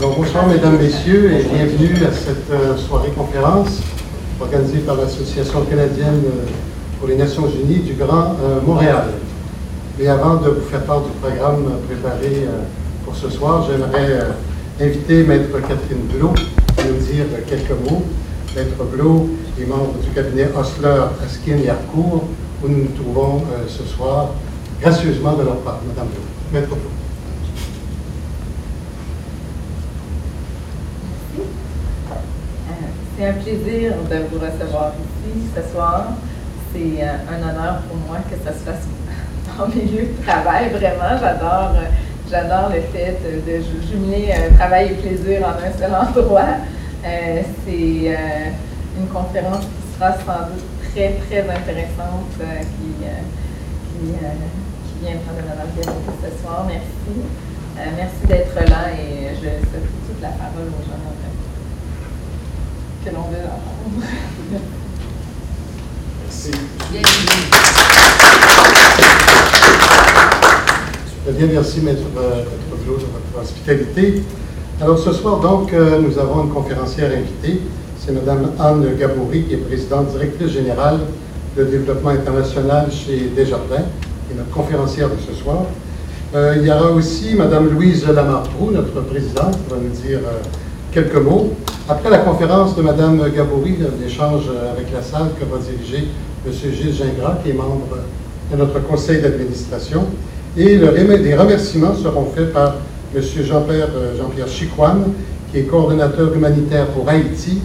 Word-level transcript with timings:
Bonsoir 0.00 0.46
mesdames, 0.48 0.78
messieurs 0.78 1.30
et 1.30 1.42
bienvenue 1.42 2.06
à 2.06 2.10
cette 2.10 2.50
euh, 2.50 2.74
soirée 2.74 3.10
conférence 3.10 3.80
organisée 4.40 4.78
par 4.78 4.96
l'Association 4.96 5.60
canadienne 5.66 6.22
euh, 6.24 6.46
pour 6.98 7.06
les 7.08 7.16
Nations 7.16 7.46
Unies 7.46 7.80
du 7.80 7.92
Grand 7.92 8.34
euh, 8.42 8.62
Montréal. 8.66 9.08
Mais 9.98 10.06
avant 10.06 10.36
de 10.36 10.48
vous 10.48 10.66
faire 10.70 10.84
part 10.84 11.02
du 11.02 11.10
programme 11.20 11.66
préparé 11.86 12.46
pour 13.04 13.14
ce 13.14 13.28
soir, 13.28 13.68
j'aimerais 13.68 14.28
inviter 14.80 15.22
Maître 15.24 15.60
Catherine 15.60 16.06
Blot 16.10 16.32
à 16.78 16.84
nous 16.84 16.96
dire 16.96 17.26
quelques 17.46 17.90
mots. 17.90 18.02
Maître 18.56 18.82
Blot 18.82 19.28
est 19.60 19.66
membre 19.66 19.98
du 20.02 20.08
cabinet 20.14 20.48
Osler, 20.58 21.02
Askin 21.22 21.58
et 21.62 21.68
Harcourt, 21.68 22.24
où 22.64 22.68
nous 22.68 22.84
nous 22.84 22.92
trouvons 22.96 23.42
ce 23.68 23.82
soir 23.84 24.30
gracieusement 24.80 25.34
de 25.34 25.42
leur 25.42 25.56
part. 25.56 25.80
Madame 25.86 26.08
Blot. 26.08 26.58
Maître 26.58 26.68
Blot. 26.68 26.99
C'est 33.20 33.28
un 33.28 33.32
plaisir 33.34 33.92
de 34.10 34.16
vous 34.30 34.38
recevoir 34.38 34.92
ici 34.96 35.50
ce 35.54 35.74
soir. 35.74 36.06
C'est 36.72 37.04
euh, 37.04 37.16
un 37.28 37.42
honneur 37.42 37.82
pour 37.82 37.98
moi 38.08 38.16
que 38.24 38.36
ça 38.42 38.50
se 38.50 38.64
fasse 38.64 38.88
dans 39.58 39.68
mes 39.68 39.82
lieux 39.82 40.08
de 40.16 40.26
travail. 40.26 40.70
Vraiment, 40.70 41.20
j'adore, 41.20 41.74
j'adore 42.30 42.70
le 42.70 42.80
fait 42.80 43.20
de 43.20 43.60
jumeler 43.86 44.32
travail 44.56 44.92
et 44.92 44.94
plaisir 44.94 45.46
en 45.46 45.50
un 45.50 45.78
seul 45.78 45.94
endroit. 46.18 46.64
Euh, 47.04 47.42
c'est 47.66 48.08
euh, 48.08 48.98
une 48.98 49.08
conférence 49.08 49.66
qui 49.66 49.98
sera 49.98 50.12
sans 50.12 50.48
doute 50.48 50.64
très, 50.90 51.12
très 51.28 51.42
intéressante 51.42 52.32
qui, 52.40 53.04
qui, 53.04 54.12
vient 55.02 55.16
prendre 55.26 55.76
de 55.76 55.82
ce 55.82 56.42
soir. 56.42 56.64
Merci. 56.66 57.20
merci 57.98 58.26
d'être 58.26 58.54
là 58.54 58.88
et 58.96 59.34
je 59.34 59.68
souhaite 59.68 59.90
toute 60.08 60.22
la 60.22 60.28
parole 60.28 60.68
aux 60.68 60.84
gens 60.88 61.29
que 63.04 63.10
l'on 63.10 63.22
veut 63.22 63.44
apprendre. 63.44 64.06
Merci. 66.22 66.50
Très 71.24 71.32
bien, 71.32 71.46
merci 71.46 71.80
Maître, 71.80 72.00
euh, 72.16 72.36
Maître 72.36 72.84
de 72.84 72.90
votre 72.90 73.42
hospitalité. 73.42 74.22
Alors 74.80 74.98
ce 74.98 75.12
soir, 75.12 75.40
donc, 75.40 75.72
euh, 75.72 75.98
nous 76.00 76.18
avons 76.18 76.44
une 76.44 76.50
conférencière 76.50 77.10
invitée. 77.12 77.60
C'est 77.98 78.12
Mme 78.12 78.52
Anne 78.58 78.96
Gaboury, 78.98 79.44
qui 79.44 79.54
est 79.54 79.58
présidente 79.58 80.08
directrice 80.12 80.52
générale 80.52 81.00
de 81.56 81.64
développement 81.64 82.10
international 82.10 82.90
chez 82.90 83.30
Desjardins, 83.34 83.84
et 84.30 84.34
notre 84.34 84.50
conférencière 84.50 85.08
de 85.08 85.16
ce 85.26 85.34
soir. 85.34 85.64
Euh, 86.34 86.56
il 86.58 86.66
y 86.66 86.70
aura 86.70 86.90
aussi 86.90 87.34
Mme 87.34 87.70
Louise 87.70 88.06
Lamartrou, 88.06 88.70
notre 88.70 89.00
présidente, 89.02 89.52
qui 89.52 89.70
va 89.70 89.76
nous 89.76 90.08
dire 90.08 90.20
quelques 90.92 91.16
mots. 91.16 91.52
Après 91.88 92.10
la 92.10 92.18
conférence 92.18 92.76
de 92.76 92.82
Mme 92.82 93.30
Gabouri, 93.34 93.76
l'échange 94.02 94.44
avec 94.72 94.92
la 94.92 95.02
salle 95.02 95.30
que 95.38 95.44
va 95.44 95.58
diriger 95.58 96.08
M. 96.46 96.52
Gilles 96.52 96.94
Gingras, 96.94 97.38
qui 97.42 97.50
est 97.50 97.54
membre 97.54 97.98
de 98.50 98.56
notre 98.56 98.80
conseil 98.82 99.20
d'administration, 99.20 100.06
et 100.56 100.76
le, 100.76 100.90
les 101.16 101.36
remerciements 101.36 101.94
seront 101.94 102.26
faits 102.34 102.52
par 102.52 102.76
M. 103.14 103.22
Jean-Pierre 103.22 103.88
euh, 103.96 104.16
Jean 104.16 104.30
qui 105.50 105.58
est 105.58 105.62
coordonnateur 105.62 106.32
humanitaire 106.32 106.86
pour 106.88 107.08
Haïti 107.08 107.58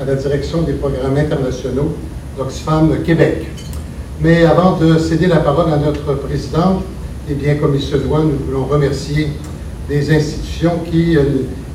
à 0.00 0.04
la 0.04 0.14
direction 0.14 0.62
des 0.62 0.74
programmes 0.74 1.16
internationaux 1.16 1.94
d'Oxfam 2.36 3.02
Québec. 3.04 3.46
Mais 4.20 4.44
avant 4.44 4.76
de 4.76 4.98
céder 4.98 5.26
la 5.26 5.38
parole 5.38 5.72
à 5.72 5.76
notre 5.76 6.14
présidente, 6.14 6.82
eh 7.28 7.34
bien, 7.34 7.56
comme 7.56 7.74
il 7.74 7.82
se 7.82 7.96
doit, 7.96 8.20
nous 8.20 8.38
voulons 8.46 8.64
remercier 8.64 9.28
les 9.88 10.14
institutions 10.14 10.80
qui 10.90 11.16
euh, 11.16 11.22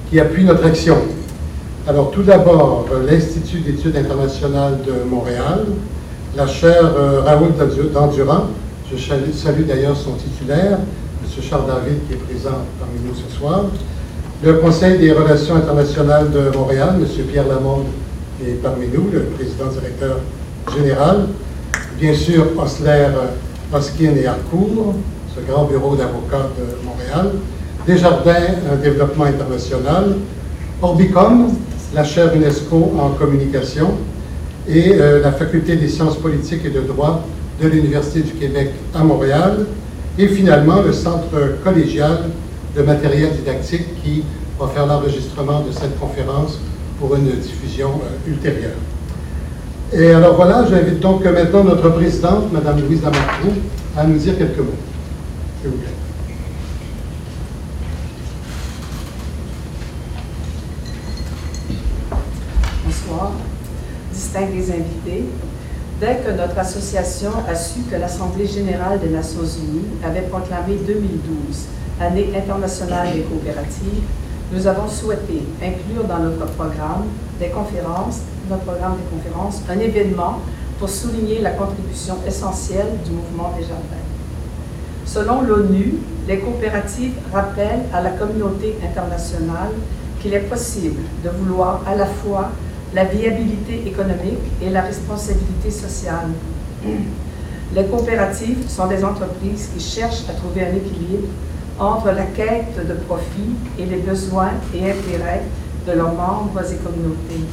qui 0.09 0.19
appuie 0.19 0.44
notre 0.44 0.66
action. 0.66 0.97
Alors, 1.88 2.12
tout 2.12 2.23
d'abord, 2.23 2.85
l'Institut 3.09 3.59
d'études 3.59 3.95
internationales 3.95 4.79
de 4.85 5.09
Montréal, 5.09 5.66
la 6.35 6.47
chaire 6.47 6.84
euh, 6.97 7.22
Raoul 7.22 7.53
d'Endurant, 7.94 8.47
je 8.91 8.97
salue, 8.97 9.63
d'ailleurs 9.67 9.96
son 9.96 10.13
titulaire, 10.13 10.79
M. 10.79 11.44
Charles 11.44 11.66
David, 11.67 12.07
qui 12.07 12.13
est 12.13 12.17
présent 12.17 12.57
parmi 12.79 13.00
nous 13.06 13.16
ce 13.16 13.38
soir, 13.38 13.66
le 14.44 14.53
Conseil 14.56 14.97
des 15.00 15.12
relations 15.12 15.56
internationales 15.56 16.29
de 16.31 16.56
Montréal, 16.56 16.96
M. 17.00 17.25
Pierre 17.25 17.47
Lamonde 17.47 17.85
est 18.46 18.62
parmi 18.62 18.88
nous, 18.88 19.09
le 19.12 19.22
président 19.22 19.66
directeur 19.66 20.19
général, 20.75 21.28
bien 22.00 22.13
sûr 22.13 22.46
Osler, 22.57 23.07
Hoskin 23.73 24.16
et 24.16 24.28
Harcourt, 24.28 24.94
ce 25.35 25.51
grand 25.51 25.66
bureau 25.66 25.96
d'avocats 25.96 26.50
de 26.57 26.85
Montréal, 26.85 27.31
Desjardins 27.87 28.81
Développement 28.83 29.23
International, 29.23 30.17
Orbicom, 30.81 31.53
la 31.95 32.03
chaire 32.03 32.35
UNESCO 32.35 32.91
en 32.99 33.11
communication, 33.11 33.91
et 34.67 34.95
euh, 34.95 35.21
la 35.21 35.31
Faculté 35.31 35.77
des 35.77 35.87
sciences 35.87 36.17
politiques 36.17 36.65
et 36.65 36.69
de 36.69 36.81
droit 36.81 37.25
de 37.61 37.67
l'Université 37.69 38.19
du 38.19 38.33
Québec 38.33 38.71
à 38.93 39.03
Montréal, 39.03 39.65
et 40.19 40.27
finalement 40.27 40.81
le 40.81 40.91
Centre 40.91 41.61
collégial 41.63 42.25
de 42.75 42.81
matériel 42.81 43.31
didactique 43.31 44.03
qui 44.03 44.23
va 44.59 44.67
faire 44.67 44.85
l'enregistrement 44.85 45.61
de 45.61 45.71
cette 45.71 45.97
conférence 45.97 46.59
pour 46.99 47.15
une 47.15 47.29
diffusion 47.39 47.89
euh, 48.03 48.29
ultérieure. 48.29 48.75
Et 49.93 50.11
alors 50.11 50.35
voilà, 50.35 50.65
j'invite 50.69 50.99
donc 50.99 51.23
maintenant 51.23 51.63
notre 51.63 51.89
présidente, 51.91 52.51
Mme 52.51 52.81
Louise 52.81 53.01
Lamartrou, 53.01 53.51
à 53.95 54.05
nous 54.05 54.17
dire 54.17 54.37
quelques 54.37 54.57
mots. 54.57 54.75
S'il 55.61 55.71
vous 55.71 55.77
plaît. 55.77 56.06
Des 64.45 64.71
invités, 64.71 65.25
dès 65.99 66.17
que 66.17 66.31
notre 66.31 66.57
association 66.59 67.31
a 67.49 67.55
su 67.55 67.81
que 67.89 67.95
l'Assemblée 67.95 68.45
générale 68.45 68.99
des 68.99 69.09
Nations 69.09 69.41
unies 69.43 69.87
avait 70.05 70.21
proclamé 70.21 70.75
2012 70.85 71.65
Année 71.99 72.29
internationale 72.37 73.11
des 73.11 73.21
coopératives, 73.21 74.03
nous 74.53 74.67
avons 74.67 74.87
souhaité 74.87 75.41
inclure 75.63 76.03
dans 76.03 76.19
notre 76.19 76.45
programme 76.51 77.05
des 77.39 77.49
conférences, 77.49 78.19
notre 78.47 78.61
programme 78.63 78.97
des 78.97 79.17
conférences, 79.17 79.61
un 79.67 79.79
événement 79.79 80.39
pour 80.77 80.89
souligner 80.89 81.41
la 81.41 81.51
contribution 81.51 82.17
essentielle 82.27 82.99
du 83.03 83.11
mouvement 83.11 83.51
des 83.57 83.63
jardins. 83.63 84.05
Selon 85.05 85.41
l'ONU, 85.41 85.95
les 86.27 86.39
coopératives 86.39 87.15
rappellent 87.33 87.85
à 87.91 88.01
la 88.01 88.11
communauté 88.11 88.77
internationale 88.83 89.71
qu'il 90.21 90.35
est 90.35 90.41
possible 90.41 91.01
de 91.23 91.29
vouloir 91.29 91.81
à 91.87 91.95
la 91.95 92.05
fois 92.05 92.51
la 92.93 93.05
viabilité 93.05 93.87
économique 93.87 94.39
et 94.61 94.69
la 94.69 94.81
responsabilité 94.81 95.71
sociale. 95.71 96.29
Les 97.75 97.85
coopératives 97.85 98.69
sont 98.69 98.87
des 98.87 99.03
entreprises 99.03 99.69
qui 99.75 99.83
cherchent 99.83 100.23
à 100.29 100.33
trouver 100.33 100.65
un 100.65 100.75
équilibre 100.75 101.27
entre 101.79 102.11
la 102.11 102.23
quête 102.23 102.87
de 102.87 102.93
profit 102.93 103.55
et 103.77 103.85
les 103.85 103.97
besoins 103.97 104.51
et 104.73 104.89
intérêts 104.89 105.43
de 105.85 105.91
leurs 105.91 106.13
membres 106.13 106.61
et 106.61 106.75
communautés. 106.77 107.45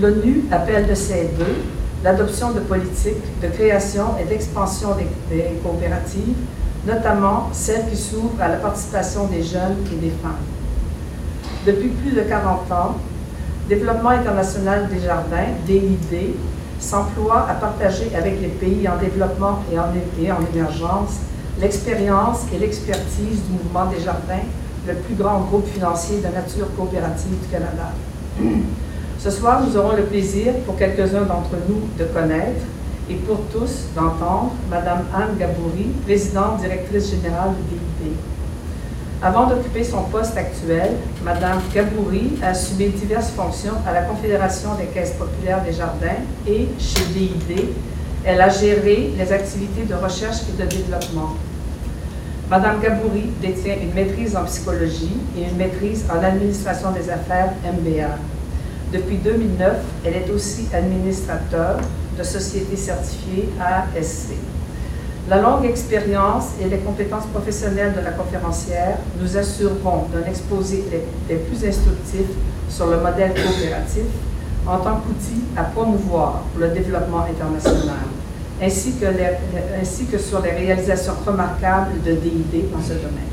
L'ONU 0.00 0.44
appelle 0.50 0.88
de 0.88 0.94
ses 0.94 1.24
voeux 1.36 1.62
l'adoption 2.02 2.52
de 2.52 2.60
politiques 2.60 3.40
de 3.40 3.48
création 3.48 4.16
et 4.20 4.24
d'expansion 4.24 4.96
des, 4.96 5.06
des, 5.34 5.44
coopératives, 5.62 6.34
notamment 6.86 7.50
celles 7.52 7.88
qui 7.88 7.96
s'ouvrent 7.96 8.40
à 8.40 8.48
la 8.48 8.56
participation 8.56 9.26
des 9.26 9.42
jeunes 9.42 9.76
et 9.92 9.96
des 9.96 10.10
femmes. 10.22 10.42
Depuis 11.64 11.90
plus 11.90 12.10
de 12.10 12.22
40 12.22 12.72
ans, 12.72 12.96
Développement 13.68 14.10
international 14.10 14.88
des 14.88 15.00
jardins, 15.00 15.48
DID, 15.66 16.34
s'emploie 16.80 17.46
à 17.48 17.54
partager 17.54 18.10
avec 18.16 18.40
les 18.40 18.48
pays 18.48 18.88
en 18.88 18.96
développement 18.96 19.60
et 19.72 19.78
en, 19.78 19.84
en 19.84 20.46
émergence 20.54 21.20
l'expérience 21.60 22.40
et 22.52 22.58
l'expertise 22.58 23.42
du 23.46 23.52
mouvement 23.52 23.86
des 23.86 24.00
jardins, 24.00 24.44
le 24.86 24.94
plus 24.94 25.14
grand 25.14 25.40
groupe 25.40 25.66
financier 25.66 26.18
de 26.18 26.34
nature 26.34 26.74
coopérative 26.76 27.38
du 27.40 27.48
Canada. 27.48 27.92
Ce 29.18 29.30
soir, 29.30 29.62
nous 29.64 29.76
aurons 29.76 29.94
le 29.96 30.02
plaisir, 30.02 30.54
pour 30.66 30.76
quelques-uns 30.76 31.22
d'entre 31.22 31.54
nous, 31.68 31.82
de 31.98 32.04
connaître 32.04 32.64
et 33.08 33.14
pour 33.14 33.38
tous 33.52 33.84
d'entendre 33.94 34.52
Mme 34.70 35.04
Anne 35.14 35.36
Gaboury, 35.38 35.86
présidente 36.04 36.60
directrice 36.60 37.10
générale 37.10 37.50
du 37.70 37.76
DID. 37.76 38.16
Avant 39.24 39.46
d'occuper 39.46 39.84
son 39.84 40.02
poste 40.02 40.36
actuel, 40.36 40.96
Mme 41.24 41.60
Gaboury 41.72 42.32
a 42.42 42.48
assumé 42.48 42.88
diverses 42.88 43.30
fonctions 43.30 43.74
à 43.86 43.92
la 43.92 44.02
Confédération 44.02 44.74
des 44.74 44.86
caisses 44.86 45.12
populaires 45.12 45.62
des 45.62 45.72
jardins 45.72 46.18
et 46.44 46.66
chez 46.80 47.04
DID. 47.14 47.68
Elle 48.24 48.40
a 48.40 48.48
géré 48.48 49.12
les 49.16 49.32
activités 49.32 49.84
de 49.84 49.94
recherche 49.94 50.38
et 50.48 50.60
de 50.60 50.68
développement. 50.68 51.36
Mme 52.50 52.80
Gaboury 52.80 53.30
détient 53.40 53.76
une 53.80 53.94
maîtrise 53.94 54.36
en 54.36 54.44
psychologie 54.44 55.16
et 55.38 55.42
une 55.48 55.56
maîtrise 55.56 56.04
en 56.10 56.20
administration 56.20 56.90
des 56.90 57.08
affaires 57.08 57.52
MBA. 57.62 58.18
Depuis 58.92 59.18
2009, 59.18 59.76
elle 60.04 60.16
est 60.16 60.30
aussi 60.34 60.66
administrateur 60.74 61.78
de 62.18 62.24
sociétés 62.24 62.76
certifiées 62.76 63.50
ASC. 63.60 64.32
La 65.28 65.40
longue 65.40 65.64
expérience 65.64 66.46
et 66.60 66.68
les 66.68 66.78
compétences 66.78 67.26
professionnelles 67.26 67.94
de 67.94 68.00
la 68.00 68.10
conférencière 68.10 68.98
nous 69.20 69.36
assureront 69.36 70.06
d'un 70.12 70.28
exposé 70.28 70.84
des 71.28 71.36
plus 71.36 71.64
instructifs 71.64 72.34
sur 72.68 72.86
le 72.86 72.96
modèle 72.96 73.32
coopératif 73.32 74.02
en 74.66 74.78
tant 74.78 74.96
qu'outil 74.96 75.44
à 75.56 75.62
promouvoir 75.62 76.42
le 76.58 76.68
développement 76.68 77.24
international, 77.24 78.02
ainsi 78.60 78.94
que, 78.94 79.06
ainsi 79.80 80.06
que 80.06 80.18
sur 80.18 80.40
les 80.42 80.50
réalisations 80.50 81.14
remarquables 81.24 82.02
de 82.04 82.12
DID 82.14 82.72
dans 82.72 82.82
ce 82.82 82.94
domaine. 82.94 83.30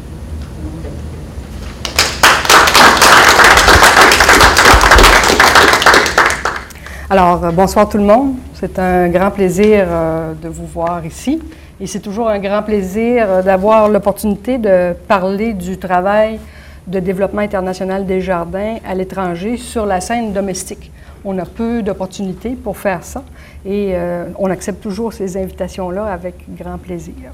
Alors, 7.09 7.43
euh, 7.43 7.51
bonsoir 7.51 7.89
tout 7.89 7.97
le 7.97 8.03
monde. 8.03 8.35
C'est 8.59 8.77
un 8.77 9.07
grand 9.07 9.31
plaisir 9.31 9.85
euh, 9.87 10.33
de 10.33 10.49
vous 10.49 10.65
voir 10.65 11.05
ici. 11.05 11.41
Et 11.79 11.87
c'est 11.87 12.01
toujours 12.01 12.27
un 12.27 12.39
grand 12.39 12.61
plaisir 12.61 13.25
euh, 13.25 13.41
d'avoir 13.41 13.87
l'opportunité 13.87 14.57
de 14.57 14.93
parler 15.07 15.53
du 15.53 15.77
travail 15.77 16.41
de 16.85 16.99
développement 16.99 17.39
international 17.39 18.05
des 18.05 18.19
jardins 18.19 18.75
à 18.85 18.95
l'étranger 18.95 19.55
sur 19.55 19.85
la 19.85 20.01
scène 20.01 20.33
domestique. 20.33 20.91
On 21.23 21.37
a 21.37 21.45
peu 21.45 21.81
d'opportunités 21.81 22.49
pour 22.49 22.77
faire 22.77 23.05
ça 23.05 23.23
et 23.65 23.93
on 24.37 24.49
accepte 24.49 24.81
toujours 24.81 25.11
ces 25.11 25.37
invitations-là 25.37 26.05
avec 26.05 26.35
grand 26.55 26.77
plaisir. 26.77 27.31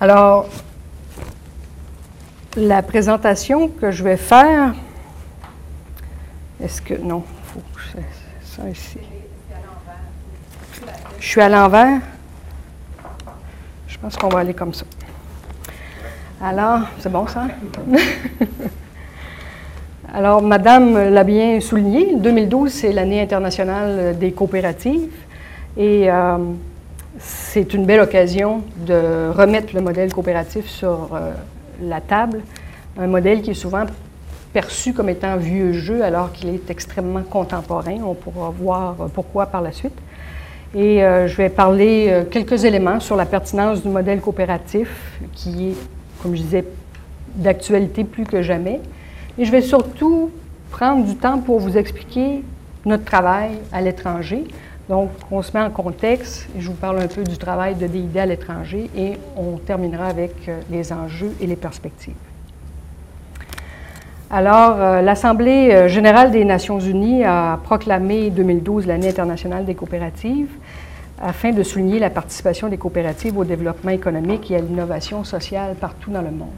Alors, 0.00 0.48
la 2.56 2.82
présentation 2.82 3.68
que 3.68 3.92
je 3.92 4.02
vais 4.02 4.16
faire, 4.16 4.74
est-ce 6.60 6.82
que, 6.82 6.94
non, 6.94 7.22
ça 8.42 8.68
ici. 8.68 8.98
Je 11.24 11.30
suis 11.30 11.40
à 11.40 11.48
l'envers. 11.48 12.00
Je 13.88 13.96
pense 13.96 14.14
qu'on 14.14 14.28
va 14.28 14.40
aller 14.40 14.52
comme 14.52 14.74
ça. 14.74 14.84
Alors, 16.38 16.80
c'est 16.98 17.10
bon 17.10 17.26
ça? 17.26 17.46
Alors, 20.12 20.42
Madame 20.42 21.08
l'a 21.08 21.24
bien 21.24 21.62
souligné, 21.62 22.14
2012, 22.16 22.70
c'est 22.70 22.92
l'année 22.92 23.22
internationale 23.22 24.18
des 24.18 24.32
coopératives 24.32 25.08
et 25.78 26.10
euh, 26.10 26.36
c'est 27.18 27.72
une 27.72 27.86
belle 27.86 28.00
occasion 28.00 28.60
de 28.86 29.30
remettre 29.30 29.74
le 29.74 29.80
modèle 29.80 30.12
coopératif 30.12 30.68
sur 30.68 31.08
euh, 31.14 31.32
la 31.80 32.02
table, 32.02 32.42
un 32.98 33.06
modèle 33.06 33.40
qui 33.40 33.52
est 33.52 33.54
souvent 33.54 33.86
perçu 34.52 34.92
comme 34.92 35.08
étant 35.08 35.38
vieux 35.38 35.72
jeu 35.72 36.04
alors 36.04 36.32
qu'il 36.32 36.50
est 36.50 36.70
extrêmement 36.70 37.22
contemporain. 37.22 37.96
On 38.04 38.12
pourra 38.12 38.50
voir 38.50 38.94
pourquoi 39.14 39.46
par 39.46 39.62
la 39.62 39.72
suite. 39.72 39.98
Et 40.74 41.04
euh, 41.04 41.28
je 41.28 41.36
vais 41.36 41.48
parler 41.48 42.08
euh, 42.08 42.24
quelques 42.24 42.64
éléments 42.64 42.98
sur 42.98 43.14
la 43.14 43.26
pertinence 43.26 43.82
du 43.82 43.88
modèle 43.88 44.20
coopératif 44.20 45.20
qui 45.32 45.70
est, 45.70 45.76
comme 46.20 46.34
je 46.34 46.42
disais, 46.42 46.64
d'actualité 47.36 48.02
plus 48.02 48.24
que 48.24 48.42
jamais. 48.42 48.80
Et 49.38 49.44
je 49.44 49.52
vais 49.52 49.60
surtout 49.60 50.30
prendre 50.72 51.04
du 51.04 51.14
temps 51.14 51.38
pour 51.38 51.60
vous 51.60 51.78
expliquer 51.78 52.42
notre 52.84 53.04
travail 53.04 53.52
à 53.72 53.80
l'étranger. 53.80 54.44
Donc, 54.88 55.10
on 55.30 55.42
se 55.42 55.56
met 55.56 55.62
en 55.62 55.70
contexte, 55.70 56.48
je 56.58 56.66
vous 56.66 56.74
parle 56.74 57.00
un 57.00 57.06
peu 57.06 57.22
du 57.22 57.38
travail 57.38 57.76
de 57.76 57.86
DID 57.86 58.18
à 58.18 58.26
l'étranger 58.26 58.90
et 58.96 59.12
on 59.36 59.56
terminera 59.58 60.06
avec 60.06 60.48
euh, 60.48 60.58
les 60.70 60.92
enjeux 60.92 61.32
et 61.40 61.46
les 61.46 61.56
perspectives. 61.56 62.14
Alors, 64.30 65.00
l'Assemblée 65.00 65.88
générale 65.88 66.32
des 66.32 66.44
Nations 66.44 66.80
unies 66.80 67.22
a 67.22 67.60
proclamé 67.62 68.30
2012 68.30 68.86
l'année 68.86 69.10
internationale 69.10 69.64
des 69.64 69.76
coopératives 69.76 70.48
afin 71.20 71.52
de 71.52 71.62
souligner 71.62 71.98
la 71.98 72.10
participation 72.10 72.68
des 72.68 72.78
coopératives 72.78 73.36
au 73.38 73.44
développement 73.44 73.90
économique 73.90 74.50
et 74.50 74.56
à 74.56 74.60
l'innovation 74.60 75.24
sociale 75.24 75.74
partout 75.80 76.10
dans 76.10 76.22
le 76.22 76.30
monde. 76.30 76.48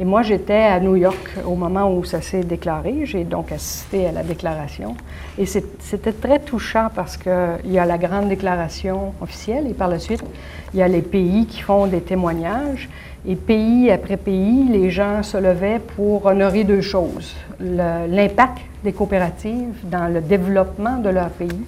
Et 0.00 0.04
moi, 0.06 0.22
j'étais 0.22 0.54
à 0.54 0.80
New 0.80 0.96
York 0.96 1.36
au 1.44 1.54
moment 1.56 1.94
où 1.94 2.04
ça 2.04 2.22
s'est 2.22 2.42
déclaré. 2.42 3.02
J'ai 3.04 3.22
donc 3.24 3.52
assisté 3.52 4.06
à 4.06 4.12
la 4.12 4.22
déclaration. 4.22 4.96
Et 5.36 5.44
c'était 5.44 6.14
très 6.14 6.38
touchant 6.38 6.88
parce 6.94 7.18
qu'il 7.18 7.60
y 7.66 7.78
a 7.78 7.84
la 7.84 7.98
grande 7.98 8.30
déclaration 8.30 9.12
officielle 9.20 9.66
et 9.66 9.74
par 9.74 9.88
la 9.88 9.98
suite, 9.98 10.24
il 10.72 10.80
y 10.80 10.82
a 10.82 10.88
les 10.88 11.02
pays 11.02 11.44
qui 11.44 11.60
font 11.60 11.86
des 11.86 12.00
témoignages. 12.00 12.88
Et 13.28 13.36
pays 13.36 13.90
après 13.90 14.16
pays, 14.16 14.68
les 14.70 14.88
gens 14.88 15.22
se 15.22 15.36
levaient 15.36 15.82
pour 15.94 16.24
honorer 16.24 16.64
deux 16.64 16.80
choses. 16.80 17.36
L'impact 17.60 18.56
des 18.82 18.94
coopératives 18.94 19.84
dans 19.84 20.10
le 20.10 20.22
développement 20.22 20.96
de 20.96 21.10
leur 21.10 21.28
pays 21.28 21.64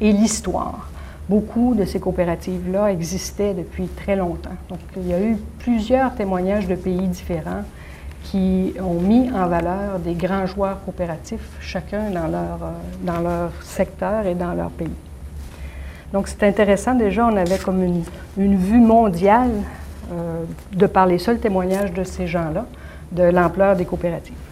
et 0.00 0.12
l'histoire. 0.12 0.91
Beaucoup 1.32 1.74
de 1.74 1.86
ces 1.86 1.98
coopératives-là 1.98 2.92
existaient 2.92 3.54
depuis 3.54 3.86
très 3.86 4.16
longtemps. 4.16 4.50
Donc, 4.68 4.80
il 4.98 5.08
y 5.08 5.14
a 5.14 5.18
eu 5.18 5.38
plusieurs 5.60 6.14
témoignages 6.14 6.68
de 6.68 6.74
pays 6.74 7.08
différents 7.08 7.62
qui 8.24 8.74
ont 8.78 9.00
mis 9.00 9.30
en 9.30 9.46
valeur 9.46 9.98
des 9.98 10.12
grands 10.12 10.44
joueurs 10.44 10.84
coopératifs, 10.84 11.48
chacun 11.58 12.10
dans 12.10 12.26
leur, 12.26 12.58
euh, 12.60 12.72
dans 13.00 13.20
leur 13.20 13.50
secteur 13.62 14.26
et 14.26 14.34
dans 14.34 14.52
leur 14.52 14.68
pays. 14.68 14.92
Donc, 16.12 16.28
c'est 16.28 16.42
intéressant. 16.42 16.94
Déjà, 16.94 17.24
on 17.26 17.36
avait 17.38 17.56
comme 17.56 17.82
une, 17.82 18.02
une 18.36 18.56
vue 18.56 18.82
mondiale 18.82 19.52
euh, 20.12 20.42
de 20.74 20.84
par 20.84 21.06
les 21.06 21.16
seuls 21.16 21.38
témoignages 21.38 21.94
de 21.94 22.04
ces 22.04 22.26
gens-là, 22.26 22.66
de 23.10 23.22
l'ampleur 23.22 23.74
des 23.74 23.86
coopératives. 23.86 24.51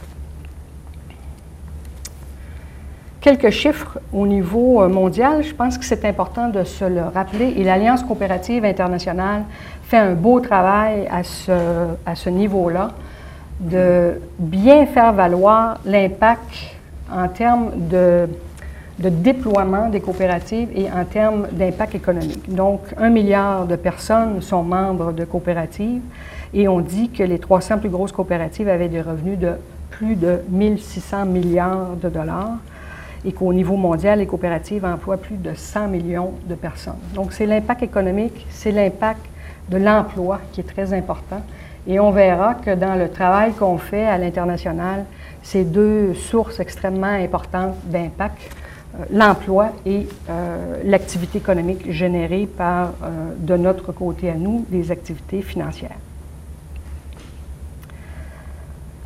Quelques 3.21 3.51
chiffres 3.51 3.99
au 4.15 4.27
niveau 4.27 4.81
euh, 4.81 4.89
mondial, 4.89 5.43
je 5.43 5.55
pense 5.55 5.77
que 5.77 5.85
c'est 5.85 6.05
important 6.07 6.49
de 6.49 6.65
se 6.65 6.85
le 6.87 7.03
rappeler, 7.03 7.53
et 7.57 7.65
l'Alliance 7.65 8.03
coopérative 8.03 8.65
internationale 8.65 9.43
fait 9.85 9.99
un 9.99 10.15
beau 10.15 10.41
travail 10.41 11.07
à 11.11 11.23
ce, 11.23 12.31
niveau-là, 12.31 12.93
de 13.61 14.21
bien 14.39 14.87
faire 14.87 15.13
valoir 15.13 15.81
l'impact 15.85 16.55
en 17.13 17.29
termes 17.29 17.73
de 17.91 18.27
de 19.01 19.09
déploiement 19.09 19.89
des 19.89 20.01
coopératives 20.01 20.69
et 20.75 20.91
en 20.91 21.05
termes 21.05 21.49
d'impact 21.53 21.95
économique. 21.95 22.55
Donc, 22.55 22.81
un 22.99 23.09
milliard 23.09 23.65
de 23.65 23.77
personnes 23.77 24.43
sont 24.43 24.63
membres 24.63 25.13
de 25.13 25.25
coopératives 25.25 26.03
et 26.53 26.69
on 26.69 26.81
dit 26.81 27.09
que 27.09 27.23
les 27.23 27.39
300 27.39 27.79
plus 27.79 27.89
grosses 27.89 28.13
coopératives 28.13 28.69
avaient 28.69 28.89
des 28.89 29.01
revenus 29.01 29.39
de 29.39 29.53
plus 29.91 30.17
de 30.17 30.41
1600 30.51 31.25
milliards 31.25 31.97
de 32.03 32.11
dollars 32.11 32.59
et 33.25 33.33
qu'au 33.33 33.53
niveau 33.53 33.77
mondial, 33.77 34.19
les 34.19 34.27
coopératives 34.27 34.85
emploient 34.85 35.19
plus 35.19 35.37
de 35.37 35.55
100 35.55 35.89
millions 35.89 36.33
de 36.47 36.55
personnes. 36.55 36.99
Donc, 37.15 37.33
c'est 37.33 37.47
l'impact 37.47 37.83
économique, 37.83 38.47
c'est 38.51 38.73
l'impact 38.73 39.21
de 39.69 39.77
l'emploi 39.77 40.41
qui 40.53 40.61
est 40.61 40.65
très 40.65 40.93
important. 40.93 41.43
Et 41.87 41.99
on 42.01 42.11
verra 42.11 42.55
que 42.55 42.75
dans 42.75 42.95
le 42.95 43.09
travail 43.09 43.53
qu'on 43.53 43.79
fait 43.79 44.07
à 44.07 44.19
l'international, 44.19 45.05
ces 45.43 45.65
deux 45.65 46.15
sources 46.15 46.61
extrêmement 46.61 47.07
importantes 47.07 47.75
d'impact 47.85 48.39
euh, 48.99 49.05
l'emploi 49.13 49.73
et 49.87 50.07
euh, 50.29 50.83
l'activité 50.85 51.39
économique 51.39 51.91
générée 51.91 52.47
par, 52.47 52.93
euh, 53.03 53.33
de 53.39 53.57
notre 53.57 53.93
côté 53.93 54.31
à 54.31 54.35
nous, 54.35 54.67
les 54.71 54.91
activités 54.91 55.43
financières. 55.43 55.97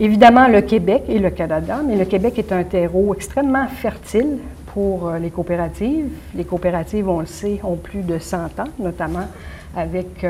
Évidemment, 0.01 0.49
le 0.49 0.61
Québec 0.61 1.05
et 1.09 1.21
le 1.21 1.31
Canada, 1.31 1.79
mais 1.87 1.95
le 1.95 2.05
Québec 2.05 2.37
est 2.39 2.51
un 2.51 2.65
terreau 2.65 3.15
extrêmement 3.15 3.69
fertile 3.69 4.39
pour 4.75 5.09
les 5.21 5.31
coopératives. 5.31 6.09
Les 6.35 6.45
coopératives, 6.45 7.09
on 7.09 7.21
le 7.21 7.27
sait, 7.27 7.61
ont 7.63 7.77
plus 7.77 8.03
de 8.03 8.19
100 8.19 8.59
ans, 8.59 8.71
notamment 8.81 9.29
avec 9.77 10.27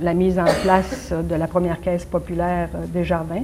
la 0.00 0.14
mise 0.14 0.38
en 0.38 0.46
place 0.62 1.12
de 1.12 1.34
la 1.34 1.46
première 1.46 1.80
caisse 1.82 2.06
populaire 2.06 2.70
des 2.88 3.04
jardins. 3.04 3.42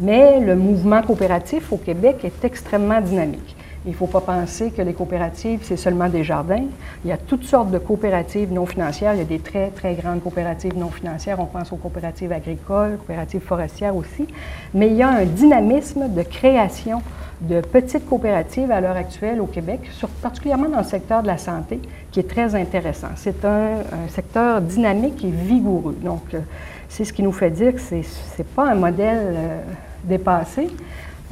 Mais 0.00 0.40
le 0.40 0.56
mouvement 0.56 1.02
coopératif 1.02 1.70
au 1.70 1.76
Québec 1.76 2.24
est 2.24 2.42
extrêmement 2.42 3.02
dynamique. 3.02 3.56
Il 3.86 3.90
ne 3.90 3.96
faut 3.96 4.06
pas 4.06 4.22
penser 4.22 4.70
que 4.70 4.80
les 4.80 4.94
coopératives, 4.94 5.60
c'est 5.62 5.76
seulement 5.76 6.08
des 6.08 6.24
jardins. 6.24 6.64
Il 7.04 7.10
y 7.10 7.12
a 7.12 7.18
toutes 7.18 7.44
sortes 7.44 7.70
de 7.70 7.78
coopératives 7.78 8.50
non 8.50 8.64
financières. 8.64 9.12
Il 9.12 9.18
y 9.18 9.22
a 9.22 9.26
des 9.26 9.40
très, 9.40 9.68
très 9.68 9.94
grandes 9.94 10.22
coopératives 10.22 10.76
non 10.76 10.88
financières. 10.88 11.38
On 11.38 11.44
pense 11.44 11.70
aux 11.70 11.76
coopératives 11.76 12.32
agricoles, 12.32 12.96
coopératives 12.96 13.42
forestières 13.42 13.94
aussi. 13.94 14.26
Mais 14.72 14.88
il 14.88 14.94
y 14.94 15.02
a 15.02 15.08
un 15.08 15.26
dynamisme 15.26 16.08
de 16.08 16.22
création 16.22 17.02
de 17.42 17.60
petites 17.60 18.08
coopératives 18.08 18.70
à 18.70 18.80
l'heure 18.80 18.96
actuelle 18.96 19.40
au 19.40 19.46
Québec, 19.46 19.80
particulièrement 20.22 20.68
dans 20.68 20.78
le 20.78 20.84
secteur 20.84 21.22
de 21.22 21.26
la 21.26 21.36
santé, 21.36 21.80
qui 22.10 22.20
est 22.20 22.28
très 22.28 22.54
intéressant. 22.54 23.08
C'est 23.16 23.44
un, 23.44 23.80
secteur 24.08 24.62
dynamique 24.62 25.24
et 25.24 25.30
vigoureux. 25.30 25.96
Donc, 26.02 26.22
euh, 26.32 26.40
c'est 26.88 27.04
ce 27.04 27.12
qui 27.12 27.22
nous 27.22 27.32
fait 27.32 27.50
dire 27.50 27.74
que 27.74 27.80
ce 27.80 27.96
n'est 27.96 28.44
pas 28.54 28.70
un 28.70 28.76
modèle 28.76 29.34
euh, 29.36 29.60
dépassé, 30.04 30.68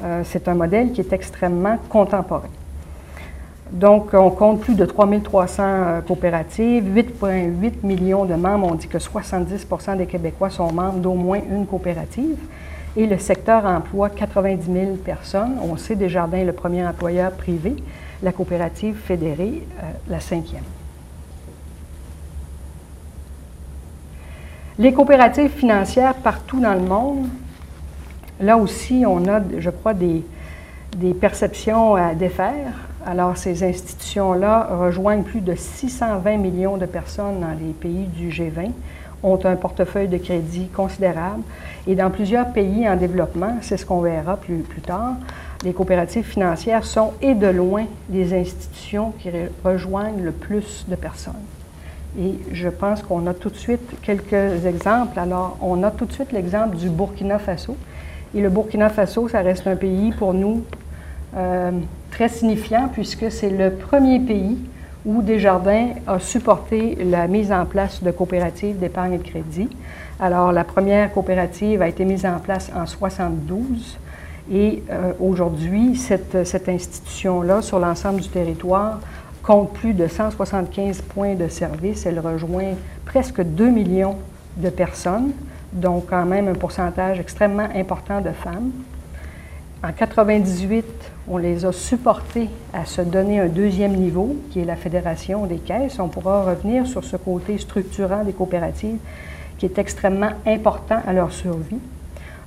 euh, 0.03 0.23
c'est 0.25 0.49
un 0.49 0.55
modèle 0.55 0.93
qui 0.93 1.01
est 1.01 1.13
extrêmement 1.13 1.79
contemporain. 1.89 2.49
Donc, 3.73 4.13
on 4.13 4.31
compte 4.31 4.61
plus 4.61 4.75
de 4.75 4.85
3300 4.85 5.63
euh, 5.65 6.01
coopératives, 6.03 6.85
8,8 6.85 7.73
millions 7.83 8.27
de 8.27 8.35
membres. 8.35 8.69
On 8.71 8.75
dit 8.75 8.87
que 8.87 8.99
70% 8.99 9.97
des 9.97 10.07
Québécois 10.07 10.51
sont 10.51 10.71
membres 10.73 10.99
d'au 10.99 11.15
moins 11.15 11.41
une 11.51 11.67
coopérative. 11.67 12.37
Et 12.97 13.07
le 13.07 13.17
secteur 13.17 13.65
emploie 13.65 14.11
90 14.11 14.71
000 14.71 14.97
personnes. 14.97 15.57
On 15.63 15.79
sait 15.79 15.95
Desjardins 15.95 16.45
le 16.45 16.53
premier 16.53 16.87
employeur 16.87 17.33
privé, 17.33 17.77
la 18.23 18.33
coopérative 18.33 18.95
fédérée, 18.97 19.67
euh, 19.83 19.87
la 20.09 20.21
cinquième. 20.21 20.65
Les 24.79 24.93
coopératives 24.93 25.51
financières 25.51 26.15
partout 26.15 26.61
dans 26.61 26.75
le 26.75 26.81
monde, 26.81 27.29
là 28.41 28.57
aussi, 28.57 29.05
on 29.07 29.27
a, 29.29 29.41
je 29.59 29.71
crois, 29.71 29.95
des, 29.95 30.25
des 30.97 31.15
perceptions 31.15 31.95
à 31.95 32.15
défaire. 32.15 32.73
Alors, 33.05 33.37
ces 33.37 33.65
institutions-là 33.65 34.69
rejoignent 34.73 35.23
plus 35.23 35.41
de 35.41 35.55
620 35.55 36.37
millions 36.37 36.77
de 36.77 36.87
personnes 36.87 37.41
dans 37.41 37.57
les 37.59 37.73
pays 37.73 38.07
du 38.07 38.29
G20, 38.29 38.71
ont 39.23 39.39
un 39.45 39.57
portefeuille 39.57 40.09
de 40.09 40.19
crédit 40.19 40.69
considérable. 40.69 41.43
Et 41.87 41.95
dans 41.95 42.11
plusieurs 42.11 42.53
pays 42.53 42.89
en 42.89 42.97
développement, 42.97 43.57
c'est 43.61 43.77
ce 43.77 43.87
qu'on 43.87 44.01
verra 44.01 44.37
plus, 44.37 44.59
plus 44.59 44.83
tard, 44.83 45.15
les 45.65 45.73
coopératives 45.73 46.25
financières 46.25 46.85
sont 46.85 47.13
et 47.23 47.35
de 47.35 47.47
loin 47.47 47.85
les 48.11 48.35
institutions 48.35 49.13
qui 49.19 49.31
rejoignent 49.65 50.23
le 50.23 50.33
plus 50.33 50.85
de 50.89 50.97
personnes. 50.97 51.35
Et 52.19 52.35
je 52.53 52.69
pense 52.69 53.03
qu'on 53.03 53.27
a 53.27 53.33
tout 53.33 53.49
de 53.49 53.57
suite 53.57 54.01
quelques 54.03 54.67
exemples. 54.67 55.19
Alors, 55.19 55.57
on 55.63 55.83
a 55.83 55.91
tout 55.91 56.05
de 56.05 56.13
suite 56.13 56.33
l'exemple 56.33 56.77
du 56.77 56.91
Burkina 56.91 57.39
Faso. 57.39 57.77
Et 58.35 58.41
le 58.41 58.49
Burkina 58.49 58.89
Faso, 58.89 59.29
ça 59.29 59.41
reste 59.41 59.67
un 59.67 59.77
pays 59.77 60.13
pour 60.13 60.33
nous 60.33 60.65
euh, 61.37 61.71
très 62.11 62.29
signifiant 62.29 62.89
puisque 62.93 63.31
c'est 63.31 63.51
le 63.51 63.71
premier 63.73 64.21
pays 64.21 64.59
où 65.05 65.23
Desjardins 65.23 65.89
a 66.07 66.19
supporté 66.19 66.97
la 67.05 67.27
mise 67.27 67.53
en 67.53 67.67
place 67.67 68.03
de 68.03 68.11
coopératives 68.11 68.79
d'épargne 68.79 69.15
et 69.15 69.19
de 69.19 69.23
crédit. 69.23 69.69
Alors, 70.21 70.53
la 70.53 70.65
première 70.65 71.13
coopérative 71.13 71.83
a 71.83 71.89
été 71.89 72.05
mise 72.05 72.25
en 72.25 72.39
place 72.39 72.71
en 72.75 72.87
72 72.87 73.99
et 74.51 74.83
euh, 74.91 75.13
aujourd'hui, 75.21 75.97
cette, 75.97 76.47
cette 76.47 76.69
institution-là, 76.69 77.63
sur 77.63 77.79
l'ensemble 77.79 78.21
du 78.21 78.29
territoire, 78.29 79.01
compte 79.43 79.73
plus 79.73 79.93
de 79.93 80.07
175 80.07 81.03
points 81.03 81.35
de 81.35 81.49
service. 81.49 82.07
Elle 82.07 82.21
rejoint 82.21 82.75
presque 83.05 83.43
2 83.43 83.69
millions 83.71 84.17
de 84.57 84.71
personnes, 84.71 85.33
donc 85.73 86.07
quand 86.11 86.25
même 86.25 86.49
un 86.49 86.55
pourcentage 86.55 87.19
extrêmement 87.19 87.69
important 87.75 88.21
de 88.21 88.31
femmes. 88.31 88.71
En 89.85 89.91
98, 89.91 90.85
on 91.29 91.39
les 91.39 91.65
a 91.65 91.73
supportés 91.73 92.49
à 92.73 92.85
se 92.85 93.01
donner 93.01 93.41
un 93.41 93.49
deuxième 93.49 93.95
niveau, 93.95 94.37
qui 94.51 94.61
est 94.61 94.65
la 94.65 94.77
Fédération 94.77 95.47
des 95.47 95.57
caisses. 95.57 95.99
On 95.99 96.09
pourra 96.09 96.45
revenir 96.45 96.87
sur 96.87 97.03
ce 97.03 97.17
côté 97.17 97.59
structurant 97.59 98.23
des 98.23 98.33
coopératives 98.33 98.99
qui 99.59 99.67
est 99.67 99.79
extrêmement 99.79 100.31
important 100.47 101.01
à 101.07 101.13
leur 101.13 101.33
survie. 101.33 101.79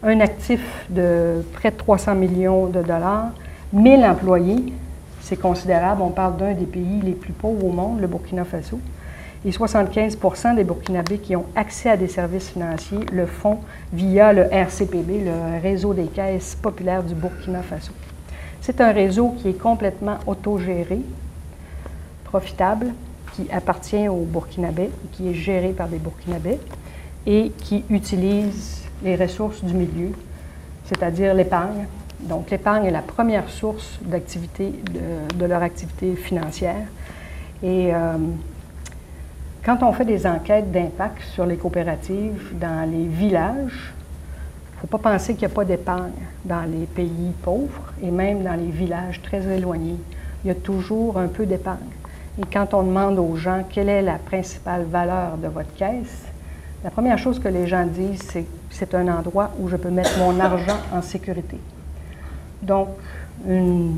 Un 0.04 0.20
actif 0.20 0.62
de 0.90 1.44
près 1.54 1.72
de 1.72 1.78
300 1.78 2.16
millions 2.16 2.68
de 2.68 2.82
dollars, 2.82 3.32
1000 3.74 4.06
employés, 4.06 4.74
c'est 5.22 5.40
considérable. 5.40 6.02
On 6.02 6.12
parle 6.12 6.38
d'un 6.38 6.54
des 6.54 6.66
pays 6.66 7.02
les 7.04 7.14
plus 7.14 7.34
pauvres 7.34 7.66
au 7.66 7.72
monde, 7.72 8.00
le 8.00 8.08
Burkina 8.08 8.46
Faso. 8.46 8.80
Et 9.46 9.52
75% 9.52 10.56
des 10.56 10.64
Burkinabés 10.64 11.20
qui 11.20 11.36
ont 11.36 11.46
accès 11.56 11.92
à 11.92 11.98
des 11.98 12.08
services 12.08 12.50
financiers 12.50 13.06
le 13.14 13.28
font 13.28 13.60
via 13.94 14.34
le 14.34 14.52
RCPB, 14.52 15.24
le 15.24 15.62
réseau 15.62 15.94
des 15.94 16.08
caisses 16.08 16.58
populaires 16.60 17.04
du 17.04 17.14
Burkina 17.14 17.62
Faso. 17.62 17.92
C'est 18.62 18.82
un 18.82 18.92
réseau 18.92 19.36
qui 19.38 19.50
est 19.50 19.62
complètement 19.62 20.18
autogéré, 20.26 21.00
profitable, 22.24 22.88
qui 23.36 23.48
appartient 23.52 24.08
aux 24.08 24.26
Burkinabés, 24.26 24.90
qui 25.12 25.30
est 25.30 25.36
géré 25.36 25.70
par 25.70 25.90
des 25.90 26.00
Burkinabés 26.00 26.58
et 27.28 27.52
qui 27.60 27.84
utilise 27.92 28.82
les 29.04 29.16
ressources 29.16 29.64
du 29.64 29.76
milieu, 29.76 30.10
c'est-à-dire 30.86 31.36
l'épargne. 31.36 31.86
Donc 32.22 32.50
l'épargne 32.50 32.86
est 32.86 32.92
la 32.92 33.04
première 33.04 33.48
source 33.50 34.00
d'activité 34.02 34.74
de, 35.38 35.46
leur 35.46 35.62
activité 35.62 36.16
financière. 36.16 36.88
Et 37.62 37.94
euh, 37.94 38.18
quand 39.66 39.82
on 39.82 39.92
fait 39.92 40.06
des 40.06 40.28
enquêtes 40.28 40.72
d'impact 40.72 41.22
sur 41.34 41.46
les 41.46 41.58
coopératives 41.58 42.52
dans 42.54 42.90
les 42.90 43.06
villages, 43.06 43.94
il 44.72 44.76
ne 44.76 44.82
faut 44.82 44.98
pas 44.98 45.12
penser 45.12 45.34
qu'il 45.34 45.48
n'y 45.48 45.54
a 45.54 45.56
pas 45.56 45.66
d'épargne 45.66 46.12
dans 46.44 46.62
les 46.62 46.86
pays 46.86 47.32
pauvres 47.42 47.94
et 48.04 48.12
même 48.12 48.44
dans 48.44 48.54
les 48.54 48.70
villages 48.70 49.22
très 49.22 49.44
éloignés. 49.48 49.98
Il 50.44 50.48
y 50.50 50.52
a 50.52 50.56
toujours 50.56 51.18
un 51.18 51.28
peu 51.28 51.46
d'épargne. 51.46 51.80
Et 52.40 52.44
quand 52.52 52.74
on 52.74 52.84
demande 52.84 53.18
aux 53.18 53.36
gens 53.38 53.64
quelle 53.68 53.90
est 53.90 54.02
la 54.02 54.20
principale 54.20 54.84
valeur 54.84 55.38
de 55.38 55.48
votre 55.48 55.74
caisse, 55.76 56.26
la 56.84 56.92
première 56.92 57.18
chose 57.18 57.40
que 57.40 57.48
les 57.48 57.66
gens 57.66 57.86
disent, 57.86 58.22
c'est 58.22 58.46
c'est 58.76 58.94
un 58.94 59.08
endroit 59.08 59.52
où 59.60 59.70
je 59.70 59.78
peux 59.78 59.90
mettre 59.90 60.20
mon 60.20 60.38
argent 60.40 60.78
en 60.92 61.02
sécurité. 61.02 61.58
Donc, 62.62 62.90
un 63.48 63.94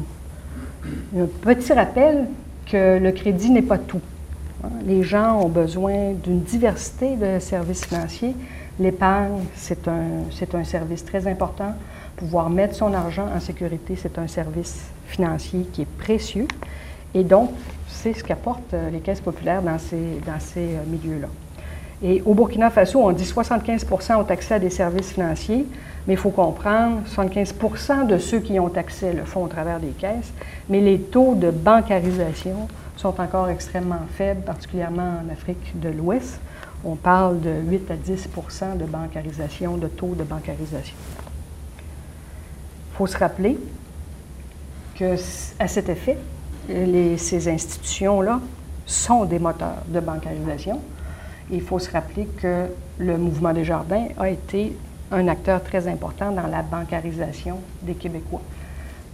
petit 1.41 1.73
rappel 1.73 2.27
que 2.67 2.99
le 2.99 3.11
crédit 3.11 3.49
n'est 3.49 3.63
pas 3.63 3.79
tout. 3.79 4.01
Les 4.85 5.03
gens 5.03 5.39
ont 5.41 5.49
besoin 5.49 6.13
d'une 6.13 6.41
diversité 6.41 7.15
de 7.15 7.39
services 7.39 7.85
financiers. 7.85 8.35
L'épargne, 8.79 9.43
c'est 9.55 9.87
un, 9.87 10.23
un 10.53 10.63
service 10.63 11.05
très 11.05 11.27
important. 11.27 11.73
Pouvoir 12.15 12.49
mettre 12.49 12.75
son 12.75 12.93
argent 12.93 13.27
en 13.35 13.39
sécurité, 13.39 13.95
c'est 13.95 14.17
un 14.17 14.27
service 14.27 14.85
financier 15.07 15.67
qui 15.71 15.83
est 15.83 15.97
précieux. 15.97 16.47
Et 17.13 17.23
donc, 17.23 17.51
c'est 17.87 18.13
ce 18.13 18.23
qu'apportent 18.23 18.73
euh, 18.73 18.89
les 18.89 18.99
caisses 18.99 19.21
populaires 19.21 19.61
dans 19.61 19.79
ces, 19.79 20.19
dans 20.25 20.39
ces 20.39 20.59
euh, 20.59 20.83
milieux-là. 20.87 21.27
Et 22.03 22.21
au 22.25 22.35
Burkina 22.35 22.69
Faso, 22.69 22.99
on 23.01 23.11
dit 23.11 23.25
75 23.25 23.87
ont 24.17 24.21
accès 24.29 24.55
à 24.55 24.59
des 24.59 24.69
services 24.69 25.13
financiers, 25.13 25.65
mais 26.05 26.13
il 26.13 26.17
faut 26.17 26.29
comprendre, 26.29 27.01
75 27.07 27.55
de 28.07 28.17
ceux 28.19 28.39
qui 28.39 28.59
ont 28.59 28.71
accès 28.75 29.13
le 29.13 29.23
font 29.23 29.43
au 29.43 29.47
travers 29.47 29.79
des 29.79 29.87
caisses, 29.87 30.31
mais 30.69 30.79
les 30.79 30.99
taux 30.99 31.33
de 31.33 31.49
bancarisation 31.49 32.67
sont 33.07 33.21
encore 33.21 33.49
extrêmement 33.49 34.01
faibles, 34.15 34.41
particulièrement 34.41 35.21
en 35.23 35.31
Afrique 35.31 35.79
de 35.79 35.87
l'Ouest. 35.89 36.41
On 36.83 36.95
parle 36.95 37.39
de 37.39 37.51
8 37.65 37.91
à 37.91 37.95
10 37.95 38.27
de 38.77 38.85
bancarisation, 38.85 39.77
de 39.77 39.87
taux 39.87 40.13
de 40.13 40.23
bancarisation. 40.23 40.95
Il 42.91 42.97
faut 42.97 43.07
se 43.07 43.17
rappeler 43.17 43.57
que, 44.99 45.15
à 45.59 45.67
cet 45.67 45.87
effet, 45.87 46.17
ces 46.67 47.47
institutions-là 47.47 48.41
sont 48.85 49.23
des 49.23 49.39
moteurs 49.39 49.83
de 49.87 50.01
bancarisation. 50.01 50.81
Il 51.49 51.61
faut 51.61 51.79
se 51.79 51.89
rappeler 51.89 52.25
que 52.25 52.65
le 52.97 53.17
mouvement 53.17 53.53
des 53.53 53.63
jardins 53.63 54.07
a 54.19 54.29
été 54.29 54.75
un 55.11 55.29
acteur 55.29 55.63
très 55.63 55.87
important 55.87 56.31
dans 56.31 56.47
la 56.47 56.61
bancarisation 56.61 57.59
des 57.83 57.93
Québécois 57.93 58.41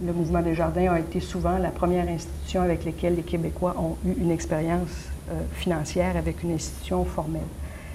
le 0.02 0.12
Mouvement 0.12 0.40
des 0.40 0.54
Jardins 0.54 0.92
a 0.92 0.98
été 0.98 1.20
souvent 1.20 1.58
la 1.58 1.70
première 1.70 2.08
institution 2.08 2.62
avec 2.62 2.84
laquelle 2.84 3.16
les 3.16 3.22
Québécois 3.22 3.74
ont 3.78 3.96
eu 4.08 4.14
une 4.20 4.30
expérience 4.30 5.08
euh, 5.30 5.40
financière 5.54 6.16
avec 6.16 6.42
une 6.42 6.52
institution 6.52 7.04
formelle. 7.04 7.42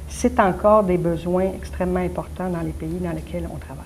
C'est 0.08 0.40
encore 0.40 0.84
des 0.84 0.98
besoins 0.98 1.52
extrêmement 1.56 2.00
importants 2.00 2.50
dans 2.50 2.62
les 2.62 2.72
pays 2.72 3.00
dans 3.02 3.12
lesquels 3.12 3.48
on 3.54 3.58
travaille. 3.58 3.86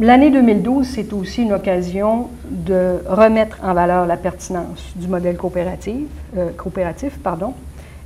L'année 0.00 0.30
2012, 0.30 0.86
c'est 0.86 1.12
aussi 1.12 1.42
une 1.42 1.52
occasion 1.52 2.28
de 2.48 2.98
remettre 3.08 3.58
en 3.64 3.74
valeur 3.74 4.06
la 4.06 4.16
pertinence 4.16 4.92
du 4.94 5.08
modèle 5.08 5.36
coopératif, 5.36 6.06
euh, 6.36 6.50
coopératif 6.56 7.18
pardon, 7.18 7.54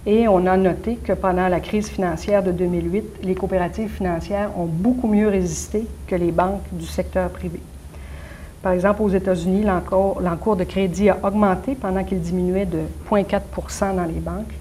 et 0.06 0.26
on 0.26 0.46
a 0.46 0.56
noté 0.56 0.96
que 0.96 1.12
pendant 1.12 1.48
la 1.48 1.60
crise 1.60 1.88
financière 1.88 2.42
de 2.42 2.50
2008, 2.50 3.20
les 3.22 3.34
coopératives 3.34 3.90
financières 3.90 4.50
ont 4.58 4.66
beaucoup 4.66 5.06
mieux 5.06 5.28
résisté 5.28 5.86
que 6.06 6.16
les 6.16 6.32
banques 6.32 6.62
du 6.72 6.86
secteur 6.86 7.30
privé. 7.30 7.60
Par 8.62 8.72
exemple, 8.72 9.02
aux 9.02 9.08
États-Unis, 9.08 9.64
l'encours 9.64 10.56
de 10.56 10.64
crédit 10.64 11.08
a 11.08 11.18
augmenté 11.22 11.74
pendant 11.74 12.04
qu'il 12.04 12.20
diminuait 12.20 12.66
de 12.66 12.80
0,4 13.10 13.96
dans 13.96 14.04
les 14.04 14.20
banques 14.20 14.52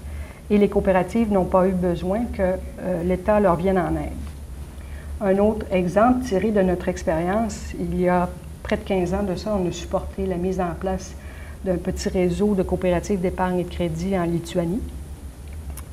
et 0.50 0.58
les 0.58 0.68
coopératives 0.68 1.32
n'ont 1.32 1.44
pas 1.44 1.66
eu 1.66 1.72
besoin 1.72 2.24
que 2.32 2.42
euh, 2.42 3.02
l'État 3.04 3.40
leur 3.40 3.56
vienne 3.56 3.78
en 3.78 3.94
aide. 3.96 4.12
Un 5.20 5.38
autre 5.38 5.66
exemple 5.70 6.24
tiré 6.24 6.50
de 6.50 6.60
notre 6.62 6.88
expérience, 6.88 7.72
il 7.78 8.00
y 8.00 8.08
a 8.08 8.28
près 8.62 8.76
de 8.76 8.82
15 8.82 9.14
ans 9.14 9.22
de 9.22 9.36
ça, 9.36 9.56
on 9.56 9.68
a 9.68 9.72
supporté 9.72 10.26
la 10.26 10.36
mise 10.36 10.60
en 10.60 10.74
place 10.78 11.14
d'un 11.64 11.76
petit 11.76 12.08
réseau 12.08 12.54
de 12.54 12.62
coopératives 12.64 13.20
d'épargne 13.20 13.60
et 13.60 13.64
de 13.64 13.70
crédit 13.70 14.18
en 14.18 14.24
Lituanie. 14.24 14.80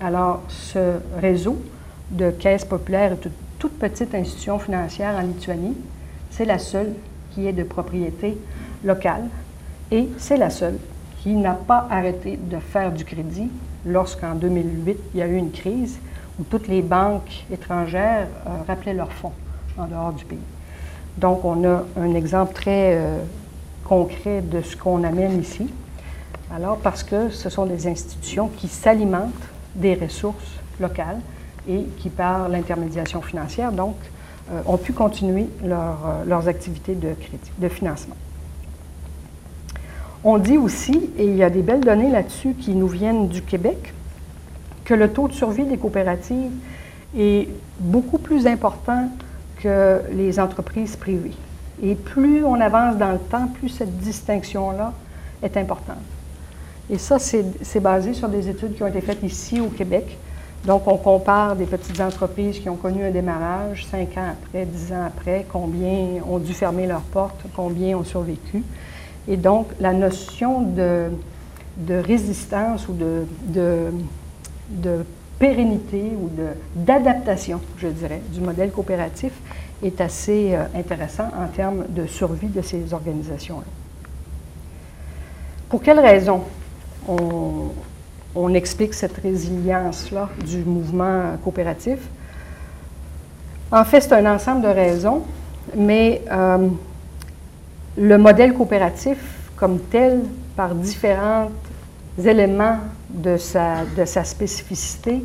Alors, 0.02 0.44
ce 0.48 1.00
réseau 1.20 1.62
de 2.10 2.32
caisses 2.32 2.64
populaires 2.64 3.12
est 3.12 3.26
une 3.26 3.32
toute 3.60 3.78
petite 3.78 4.16
institution 4.16 4.58
financière 4.58 5.16
en 5.16 5.22
Lituanie. 5.22 5.76
C'est 6.32 6.46
la 6.46 6.58
seule 6.58 6.94
qui 7.32 7.46
est 7.48 7.54
de 7.54 7.64
propriété 7.64 8.38
locale 8.86 9.26
et 9.92 10.08
c'est 10.18 10.38
la 10.38 10.50
seule 10.50 10.78
qui 11.22 11.36
n'a 11.36 11.54
pas 11.54 11.86
arrêté 11.92 12.40
de 12.42 12.60
faire 12.60 12.94
du 12.94 13.04
crédit 13.04 13.50
lorsqu'en 13.86 14.36
2008, 14.36 14.98
il 15.14 15.20
y 15.20 15.22
a 15.22 15.28
eu 15.28 15.36
une 15.36 15.52
crise 15.52 16.00
où 16.40 16.44
toutes 16.44 16.70
les 16.70 16.82
banques 16.82 17.46
étrangères 17.52 18.28
euh, 18.48 18.52
rappelaient 18.66 18.94
leurs 18.94 19.12
fonds 19.12 19.34
en 19.78 19.86
dehors 19.86 20.14
du 20.14 20.24
pays. 20.24 20.40
Donc, 21.18 21.44
on 21.44 21.66
a 21.66 21.84
un 22.00 22.16
exemple 22.16 22.54
très 22.54 22.96
euh, 22.96 23.18
concret 23.84 24.42
de 24.42 24.62
ce 24.62 24.78
qu'on 24.78 25.04
amène 25.04 25.42
ici. 25.42 25.70
Alors, 26.56 26.78
parce 26.78 27.04
que 27.04 27.30
ce 27.30 27.50
sont 27.50 27.66
des 27.66 27.88
institutions 27.88 28.48
qui 28.48 28.70
s'alimentent 28.70 29.49
des 29.76 29.96
ressources 29.96 30.60
locales 30.80 31.20
et 31.68 31.84
qui, 31.98 32.10
par 32.10 32.50
l'intermédiation 32.50 33.22
financière, 33.22 33.72
donc, 33.72 33.96
euh, 34.52 34.62
ont 34.66 34.78
pu 34.78 34.94
continuer 34.94 35.48
euh, 35.64 36.26
leurs 36.26 36.48
activités 36.48 36.96
de 36.96 37.14
crédit, 37.14 37.52
de 37.58 37.70
financement. 37.70 38.16
On 40.24 40.38
dit 40.38 40.58
aussi, 40.58 41.10
et 41.18 41.26
il 41.26 41.36
y 41.36 41.44
a 41.44 41.50
des 41.50 41.62
belles 41.62 41.86
données 41.86 42.10
là-dessus 42.10 42.54
qui 42.54 42.74
nous 42.74 42.88
viennent 42.88 43.28
du 43.28 43.42
Québec, 43.42 43.94
que 44.86 44.94
le 44.94 45.12
taux 45.12 45.28
de 45.28 45.34
survie 45.34 45.66
des 45.66 45.78
coopératives 45.78 46.52
est 47.18 47.48
beaucoup 47.80 48.18
plus 48.18 48.48
important 48.48 49.10
que 49.62 50.02
les 50.12 50.40
entreprises 50.40 50.96
privées. 50.96 51.36
Et 51.82 51.96
plus 51.96 52.44
on 52.44 52.60
avance 52.60 52.98
dans 52.98 53.12
le 53.12 53.20
temps, 53.20 53.48
plus 53.48 53.70
cette 53.70 53.98
distinction-là 54.00 54.94
est 55.44 55.56
importante. 55.58 55.98
Et 56.90 56.98
ça, 56.98 57.20
c'est 57.20 57.80
basé 57.80 58.14
sur 58.14 58.30
des 58.30 58.50
études 58.50 58.76
qui 58.76 58.84
ont 58.84 58.88
été 58.88 59.02
faites 59.02 59.22
ici 59.24 59.60
au 59.62 59.68
Québec. 59.68 60.18
Donc, 60.66 60.88
on 60.88 60.98
compare 60.98 61.56
des 61.56 61.66
petites 61.66 62.02
entreprises 62.02 62.60
qui 62.60 62.68
ont 62.68 62.76
connu 62.76 63.04
un 63.04 63.12
démarrage, 63.12 63.86
cinq 63.86 64.18
ans 64.18 64.32
après, 64.32 64.66
dix 64.66 64.92
ans 64.92 65.06
après, 65.06 65.46
combien 65.52 66.22
ont 66.28 66.40
dû 66.40 66.54
fermer 66.54 66.86
leurs 66.86 67.02
portes, 67.02 67.42
combien 67.56 67.98
ont 67.98 68.04
survécu. 68.04 68.64
Et 69.28 69.38
donc, 69.38 69.68
la 69.80 69.94
notion 69.94 70.62
de, 70.62 71.10
résistance 71.88 72.88
ou 72.90 72.94
de, 72.94 73.26
de, 73.48 73.92
de 74.70 75.06
pérennité 75.38 76.12
ou 76.22 76.30
d'adaptation, 76.76 77.62
je 77.78 77.88
dirais, 77.88 78.22
du 78.34 78.42
modèle 78.42 78.72
coopératif 78.72 79.32
est 79.82 80.02
assez 80.02 80.54
euh, 80.54 80.66
intéressant 80.76 81.30
en 81.40 81.48
termes 81.48 81.86
de 81.90 82.06
survie 82.06 82.48
de 82.48 82.62
ces 82.62 82.94
organisations-là. 82.94 83.66
Pour 85.70 85.82
quelles 85.82 86.00
raisons 86.00 86.42
on, 87.08 88.54
explique 88.54 88.94
cette 88.94 89.18
résilience-là 89.18 90.30
du 90.46 90.64
mouvement 90.64 91.38
coopératif? 91.44 92.00
En 93.72 93.84
fait, 93.86 94.02
c'est 94.02 94.14
un 94.14 94.34
ensemble 94.34 94.62
de 94.62 94.68
raisons, 94.68 95.24
mais 95.76 96.22
euh, 96.32 96.68
le 97.98 98.18
modèle 98.18 98.54
coopératif 98.54 99.18
comme 99.56 99.80
tel, 99.80 100.22
par 100.56 100.74
différents 100.74 101.50
éléments 102.18 102.78
de 103.10 103.38
sa, 103.38 103.84
de 103.98 104.06
sa 104.06 104.24
spécificité, 104.24 105.22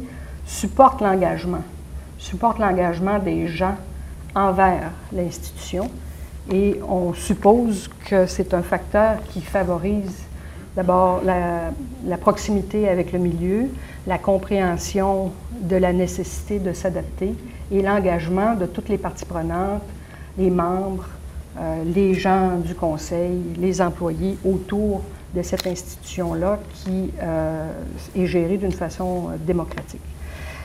supporte 0.46 1.00
l'engagement, 1.00 1.62
supporte 2.18 2.58
l'engagement 2.58 3.18
des 3.18 3.46
gens 3.46 3.76
envers 4.34 4.90
l'institution. 5.12 5.90
Et 6.52 6.80
on 6.86 7.14
suppose 7.14 7.88
que 8.08 8.26
c'est 8.26 8.52
un 8.52 8.62
facteur 8.62 9.22
qui 9.30 9.40
favorise 9.40 10.24
d'abord 10.76 11.22
la, 11.24 12.16
proximité 12.18 12.88
avec 12.88 13.12
le 13.12 13.18
milieu, 13.18 13.66
la 14.06 14.18
compréhension 14.18 15.32
de 15.60 15.76
la 15.76 15.92
nécessité 15.92 16.58
de 16.58 16.72
s'adapter 16.72 17.34
et 17.70 17.82
l'engagement 17.82 18.54
de 18.54 18.66
toutes 18.66 18.88
les 18.88 18.98
parties 18.98 19.24
prenantes, 19.24 19.82
les 20.38 20.50
membres, 20.50 21.06
euh, 21.58 21.84
les 21.84 22.14
gens 22.14 22.58
du 22.58 22.74
conseil, 22.74 23.40
les 23.58 23.80
employés 23.80 24.36
autour 24.44 25.02
de 25.34 25.42
cette 25.42 25.66
institution-là 25.66 26.58
qui 26.74 27.10
euh, 27.22 27.68
est 28.16 28.26
gérée 28.26 28.56
d'une 28.56 28.72
façon 28.72 29.28
euh, 29.28 29.36
démocratique. 29.38 30.00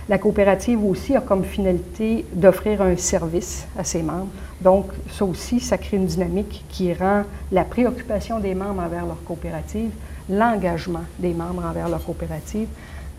La 0.09 0.17
coopérative 0.17 0.83
aussi 0.83 1.15
a 1.15 1.21
comme 1.21 1.43
finalité 1.43 2.25
d'offrir 2.33 2.81
un 2.81 2.97
service 2.97 3.67
à 3.77 3.83
ses 3.83 4.01
membres. 4.01 4.31
Donc, 4.59 4.87
ça 5.11 5.23
aussi, 5.23 5.59
ça 5.59 5.77
crée 5.77 5.97
une 5.97 6.07
dynamique 6.07 6.65
qui 6.67 6.91
rend 6.93 7.25
la 7.51 7.63
préoccupation 7.63 8.39
des 8.39 8.55
membres 8.55 8.81
envers 8.81 9.05
leur 9.05 9.23
coopérative, 9.23 9.91
l'engagement 10.27 11.03
des 11.19 11.33
membres 11.35 11.63
envers 11.63 11.89
leur 11.89 12.03
coopérative 12.03 12.67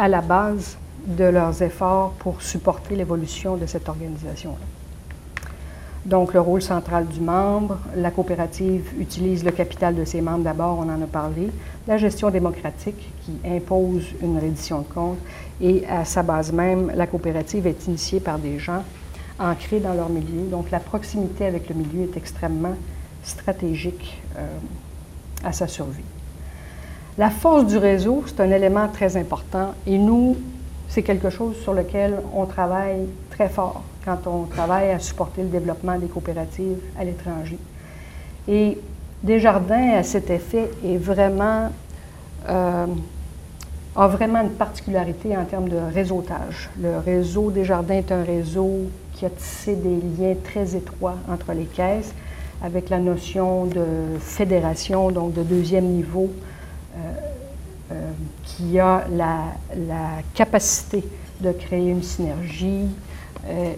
à 0.01 0.09
la 0.09 0.21
base 0.21 0.79
de 1.07 1.25
leurs 1.25 1.63
efforts 1.63 2.11
pour 2.19 2.43
supporter 2.43 2.97
l'évolution 2.97 3.57
de 3.57 3.67
cette 3.67 3.89
organisation-là. 3.89 4.80
Donc, 6.07 6.33
le 6.33 6.40
rôle 6.40 6.62
central 6.62 7.07
du 7.07 7.21
membre, 7.21 7.78
la 7.95 8.11
coopérative 8.11 8.90
utilise 8.99 9.45
le 9.45 9.50
capital 9.50 9.95
de 9.95 10.04
ses 10.04 10.23
membres 10.23 10.45
d'abord, 10.45 10.78
on 10.78 10.88
en 10.90 11.02
a 11.02 11.07
parlé, 11.07 11.50
la 11.86 11.99
gestion 11.99 12.30
démocratique 12.30 13.13
qui 13.23 13.32
impose 13.47 14.06
une 14.23 14.39
reddition 14.39 14.80
de 14.80 14.86
comptes 14.86 15.19
et 15.60 15.84
à 15.86 16.06
sa 16.06 16.23
base 16.23 16.52
même, 16.52 16.91
la 16.95 17.06
coopérative 17.06 17.67
est 17.67 17.86
initiée 17.86 18.19
par 18.19 18.39
des 18.39 18.58
gens 18.58 18.82
ancrés 19.39 19.80
dans 19.80 19.93
leur 19.93 20.08
milieu. 20.08 20.49
Donc, 20.50 20.71
la 20.71 20.80
proximité 20.80 21.45
avec 21.45 21.69
le 21.69 21.75
milieu 21.75 22.04
est 22.04 22.17
extrêmement 22.17 22.76
stratégique 23.23 24.23
euh, 24.39 24.47
à 25.45 25.52
sa 25.52 25.67
survie. 25.67 26.04
La 27.19 27.28
force 27.28 27.67
du 27.67 27.76
réseau, 27.76 28.25
c'est 28.26 28.41
un 28.41 28.50
élément 28.50 28.89
très 28.89 29.19
important 29.19 29.75
et 29.86 29.99
nous, 29.99 30.39
c'est 30.89 31.02
quelque 31.02 31.28
chose 31.28 31.56
sur 31.56 31.75
lequel 31.75 32.23
on 32.34 32.47
travaille 32.47 33.06
très 33.30 33.50
fort 33.50 33.82
quand 34.04 34.26
on 34.26 34.45
travaille 34.45 34.91
à 34.91 34.99
supporter 34.99 35.43
le 35.43 35.49
développement 35.49 35.99
des 35.99 36.06
coopératives 36.06 36.78
à 36.99 37.04
l'étranger. 37.04 37.58
Et 38.49 38.78
Desjardins, 39.23 39.97
à 39.97 40.02
cet 40.02 40.30
effet, 40.30 40.71
est 40.84 40.97
vraiment, 40.97 41.71
euh, 42.49 42.86
a 43.95 44.08
vraiment 44.08 44.41
une 44.41 44.52
particularité 44.52 45.36
en 45.36 45.45
termes 45.45 45.69
de 45.69 45.76
réseautage. 45.93 46.71
Le 46.80 46.99
réseau 46.99 47.50
Desjardins 47.50 47.97
est 47.97 48.13
un 48.13 48.25
réseau 48.25 48.89
qui 49.15 49.26
a 49.26 49.30
tissé 49.30 49.76
des 49.76 50.00
liens 50.19 50.34
très 50.43 50.75
étroits 50.75 51.17
entre 51.30 51.52
les 51.52 51.67
caisses, 51.67 52.15
avec 52.63 52.89
la 52.89 52.99
notion 52.99 53.67
de 53.67 53.84
fédération, 54.19 55.10
donc 55.10 55.34
de 55.34 55.43
deuxième 55.43 55.84
niveau, 55.84 56.30
euh, 56.97 56.99
euh, 57.93 58.10
qui 58.45 58.78
a 58.78 59.04
la, 59.13 59.45
capacité 60.34 61.04
de 61.41 61.52
créer 61.52 61.91
une 61.91 62.02
synergie, 62.02 62.86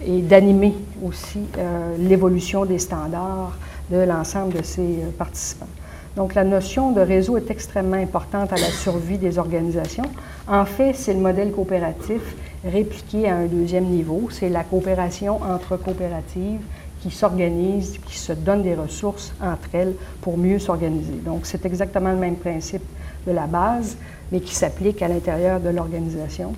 et 0.05 0.21
d'animer 0.21 0.73
aussi 1.03 1.39
euh, 1.57 1.95
l'évolution 1.97 2.65
des 2.65 2.79
standards 2.79 3.57
de 3.89 3.97
l'ensemble 3.97 4.53
de 4.53 4.63
ces 4.63 4.81
euh, 4.81 5.11
participants. 5.17 5.67
Donc 6.15 6.35
la 6.35 6.43
notion 6.43 6.91
de 6.91 7.01
réseau 7.01 7.37
est 7.37 7.49
extrêmement 7.49 7.97
importante 7.97 8.53
à 8.53 8.57
la 8.57 8.69
survie 8.69 9.17
des 9.17 9.39
organisations. 9.39 10.05
En 10.47 10.65
fait, 10.65 10.93
c'est 10.93 11.13
le 11.13 11.19
modèle 11.19 11.51
coopératif 11.51 12.21
répliqué 12.63 13.27
à 13.27 13.37
un 13.37 13.45
deuxième 13.45 13.85
niveau. 13.85 14.27
C'est 14.31 14.49
la 14.49 14.63
coopération 14.63 15.39
entre 15.41 15.77
coopératives 15.77 16.61
qui 17.01 17.09
s'organisent, 17.09 17.97
qui 18.05 18.17
se 18.17 18.31
donnent 18.31 18.63
des 18.63 18.75
ressources 18.75 19.33
entre 19.41 19.69
elles 19.73 19.93
pour 20.21 20.37
mieux 20.37 20.59
s'organiser. 20.59 21.19
Donc 21.25 21.41
c'est 21.45 21.65
exactement 21.65 22.11
le 22.11 22.17
même 22.17 22.35
principe 22.35 22.83
de 23.25 23.31
la 23.31 23.47
base, 23.47 23.97
mais 24.31 24.39
qui 24.39 24.53
s'applique 24.53 25.01
à 25.01 25.07
l'intérieur 25.07 25.59
de 25.59 25.69
l'organisation. 25.69 26.53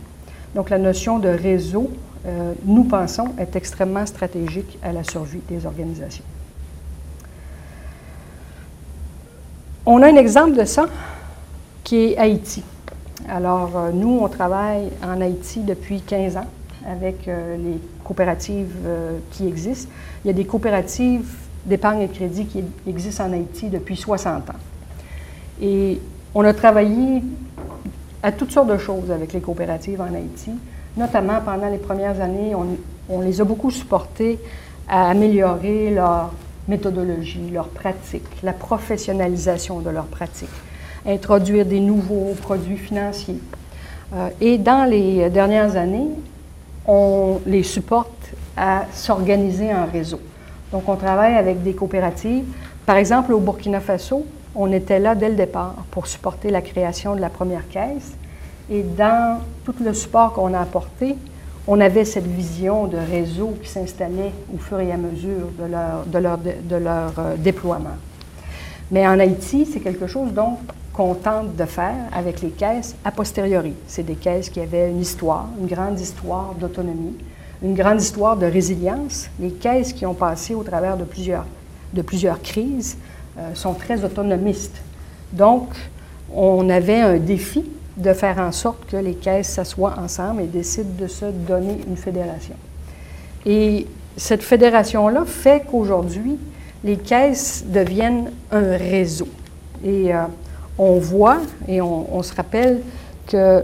Donc 0.53 0.69
la 0.69 0.77
notion 0.77 1.17
de 1.19 1.29
réseau 1.29 1.89
euh, 2.27 2.53
nous 2.65 2.85
pensons, 2.85 3.29
est 3.37 3.55
extrêmement 3.55 4.05
stratégique 4.05 4.79
à 4.81 4.91
la 4.91 5.03
survie 5.03 5.41
des 5.47 5.65
organisations. 5.65 6.23
On 9.85 10.01
a 10.01 10.07
un 10.07 10.15
exemple 10.15 10.53
de 10.53 10.65
ça 10.65 10.87
qui 11.83 11.97
est 11.97 12.17
Haïti. 12.17 12.63
Alors, 13.29 13.77
euh, 13.77 13.91
nous, 13.91 14.19
on 14.21 14.27
travaille 14.27 14.89
en 15.03 15.21
Haïti 15.21 15.59
depuis 15.59 16.01
15 16.01 16.37
ans 16.37 16.47
avec 16.87 17.27
euh, 17.27 17.57
les 17.57 17.79
coopératives 18.03 18.75
qui 19.31 19.47
existent. 19.47 19.91
Il 20.23 20.27
y 20.27 20.31
a 20.31 20.33
des 20.33 20.45
coopératives 20.45 21.27
d'épargne 21.65 22.01
et 22.01 22.07
de 22.07 22.13
crédit 22.13 22.45
qui 22.45 22.63
existent 22.87 23.25
en 23.25 23.33
Haïti 23.33 23.69
depuis 23.69 23.97
60 23.97 24.49
ans. 24.49 24.53
Et 25.61 25.99
on 26.33 26.43
a 26.43 26.53
travaillé 26.53 27.23
à 28.23 28.31
toutes 28.31 28.51
sortes 28.51 28.69
de 28.69 28.77
choses 28.77 29.11
avec 29.11 29.33
les 29.33 29.41
coopératives 29.41 30.01
en 30.01 30.13
Haïti 30.13 30.51
notamment 30.97 31.39
pendant 31.43 31.69
les 31.69 31.77
premières 31.77 32.21
années, 32.21 32.53
on, 33.09 33.21
les 33.21 33.41
a 33.41 33.43
beaucoup 33.43 33.71
supportés 33.71 34.39
à 34.87 35.09
améliorer 35.09 35.91
leur 35.91 36.33
méthodologie, 36.67 37.49
leur 37.51 37.67
pratique, 37.67 38.27
la 38.43 38.53
professionnalisation 38.53 39.79
de 39.79 39.89
leurs 39.89 40.05
pratiques, 40.05 40.49
introduire 41.05 41.65
des 41.65 41.79
nouveaux 41.79 42.33
produits 42.41 42.77
financiers. 42.77 43.39
Euh, 44.13 44.29
et 44.41 44.57
dans 44.57 44.89
les 44.89 45.29
dernières 45.29 45.75
années, 45.75 46.09
on 46.87 47.39
les 47.45 47.63
supporte 47.63 48.31
à 48.57 48.85
s'organiser 48.93 49.73
en 49.73 49.85
réseau. 49.91 50.19
Donc, 50.71 50.87
on 50.87 50.95
travaille 50.95 51.35
avec 51.35 51.63
des 51.63 51.73
coopératives. 51.73 52.45
Par 52.85 52.97
exemple, 52.97 53.33
au 53.33 53.39
Burkina 53.39 53.79
Faso, 53.79 54.25
on 54.55 54.71
était 54.71 54.99
là 54.99 55.15
dès 55.15 55.29
le 55.29 55.35
départ 55.35 55.75
pour 55.91 56.07
supporter 56.07 56.49
la 56.49 56.61
création 56.61 57.15
de 57.15 57.21
la 57.21 57.29
première 57.29 57.67
caisse. 57.67 58.15
Et 58.69 58.83
dans 58.83 59.41
tout 59.63 59.75
le 59.83 59.93
support 59.93 60.33
qu'on 60.33 60.53
a 60.53 60.59
apporté, 60.59 61.15
on 61.67 61.79
avait 61.79 62.05
cette 62.05 62.27
vision 62.27 62.87
de 62.87 62.97
réseau 62.97 63.57
qui 63.61 63.69
s'installait 63.69 64.31
au 64.53 64.57
fur 64.57 64.79
et 64.79 64.91
à 64.91 64.97
mesure 64.97 65.47
de 65.57 66.17
leur, 66.77 67.13
euh, 67.17 67.35
déploiement. 67.37 67.97
Mais 68.91 69.07
en 69.07 69.19
Haïti, 69.19 69.65
c'est 69.71 69.79
quelque 69.79 70.07
chose 70.07 70.31
donc 70.31 70.59
qu'on 70.93 71.15
tente 71.15 71.55
de 71.55 71.65
faire 71.65 71.95
avec 72.13 72.41
les 72.41 72.51
caisses 72.51 72.95
a 73.03 73.11
posteriori. 73.11 73.73
C'est 73.87 74.03
des 74.03 74.15
caisses 74.15 74.49
qui 74.49 74.59
avaient 74.59 74.89
une 74.89 75.01
histoire, 75.01 75.47
une 75.59 75.67
grande 75.67 75.99
histoire 75.99 76.53
d'autonomie, 76.59 77.15
une 77.63 77.73
grande 77.73 78.01
histoire 78.01 78.37
de 78.37 78.45
résilience. 78.45 79.27
Les 79.39 79.51
caisses 79.51 79.91
qui 79.91 80.05
ont 80.05 80.13
passé 80.13 80.53
au 80.53 80.63
travers 80.63 80.97
de 80.97 81.03
plusieurs, 81.03 81.45
de 81.93 82.01
plusieurs 82.01 82.41
crises 82.41 82.97
euh, 83.37 83.53
sont 83.55 83.73
très 83.73 84.03
autonomistes. 84.03 84.81
Donc, 85.33 85.69
on 86.33 86.69
avait 86.69 87.01
un 87.01 87.17
défi 87.17 87.65
de 87.97 88.13
faire 88.13 88.39
en 88.39 88.51
sorte 88.51 88.85
que 88.87 88.97
les 88.97 89.13
caisses 89.13 89.49
s'assoient 89.49 89.95
ensemble 89.97 90.41
et 90.41 90.47
décident 90.47 90.93
de 90.99 91.07
se 91.07 91.25
donner 91.25 91.79
une 91.87 91.97
fédération. 91.97 92.55
Et 93.45 93.87
cette 94.17 94.43
fédération-là 94.43 95.23
fait 95.25 95.63
qu'aujourd'hui, 95.69 96.37
les 96.83 96.97
caisses 96.97 97.65
deviennent 97.67 98.31
un 98.51 98.77
réseau. 98.77 99.27
Et 99.83 100.13
euh, 100.13 100.23
on 100.77 100.99
voit 100.99 101.39
et 101.67 101.81
on, 101.81 102.21
se 102.21 102.33
rappelle 102.33 102.81
que 103.27 103.63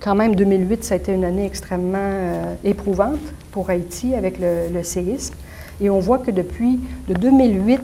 quand 0.00 0.14
même, 0.14 0.34
2008, 0.34 0.84
ça 0.84 0.94
a 0.94 0.96
été 0.96 1.12
une 1.12 1.24
année 1.24 1.46
extrêmement 1.46 1.98
euh, 1.98 2.54
éprouvante 2.64 3.20
pour 3.52 3.70
Haïti 3.70 4.14
avec 4.14 4.38
le, 4.40 4.82
séisme. 4.82 5.34
Et 5.80 5.90
on 5.90 6.00
voit 6.00 6.18
que 6.18 6.30
depuis 6.30 6.80
de 7.08 7.14
2008 7.14 7.80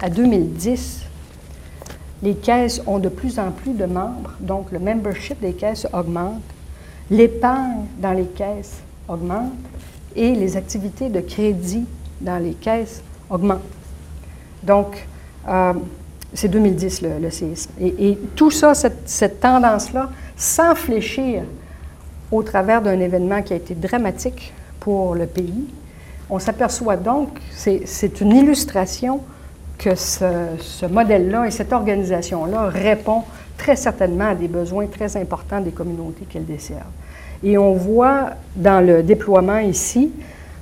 à 0.00 0.10
2010, 0.10 1.01
les 2.22 2.34
caisses 2.34 2.80
ont 2.86 2.98
de 2.98 3.08
plus 3.08 3.38
en 3.38 3.50
plus 3.50 3.72
de 3.72 3.84
membres, 3.84 4.32
donc 4.40 4.70
le 4.70 4.78
membership 4.78 5.40
des 5.40 5.54
caisses 5.54 5.86
augmente, 5.92 6.42
l'épargne 7.10 7.86
dans 7.98 8.12
les 8.12 8.26
caisses 8.26 8.80
augmente 9.08 9.52
et 10.14 10.34
les 10.34 10.56
activités 10.56 11.08
de 11.08 11.20
crédit 11.20 11.84
dans 12.20 12.38
les 12.38 12.52
caisses 12.54 13.02
augmentent. 13.28 13.60
Donc, 14.62 15.06
euh, 15.48 15.72
c'est 16.32 16.48
2010 16.48 17.02
le, 17.20 17.30
séisme. 17.30 17.72
Et, 17.80 18.16
tout 18.36 18.50
ça, 18.50 18.74
cette, 18.74 19.08
cette 19.08 19.40
tendance-là, 19.40 20.10
sans 20.36 20.74
fléchir 20.74 21.42
au 22.30 22.42
travers 22.42 22.80
d'un 22.80 22.98
événement 23.00 23.42
qui 23.42 23.52
a 23.52 23.56
été 23.56 23.74
dramatique 23.74 24.52
pour 24.80 25.14
le 25.14 25.26
pays, 25.26 25.66
on 26.30 26.38
s'aperçoit 26.38 26.96
donc, 26.96 27.40
c'est 27.54 28.20
une 28.20 28.34
illustration 28.34 29.20
que 29.82 29.94
ce, 29.94 30.86
modèle-là 30.86 31.46
et 31.46 31.50
cette 31.50 31.72
organisation-là 31.72 32.68
répond 32.68 33.22
très 33.56 33.76
certainement 33.76 34.28
à 34.28 34.34
des 34.34 34.48
besoins 34.48 34.86
très 34.86 35.16
importants 35.16 35.60
des 35.60 35.70
communautés 35.70 36.24
qu'elle 36.28 36.46
dessert. 36.46 36.86
Et 37.42 37.58
on 37.58 37.72
voit 37.72 38.30
dans 38.54 38.84
le 38.84 39.02
déploiement 39.02 39.58
ici 39.58 40.12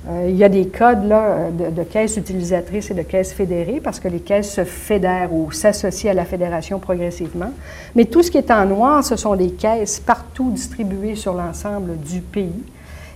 euh, 0.09 0.27
il 0.29 0.35
y 0.35 0.43
a 0.43 0.49
des 0.49 0.67
codes 0.67 1.05
là, 1.05 1.49
de, 1.51 1.83
caisses 1.83 2.17
utilisatrices 2.17 2.89
et 2.89 2.95
de 2.95 3.03
caisses 3.03 3.33
fédérées 3.33 3.79
parce 3.83 3.99
que 3.99 4.07
les 4.07 4.19
caisses 4.19 4.51
se 4.53 4.63
fédèrent 4.63 5.31
ou 5.31 5.51
s'associent 5.51 6.09
à 6.09 6.15
la 6.15 6.25
fédération 6.25 6.79
progressivement. 6.79 7.51
Mais 7.95 8.05
tout 8.05 8.23
ce 8.23 8.31
qui 8.31 8.39
est 8.39 8.49
en 8.49 8.65
noir, 8.65 9.03
ce 9.03 9.15
sont 9.15 9.35
des 9.35 9.51
caisses 9.51 9.99
partout 9.99 10.49
distribuées 10.49 11.15
sur 11.15 11.33
l'ensemble 11.33 11.99
du 11.99 12.21
pays. 12.21 12.63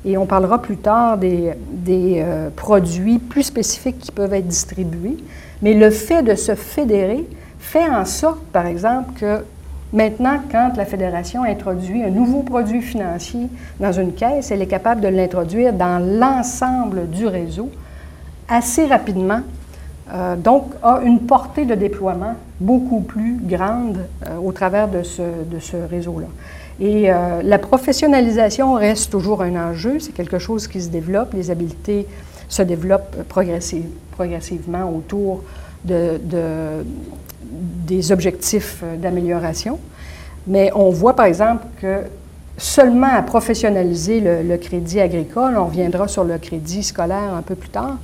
Et 0.06 0.18
on 0.18 0.26
parlera 0.26 0.62
plus 0.62 0.78
tard 0.78 1.18
des, 1.18 1.54
euh, 1.88 2.50
produits 2.56 3.18
plus 3.18 3.44
spécifiques 3.44 4.00
qui 4.00 4.12
peuvent 4.12 4.34
être 4.34 4.48
distribués. 4.48 5.18
Mais 5.62 5.74
le 5.74 5.90
fait 5.90 6.22
de 6.22 6.36
se 6.36 6.54
fédérer 6.54 7.26
fait 7.60 7.88
en 7.90 8.06
sorte, 8.06 8.42
par 8.54 8.66
exemple, 8.68 9.14
que 9.20 9.44
Maintenant, 9.94 10.40
quand 10.52 10.74
la 10.76 10.84
Fédération 10.84 11.44
introduit 11.44 12.04
un 12.04 12.10
nouveau 12.10 12.42
produit 12.42 12.82
financier 12.82 13.48
dans 13.80 13.94
une 13.94 14.14
caisse, 14.14 14.52
elle 14.52 14.62
est 14.62 14.68
capable 14.68 15.00
de 15.00 15.08
l'introduire 15.08 15.72
dans 15.72 16.00
l'ensemble 16.00 17.10
du 17.10 17.28
réseau 17.28 17.70
assez 18.50 18.88
rapidement, 18.88 19.40
euh, 20.12 20.36
donc 20.36 20.74
a 20.84 21.00
une 21.02 21.22
portée 21.22 21.64
de 21.66 21.76
déploiement 21.76 22.34
beaucoup 22.60 23.02
plus 23.02 23.40
grande 23.42 24.00
euh, 24.28 24.38
au 24.44 24.52
travers 24.52 24.90
de 24.90 25.02
ce 25.04 25.78
réseau-là. 25.90 26.28
Et 26.80 27.12
euh, 27.12 27.42
la 27.42 27.58
professionnalisation 27.58 28.74
reste 28.74 29.12
toujours 29.12 29.42
un 29.42 29.56
enjeu, 29.56 30.00
c'est 30.00 30.12
quelque 30.12 30.40
chose 30.40 30.68
qui 30.68 30.82
se 30.82 30.90
développe, 30.90 31.34
les 31.34 31.50
habiletés 31.50 32.06
se 32.50 32.62
développent 32.62 33.24
progressivement 33.30 34.94
autour 34.94 35.44
de, 35.86 36.20
de 36.22 36.84
des 37.86 38.12
objectifs 38.12 38.82
euh, 38.84 38.98
d'amélioration. 38.98 39.80
Mais 40.48 40.72
on 40.76 40.90
voit 40.90 41.16
par 41.16 41.26
exemple 41.26 41.66
que 41.82 42.02
seulement 42.58 43.14
à 43.14 43.22
professionnaliser 43.22 44.22
le, 44.22 44.58
crédit 44.58 45.02
agricole, 45.02 45.58
on 45.58 45.66
reviendra 45.66 46.08
sur 46.08 46.24
le 46.24 46.38
crédit 46.38 46.84
scolaire 46.84 47.34
un 47.36 47.42
peu 47.42 47.56
plus 47.56 47.70
tard, 47.70 47.98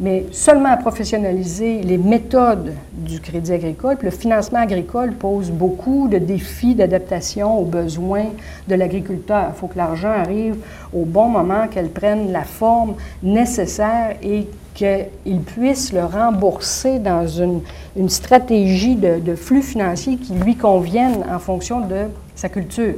mais 0.00 0.24
seulement 0.32 0.70
à 0.70 0.78
professionnaliser 0.78 1.82
les 1.82 1.98
méthodes 1.98 2.72
du 2.92 3.20
crédit 3.20 3.52
agricole. 3.52 3.98
le 4.00 4.10
financement 4.10 4.60
agricole 4.60 5.12
pose 5.12 5.50
beaucoup 5.50 6.08
de 6.08 6.16
défis 6.16 6.74
d'adaptation 6.74 7.58
aux 7.58 7.66
besoins 7.66 8.26
de 8.66 8.74
l'agriculteur. 8.74 9.50
Il 9.54 9.58
faut 9.58 9.66
que 9.66 9.76
l'argent 9.76 10.08
arrive 10.08 10.56
au 10.94 11.04
bon 11.04 11.28
moment, 11.28 11.68
qu'elle 11.68 11.90
prenne 11.90 12.32
la 12.32 12.44
forme 12.44 12.94
nécessaire 13.22 14.16
et 14.22 14.46
qu'il 14.74 15.40
puisse 15.44 15.92
le 15.92 16.04
rembourser 16.04 16.98
dans 16.98 17.26
une, 17.26 17.60
stratégie 18.08 18.96
de, 18.96 19.34
flux 19.34 19.62
financier 19.62 20.16
qui 20.16 20.32
lui 20.32 20.56
convienne 20.56 21.26
en 21.30 21.38
fonction 21.38 21.80
de 21.80 22.06
sa 22.34 22.48
culture. 22.48 22.94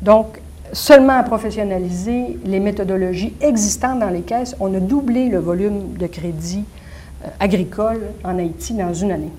Donc, 0.00 0.40
seulement 0.72 1.18
à 1.18 1.22
professionnaliser 1.22 2.38
les 2.44 2.60
méthodologies 2.60 3.34
existantes 3.40 4.00
dans 4.00 4.10
les 4.10 4.22
caisses, 4.22 4.56
on 4.60 4.74
a 4.74 4.80
doublé 4.80 5.28
le 5.28 5.38
volume 5.38 5.94
de 5.98 6.06
crédit 6.06 6.64
euh, 7.24 7.28
agricole 7.38 8.02
en 8.24 8.38
Haïti 8.38 8.74
dans 8.74 8.94
une 8.94 9.12
année. 9.12 9.32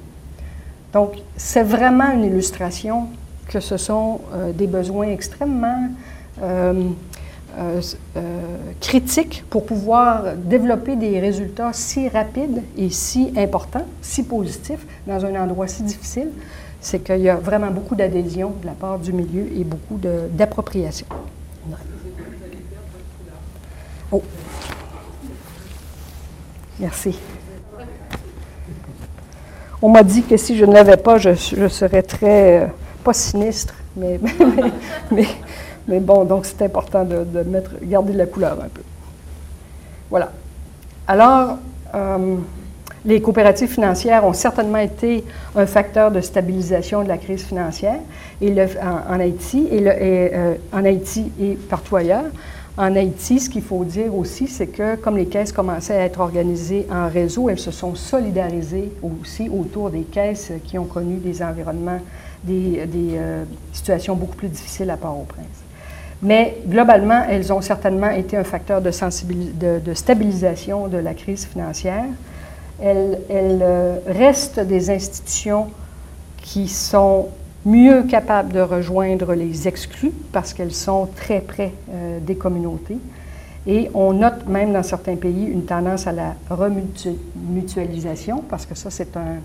Donc, 0.93 1.13
c'est 1.37 1.63
vraiment 1.63 2.11
une 2.11 2.25
illustration 2.25 3.07
que 3.47 3.59
ce 3.59 3.77
sont 3.77 4.21
euh, 4.33 4.51
des 4.51 4.67
besoins 4.67 5.07
extrêmement 5.07 5.89
euh, 6.41 6.89
euh, 7.59 7.81
euh, 8.15 8.21
critique 8.79 9.43
pour 9.49 9.65
pouvoir 9.65 10.37
développer 10.37 10.95
des 10.95 11.19
résultats 11.19 11.71
si 11.73 12.07
rapides 12.07 12.63
et 12.77 12.89
si 12.89 13.33
importants, 13.35 13.85
si 14.01 14.23
positifs 14.23 14.85
dans 15.05 15.25
un 15.25 15.35
endroit 15.35 15.67
si 15.67 15.83
difficile, 15.83 16.29
c'est 16.81 16.99
qu'il 16.99 17.19
y 17.21 17.29
a 17.29 17.35
vraiment 17.35 17.69
beaucoup 17.69 17.95
d'adhésion 17.95 18.53
de 18.59 18.65
la 18.65 18.73
part 18.73 18.97
du 18.97 19.13
milieu 19.13 19.45
et 19.55 19.63
beaucoup 19.63 19.99
d'appropriation. 20.33 21.05
Oh. 24.11 24.21
Merci. 26.79 27.17
On 29.81 29.89
m'a 29.89 30.03
dit 30.03 30.23
que 30.23 30.35
si 30.37 30.57
je 30.57 30.65
ne 30.65 30.73
l'avais 30.73 30.97
pas, 30.97 31.17
je, 31.17 31.33
serais 31.33 32.01
très, 32.01 32.63
euh, 32.63 32.67
pas 33.03 33.13
sinistre, 33.13 33.75
mais, 33.95 34.19
bon, 35.87 36.25
donc 36.25 36.45
c'est 36.45 36.61
important 36.63 37.05
de, 37.05 37.25
mettre, 37.43 37.71
garder 37.83 38.13
la 38.13 38.25
couleur 38.25 38.53
un 38.53 38.67
peu. 38.67 38.81
Voilà. 40.09 40.31
Alors, 41.07 41.57
euh, 41.95 42.35
les 43.05 43.21
coopératives 43.21 43.69
financières 43.69 44.25
ont 44.25 44.33
certainement 44.33 44.77
été 44.77 45.23
un 45.55 45.65
facteur 45.65 46.11
de 46.11 46.21
stabilisation 46.21 47.03
de 47.03 47.07
la 47.07 47.17
crise 47.17 47.43
financière 47.43 47.99
et 48.41 48.53
en, 48.81 49.19
Haïti 49.19 49.67
et, 49.71 49.81
euh, 49.85 50.55
en 50.71 50.85
Haïti 50.85 51.31
et 51.39 51.55
partout 51.69 51.95
ailleurs. 51.95 52.25
En 52.77 52.95
Haïti, 52.95 53.39
ce 53.39 53.49
qu'il 53.49 53.63
faut 53.63 53.83
dire 53.83 54.15
aussi, 54.15 54.47
c'est 54.47 54.67
que 54.67 54.95
comme 54.95 55.17
les 55.17 55.25
caisses 55.25 55.51
commençaient 55.51 55.97
à 55.97 56.05
être 56.05 56.19
organisées 56.21 56.87
en 56.89 57.09
réseau, 57.09 57.49
elles 57.49 57.59
se 57.59 57.71
sont 57.71 57.95
solidarisées 57.95 58.91
aussi 59.03 59.49
autour 59.49 59.89
des 59.89 60.03
caisses 60.03 60.51
qui 60.65 60.77
ont 60.77 60.85
connu 60.85 61.17
des 61.17 61.43
environnements, 61.43 61.99
des, 62.43 62.87
euh, 62.87 63.43
situations 63.73 64.15
beaucoup 64.15 64.35
plus 64.35 64.47
difficiles 64.47 64.89
à 64.89 64.97
Port-au-Prince. 64.97 65.45
Mais 66.21 66.57
globalement, 66.67 67.23
elles 67.27 67.51
ont 67.51 67.61
certainement 67.61 68.09
été 68.09 68.37
un 68.37 68.43
facteur 68.43 68.79
de, 68.81 68.91
stabilisation 69.93 70.87
de 70.87 70.97
la 70.97 71.13
crise 71.13 71.45
financière. 71.45 72.05
Elles, 72.81 73.19
euh, 73.29 73.99
restent 74.07 74.59
des 74.59 74.89
institutions 74.89 75.67
qui 76.41 76.67
sont 76.67 77.27
mieux 77.65 78.03
capables 78.03 78.53
de 78.53 78.59
rejoindre 78.59 79.33
les 79.33 79.67
exclus 79.67 80.11
parce 80.31 80.53
qu'elles 80.53 80.73
sont 80.73 81.07
très 81.15 81.41
près 81.41 81.73
euh, 81.91 82.19
des 82.19 82.35
communautés. 82.35 82.97
Et 83.67 83.91
on 83.93 84.13
note 84.13 84.47
même 84.47 84.73
dans 84.73 84.81
certains 84.81 85.15
pays 85.15 85.45
une 85.45 85.65
tendance 85.65 86.07
à 86.07 86.11
la 86.11 86.33
remutualisation 86.49 88.43
parce 88.49 88.65
que 88.65 88.73
ça, 88.73 88.89
c'est 88.89 89.15
un, 89.15 89.37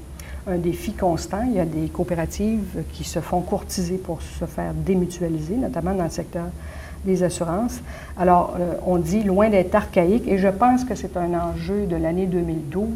un 0.46 0.56
défi 0.56 0.92
constant. 0.92 1.42
Il 1.46 1.56
y 1.56 1.60
a 1.60 1.64
des 1.64 1.88
coopératives 1.88 2.84
qui 2.92 3.04
se 3.04 3.20
font 3.20 3.40
courtiser 3.40 3.98
pour 3.98 4.22
se 4.22 4.44
faire 4.44 4.72
démutualiser, 4.74 5.56
notamment 5.56 5.94
dans 5.94 6.04
le 6.04 6.10
secteur 6.10 6.46
des 7.04 7.22
assurances. 7.22 7.80
Alors, 8.18 8.56
euh, 8.58 8.74
on 8.86 8.96
dit 8.98 9.22
loin 9.22 9.48
d'être 9.48 9.74
archaïque, 9.74 10.26
et 10.26 10.38
je 10.38 10.48
pense 10.48 10.84
que 10.84 10.94
c'est 10.94 11.16
un 11.16 11.34
enjeu 11.34 11.86
de 11.86 11.96
l'année 11.96 12.26
2012. 12.26 12.88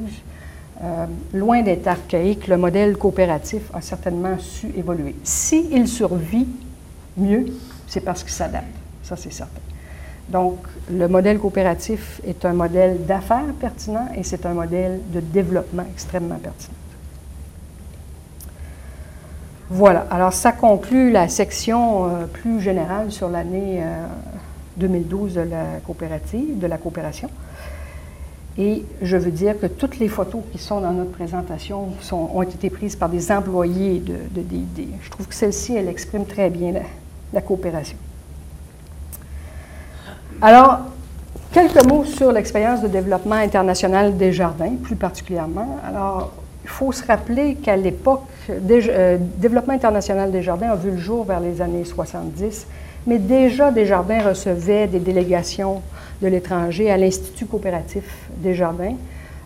Euh, 0.83 1.07
loin 1.35 1.63
d'être 1.63 1.87
archaïque, 1.87 2.49
le 2.49 2.57
modèle 2.57 2.97
coopératif 2.97 3.63
a 3.75 3.81
certainement 3.81 4.39
su 4.39 4.69
évoluer. 4.77 5.15
S'il 5.23 5.87
survit 5.87 6.49
mieux, 7.17 7.47
c'est 7.87 8.01
parce 8.01 8.23
qu'il 8.23 8.33
s'adapte. 8.33 8.67
Ça, 9.03 9.17
c'est 9.17 9.33
certain. 9.33 9.61
Donc, 10.31 10.59
le 10.91 11.09
modèle 11.09 11.39
coopératif 11.39 12.21
est 12.27 12.45
un 12.45 12.53
modèle 12.53 13.05
d'affaires 13.05 13.53
pertinent 13.61 14.09
et 14.17 14.23
c'est 14.23 14.47
un 14.47 14.55
modèle 14.55 15.01
de 15.13 15.21
développement 15.21 15.85
extrêmement 15.93 16.37
pertinent. 16.37 16.77
Voilà, 19.73 20.05
alors 20.11 20.33
ça 20.33 20.51
conclut 20.51 21.13
la 21.13 21.29
section 21.29 22.07
euh, 22.07 22.27
plus 22.27 22.61
générale 22.61 23.13
sur 23.13 23.29
l'année 23.29 23.81
2012 24.79 25.39
euh, 25.39 25.45
de 25.45 25.51
la 25.51 25.65
coopérative, 25.87 26.59
de 26.59 26.67
la 26.67 26.77
coopération. 26.77 27.31
Et 28.59 28.85
je 29.01 29.17
veux 29.17 29.31
dire 29.31 29.59
que 29.61 29.67
toutes 29.67 30.01
les 30.01 30.09
photos 30.09 30.43
qui 30.51 30.59
sont 30.59 30.81
dans 30.81 30.91
notre 30.91 31.13
présentation 31.13 31.91
ont 32.13 32.43
été 32.43 32.69
prises 32.69 32.97
par 32.97 33.09
des 33.09 33.31
employés 33.31 34.01
de, 34.01 34.43
DID. 34.43 34.89
Je 35.01 35.09
trouve 35.09 35.29
que 35.29 35.35
celle-ci, 35.35 35.77
elle 35.77 35.89
exprime 35.89 36.27
très 36.27 36.51
bien 36.51 36.75
la, 37.33 37.41
coopération. 37.41 37.97
Alors, 40.43 40.81
quelques 41.53 41.85
mots 41.87 42.05
sur 42.05 42.33
l'expérience 42.33 42.83
de 42.83 42.89
développement 42.89 43.37
international 43.37 44.17
des 44.17 44.33
jardins, 44.33 44.75
plus 44.83 44.97
particulièrement. 44.97 45.79
Alors, 45.87 46.33
il 46.71 46.73
faut 46.73 46.93
se 46.93 47.05
rappeler 47.05 47.57
qu'à 47.57 47.77
l'époque, 47.77 48.23
euh, 48.49 49.19
Développement 49.37 49.75
international 49.75 50.31
des 50.31 50.41
jardins 50.41 50.71
a 50.71 50.77
vu 50.77 50.93
le 50.93 50.99
jour 50.99 51.25
vers 51.25 51.41
les 51.41 51.61
années 51.61 51.85
70, 51.85 52.67
mais 53.07 53.19
déjà 53.19 53.71
Desjardins 53.71 54.23
recevait 54.23 54.87
des 54.87 55.01
délégations 55.01 55.83
de 56.23 56.29
l'étranger 56.29 56.91
à 56.91 56.97
l'Institut 56.97 57.47
coopératif 57.47 58.05
des 58.37 58.55
jardins, 58.55 58.95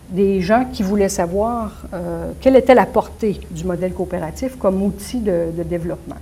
des 0.09 0.39
gens 0.41 0.65
qui 0.71 0.83
voulaient 0.83 1.09
savoir 1.09 1.83
euh, 1.93 2.31
quelle 2.41 2.55
était 2.55 2.75
la 2.75 2.85
portée 2.85 3.39
du 3.49 3.63
modèle 3.63 3.93
coopératif 3.93 4.55
comme 4.57 4.83
outil 4.83 5.19
de, 5.19 5.49
développement. 5.63 6.17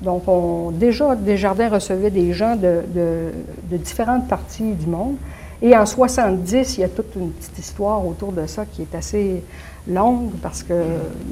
Donc, 0.00 0.22
on, 0.26 0.70
déjà, 0.70 1.14
Desjardins 1.14 1.68
recevait 1.68 2.10
des 2.10 2.32
gens 2.32 2.56
de, 2.56 2.82
de, 2.94 3.76
différentes 3.76 4.26
parties 4.26 4.72
du 4.72 4.86
monde. 4.86 5.16
Et 5.62 5.76
en 5.76 5.86
70, 5.86 6.76
il 6.76 6.80
y 6.80 6.84
a 6.84 6.88
toute 6.88 7.14
une 7.16 7.30
petite 7.30 7.58
histoire 7.58 8.06
autour 8.06 8.32
de 8.32 8.46
ça 8.46 8.64
qui 8.66 8.82
est 8.82 8.94
assez 8.94 9.42
longue 9.88 10.30
parce 10.42 10.62
qu'il 10.62 10.76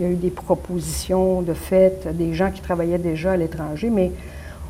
y 0.00 0.04
a 0.04 0.08
eu 0.08 0.14
des 0.14 0.30
propositions 0.30 1.42
de 1.42 1.52
fait, 1.52 2.08
des 2.16 2.32
gens 2.32 2.50
qui 2.50 2.60
travaillaient 2.60 2.98
déjà 2.98 3.32
à 3.32 3.36
l'étranger, 3.36 3.90
mais 3.90 4.12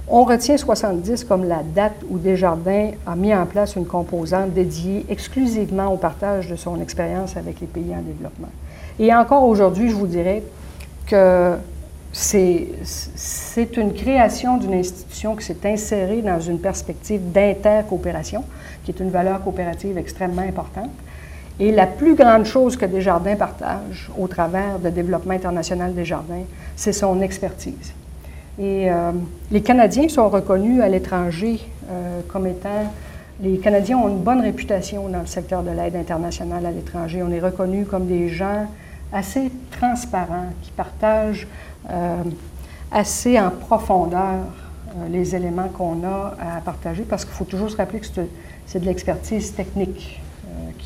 on 0.09 0.25
retient 0.25 0.57
70 0.57 1.25
comme 1.25 1.45
la 1.45 1.63
date 1.63 1.95
où 2.11 2.19
Desjardins 2.19 2.91
a 3.07 3.17
mis 3.17 3.35
en 3.35 3.47
place 3.47 3.77
une 3.77 3.87
composante 3.87 4.53
dédiée 4.53 5.07
exclusivement 5.09 5.93
au 5.93 5.97
partage 5.97 6.49
de 6.49 6.57
son 6.57 6.81
expérience 6.81 7.37
avec 7.37 7.61
les 7.61 7.67
pays 7.67 7.95
en 7.95 8.03
développement. 8.03 8.51
Et 8.99 9.15
encore 9.15 9.45
aujourd'hui, 9.45 9.89
je 9.89 9.95
vous 9.95 10.07
dirais 10.07 10.43
que 11.07 11.55
c'est 12.15 13.77
une 13.77 13.93
création 13.93 14.57
d'une 14.57 14.75
institution 14.75 15.35
qui 15.35 15.45
s'est 15.45 15.57
insérée 15.65 16.23
dans 16.23 16.41
une 16.41 16.61
perspective 16.61 17.33
d'intercoopération, 17.33 18.45
qui 18.85 18.93
est 18.93 19.01
une 19.01 19.11
valeur 19.11 19.43
coopérative 19.43 19.99
extrêmement 19.99 20.43
importante. 20.43 20.91
Et 21.59 21.73
la 21.73 21.87
plus 21.87 22.15
grande 22.15 22.45
chose 22.45 22.77
que 22.77 22.87
Desjardins 22.87 23.35
partage 23.37 24.11
au 24.17 24.29
travers 24.29 24.79
de 24.79 24.91
développement 24.91 25.35
international 25.35 25.93
Desjardins, 25.95 26.45
c'est 26.77 26.93
son 26.93 27.21
expertise. 27.21 27.93
Et 28.59 28.91
euh, 28.91 29.11
les 29.51 29.63
Canadiens 29.63 30.09
sont 30.09 30.29
reconnus 30.29 30.81
à 30.81 30.89
l'étranger 30.89 31.61
euh, 31.91 32.21
comme 32.29 32.47
étant... 32.47 32.93
Les 33.41 33.59
Canadiens 33.59 33.99
ont 33.99 34.09
une 34.09 34.23
bonne 34.23 34.41
réputation 34.41 35.09
dans 35.09 35.21
le 35.21 35.27
secteur 35.27 35.65
de 35.65 35.71
l'aide 35.71 35.97
internationale 35.97 36.65
à 36.65 36.71
l'étranger. 36.71 37.21
On 37.25 37.33
est 37.33 37.41
reconnus 37.41 37.89
comme 37.91 38.07
des 38.07 38.29
gens 38.29 38.69
assez 39.13 39.51
transparents, 39.73 40.51
qui 40.63 40.71
partagent 40.71 41.47
assez 42.91 43.39
en 43.39 43.51
profondeur 43.51 44.41
les 45.11 45.35
éléments 45.35 45.69
qu'on 45.69 46.05
a 46.05 46.37
à 46.41 46.61
partager, 46.61 47.03
parce 47.03 47.25
qu'il 47.25 47.35
faut 47.35 47.45
toujours 47.45 47.71
se 47.71 47.77
rappeler 47.77 48.01
que 48.01 48.07
c'est 48.67 48.79
de 48.79 48.85
l'expertise 48.85 49.53
technique 49.55 50.21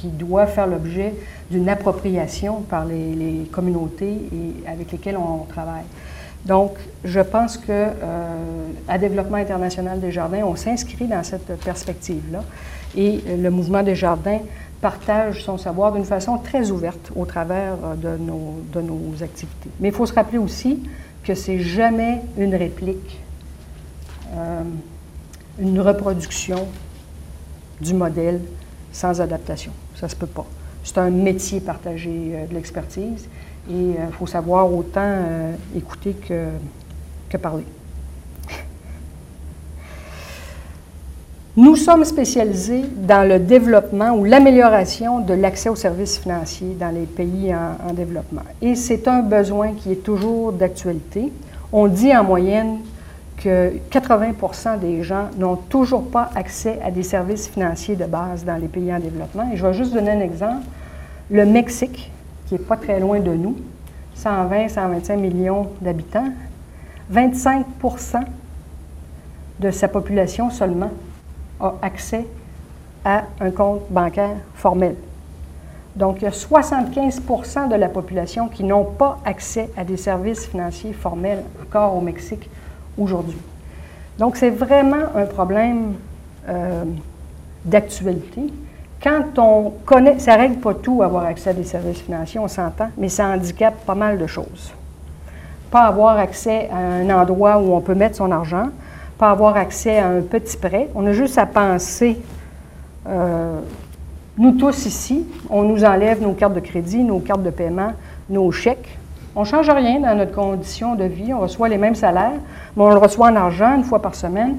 qui 0.00 0.08
doit 0.08 0.46
faire 0.46 0.66
l'objet 0.66 1.14
d'une 1.50 1.68
appropriation 1.68 2.60
par 2.62 2.84
les, 2.84 3.48
communautés 3.50 4.28
et 4.32 4.68
avec 4.68 4.92
lesquelles 4.92 5.16
on 5.16 5.44
travaille. 5.44 5.84
Donc, 6.44 6.72
je 7.04 7.20
pense 7.20 7.56
que 7.56 7.70
euh, 7.70 8.68
à 8.86 8.96
Développement 8.96 9.38
international 9.38 10.00
des 10.00 10.12
jardins, 10.12 10.42
on 10.44 10.54
s'inscrit 10.54 11.06
dans 11.06 11.22
cette 11.22 11.58
perspective-là. 11.64 12.44
Et 12.96 13.22
le 13.36 13.50
mouvement 13.50 13.82
des 13.82 13.94
jardins 13.94 14.38
partage 14.80 15.42
son 15.44 15.58
savoir 15.58 15.92
d'une 15.92 16.04
façon 16.04 16.38
très 16.38 16.70
ouverte 16.70 17.10
au 17.16 17.24
travers 17.24 17.74
euh, 17.84 18.16
de 18.72 18.80
nos, 18.80 19.22
activités. 19.22 19.70
Mais 19.80 19.88
il 19.88 19.94
faut 19.94 20.06
se 20.06 20.14
rappeler 20.14 20.38
aussi 20.38 20.80
que 21.24 21.34
c'est 21.34 21.60
jamais 21.60 22.22
une 22.36 22.54
réplique, 22.54 23.20
euh, 24.34 24.62
une 25.58 25.80
reproduction 25.80 26.68
du 27.80 27.94
modèle 27.94 28.40
sans 28.92 29.20
adaptation. 29.20 29.72
Ça 29.94 30.06
ne 30.06 30.10
se 30.10 30.16
peut 30.16 30.26
pas. 30.26 30.46
C'est 30.84 30.98
un 30.98 31.10
métier 31.10 31.60
partagé 31.60 32.46
de 32.48 32.54
l'expertise 32.54 33.28
et 33.70 33.72
il 33.72 33.96
euh, 33.96 34.10
faut 34.12 34.26
savoir 34.26 34.72
autant 34.72 35.00
euh, 35.02 35.52
écouter 35.76 36.14
que 36.14 37.36
parler. 37.36 37.64
Nous 41.58 41.74
sommes 41.74 42.04
spécialisés 42.04 42.84
dans 42.96 43.28
le 43.28 43.40
développement 43.40 44.12
ou 44.12 44.24
l'amélioration 44.24 45.18
de 45.18 45.34
l'accès 45.34 45.68
aux 45.68 45.74
services 45.74 46.16
financiers 46.16 46.76
dans 46.78 46.94
les 46.94 47.04
pays 47.04 47.52
en, 47.52 47.90
en 47.90 47.92
développement. 47.92 48.42
Et 48.62 48.76
c'est 48.76 49.08
un 49.08 49.22
besoin 49.22 49.72
qui 49.72 49.90
est 49.90 50.04
toujours 50.04 50.52
d'actualité. 50.52 51.32
On 51.72 51.88
dit 51.88 52.16
en 52.16 52.22
moyenne 52.22 52.76
que 53.38 53.72
80% 53.90 54.78
des 54.78 55.02
gens 55.02 55.30
n'ont 55.36 55.56
toujours 55.56 56.04
pas 56.04 56.30
accès 56.36 56.78
à 56.80 56.92
des 56.92 57.02
services 57.02 57.48
financiers 57.48 57.96
de 57.96 58.04
base 58.04 58.44
dans 58.44 58.56
les 58.56 58.68
pays 58.68 58.94
en 58.94 59.00
développement. 59.00 59.50
Et 59.52 59.56
je 59.56 59.66
vais 59.66 59.74
juste 59.74 59.92
donner 59.92 60.12
un 60.12 60.20
exemple. 60.20 60.64
Le 61.28 61.44
Mexique, 61.44 62.12
qui 62.46 62.54
n'est 62.54 62.60
pas 62.60 62.76
très 62.76 63.00
loin 63.00 63.18
de 63.18 63.32
nous, 63.32 63.56
120, 64.14 64.68
125 64.68 65.16
millions 65.16 65.66
d'habitants, 65.80 66.28
25% 67.12 67.64
de 69.58 69.72
sa 69.72 69.88
population 69.88 70.50
seulement 70.50 70.92
a 71.60 71.74
accès 71.82 72.26
à 73.04 73.24
un 73.40 73.50
compte 73.50 73.82
bancaire 73.90 74.36
formel. 74.54 74.96
Donc, 75.96 76.18
il 76.18 76.24
y 76.24 76.28
a 76.28 76.30
75% 76.30 77.68
de 77.68 77.74
la 77.74 77.88
population 77.88 78.48
qui 78.48 78.62
n'ont 78.62 78.84
pas 78.84 79.18
accès 79.24 79.68
à 79.76 79.84
des 79.84 79.96
services 79.96 80.46
financiers 80.46 80.92
formels 80.92 81.42
encore 81.62 81.96
au 81.96 82.00
Mexique 82.00 82.48
aujourd'hui. 82.96 83.38
Donc, 84.18 84.36
c'est 84.36 84.50
vraiment 84.50 85.06
un 85.16 85.26
problème 85.26 85.94
euh, 86.48 86.84
d'actualité. 87.64 88.42
Quand 89.02 89.38
on 89.38 89.70
connaît, 89.84 90.18
ça 90.18 90.36
ne 90.36 90.42
règle 90.42 90.56
pas 90.56 90.74
tout 90.74 91.02
avoir 91.02 91.24
accès 91.24 91.50
à 91.50 91.52
des 91.52 91.64
services 91.64 92.00
financiers, 92.00 92.40
on 92.40 92.48
s'entend, 92.48 92.90
mais 92.96 93.08
ça 93.08 93.26
handicape 93.26 93.84
pas 93.84 93.94
mal 93.94 94.18
de 94.18 94.26
choses. 94.26 94.72
Pas 95.70 95.82
avoir 95.82 96.16
accès 96.18 96.68
à 96.72 96.78
un 96.78 97.10
endroit 97.10 97.58
où 97.58 97.74
on 97.74 97.80
peut 97.80 97.94
mettre 97.94 98.16
son 98.16 98.30
argent, 98.32 98.70
pas 99.18 99.30
avoir 99.30 99.56
accès 99.56 99.98
à 99.98 100.08
un 100.08 100.20
petit 100.20 100.56
prêt. 100.56 100.88
On 100.94 101.04
a 101.06 101.12
juste 101.12 101.38
à 101.38 101.46
penser, 101.46 102.20
euh, 103.06 103.60
nous 104.38 104.52
tous 104.52 104.86
ici, 104.86 105.26
on 105.50 105.64
nous 105.64 105.84
enlève 105.84 106.22
nos 106.22 106.32
cartes 106.32 106.54
de 106.54 106.60
crédit, 106.60 107.02
nos 107.02 107.18
cartes 107.18 107.42
de 107.42 107.50
paiement, 107.50 107.92
nos 108.30 108.50
chèques. 108.52 108.96
On 109.34 109.40
ne 109.40 109.46
change 109.46 109.68
rien 109.68 110.00
dans 110.00 110.14
notre 110.16 110.32
condition 110.32 110.94
de 110.94 111.04
vie. 111.04 111.34
On 111.34 111.40
reçoit 111.40 111.68
les 111.68 111.78
mêmes 111.78 111.94
salaires, 111.96 112.38
mais 112.76 112.82
on 112.82 112.90
le 112.90 112.98
reçoit 112.98 113.28
en 113.28 113.36
argent 113.36 113.76
une 113.76 113.84
fois 113.84 114.00
par 114.00 114.14
semaine. 114.14 114.56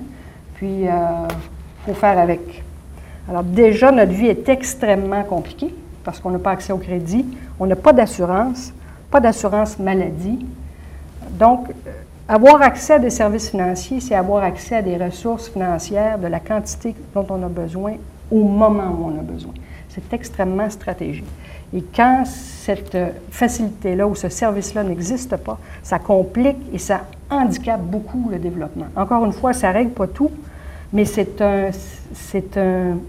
Puis, 0.55 0.81
il 0.81 0.87
euh, 0.87 1.27
faut 1.85 1.93
faire 1.93 2.19
avec. 2.19 2.63
Alors 3.29 3.43
déjà, 3.43 3.91
notre 3.91 4.11
vie 4.11 4.27
est 4.27 4.49
extrêmement 4.49 5.23
compliquée 5.23 5.73
parce 6.03 6.19
qu'on 6.19 6.31
n'a 6.31 6.39
pas 6.39 6.51
accès 6.51 6.73
au 6.73 6.77
crédit, 6.77 7.25
on 7.59 7.65
n'a 7.65 7.75
pas 7.75 7.93
d'assurance, 7.93 8.73
pas 9.11 9.19
d'assurance 9.19 9.79
maladie. 9.79 10.45
Donc, 11.31 11.67
avoir 12.29 12.61
accès 12.61 12.93
à 12.93 12.99
des 12.99 13.09
services 13.09 13.49
financiers, 13.49 13.99
c'est 13.99 14.13
avoir 14.13 14.43
accès 14.43 14.75
à 14.75 14.81
des 14.83 14.97
ressources 14.97 15.49
financières 15.49 16.19
de 16.19 16.27
la 16.27 16.39
quantité 16.39 16.95
dont 17.15 17.25
on 17.27 17.41
a 17.41 17.49
besoin 17.49 17.93
au 18.29 18.43
moment 18.43 18.95
où 18.97 19.05
on 19.07 19.19
a 19.19 19.23
besoin. 19.23 19.53
C'est 19.89 20.13
extrêmement 20.13 20.69
stratégique. 20.69 21.25
Et 21.73 21.81
quand 21.81 22.23
cette 22.25 22.95
facilité-là 23.31 24.07
ou 24.07 24.13
ce 24.13 24.29
service-là 24.29 24.83
n'existe 24.83 25.35
pas, 25.37 25.57
ça 25.81 25.97
complique 25.97 26.57
et 26.71 26.77
ça 26.77 27.01
handicape 27.31 27.81
beaucoup 27.81 28.29
le 28.31 28.37
développement. 28.37 28.87
Encore 28.95 29.25
une 29.25 29.33
fois, 29.33 29.53
ça 29.53 29.69
ne 29.69 29.73
règle 29.73 29.91
pas 29.91 30.07
tout, 30.07 30.31
mais 30.93 31.05
c'est 31.05 31.41
un, 31.41 31.71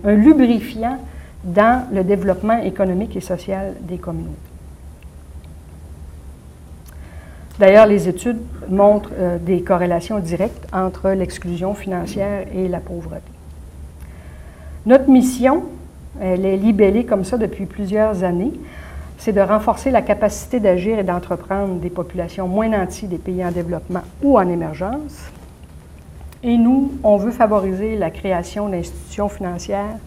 lubrifiant 0.04 0.98
dans 1.44 1.86
le 1.92 2.04
développement 2.04 2.58
économique 2.62 3.16
et 3.16 3.20
social 3.20 3.74
des 3.82 3.98
communautés. 3.98 4.49
D'ailleurs, 7.60 7.86
les 7.86 8.08
études 8.08 8.40
montrent 8.70 9.10
euh, 9.18 9.36
des 9.36 9.60
corrélations 9.60 10.18
directes 10.18 10.66
entre 10.72 11.10
l'exclusion 11.10 11.74
financière 11.74 12.46
et 12.54 12.68
la 12.68 12.80
pauvreté. 12.80 13.30
Notre 14.86 15.10
mission, 15.10 15.64
elle 16.22 16.46
est 16.46 16.56
libellée 16.56 17.04
comme 17.04 17.22
ça 17.22 17.36
depuis 17.36 17.66
plusieurs 17.66 18.24
années, 18.24 18.54
c'est 19.18 19.32
de 19.32 19.42
renforcer 19.42 19.90
la 19.90 20.00
capacité 20.00 20.58
d'agir 20.58 20.98
et 20.98 21.02
d'entreprendre 21.02 21.74
des 21.74 21.90
populations 21.90 22.48
moins 22.48 22.70
nanties 22.70 23.08
des 23.08 23.18
pays 23.18 23.44
en 23.44 23.50
développement 23.50 24.04
ou 24.22 24.38
en 24.38 24.48
émergence, 24.48 25.18
et 26.42 26.56
nous, 26.56 26.92
on 27.04 27.18
veut 27.18 27.30
favoriser 27.30 27.94
la 27.94 28.10
création 28.10 28.70
d'institutions 28.70 29.28
financières 29.28 29.98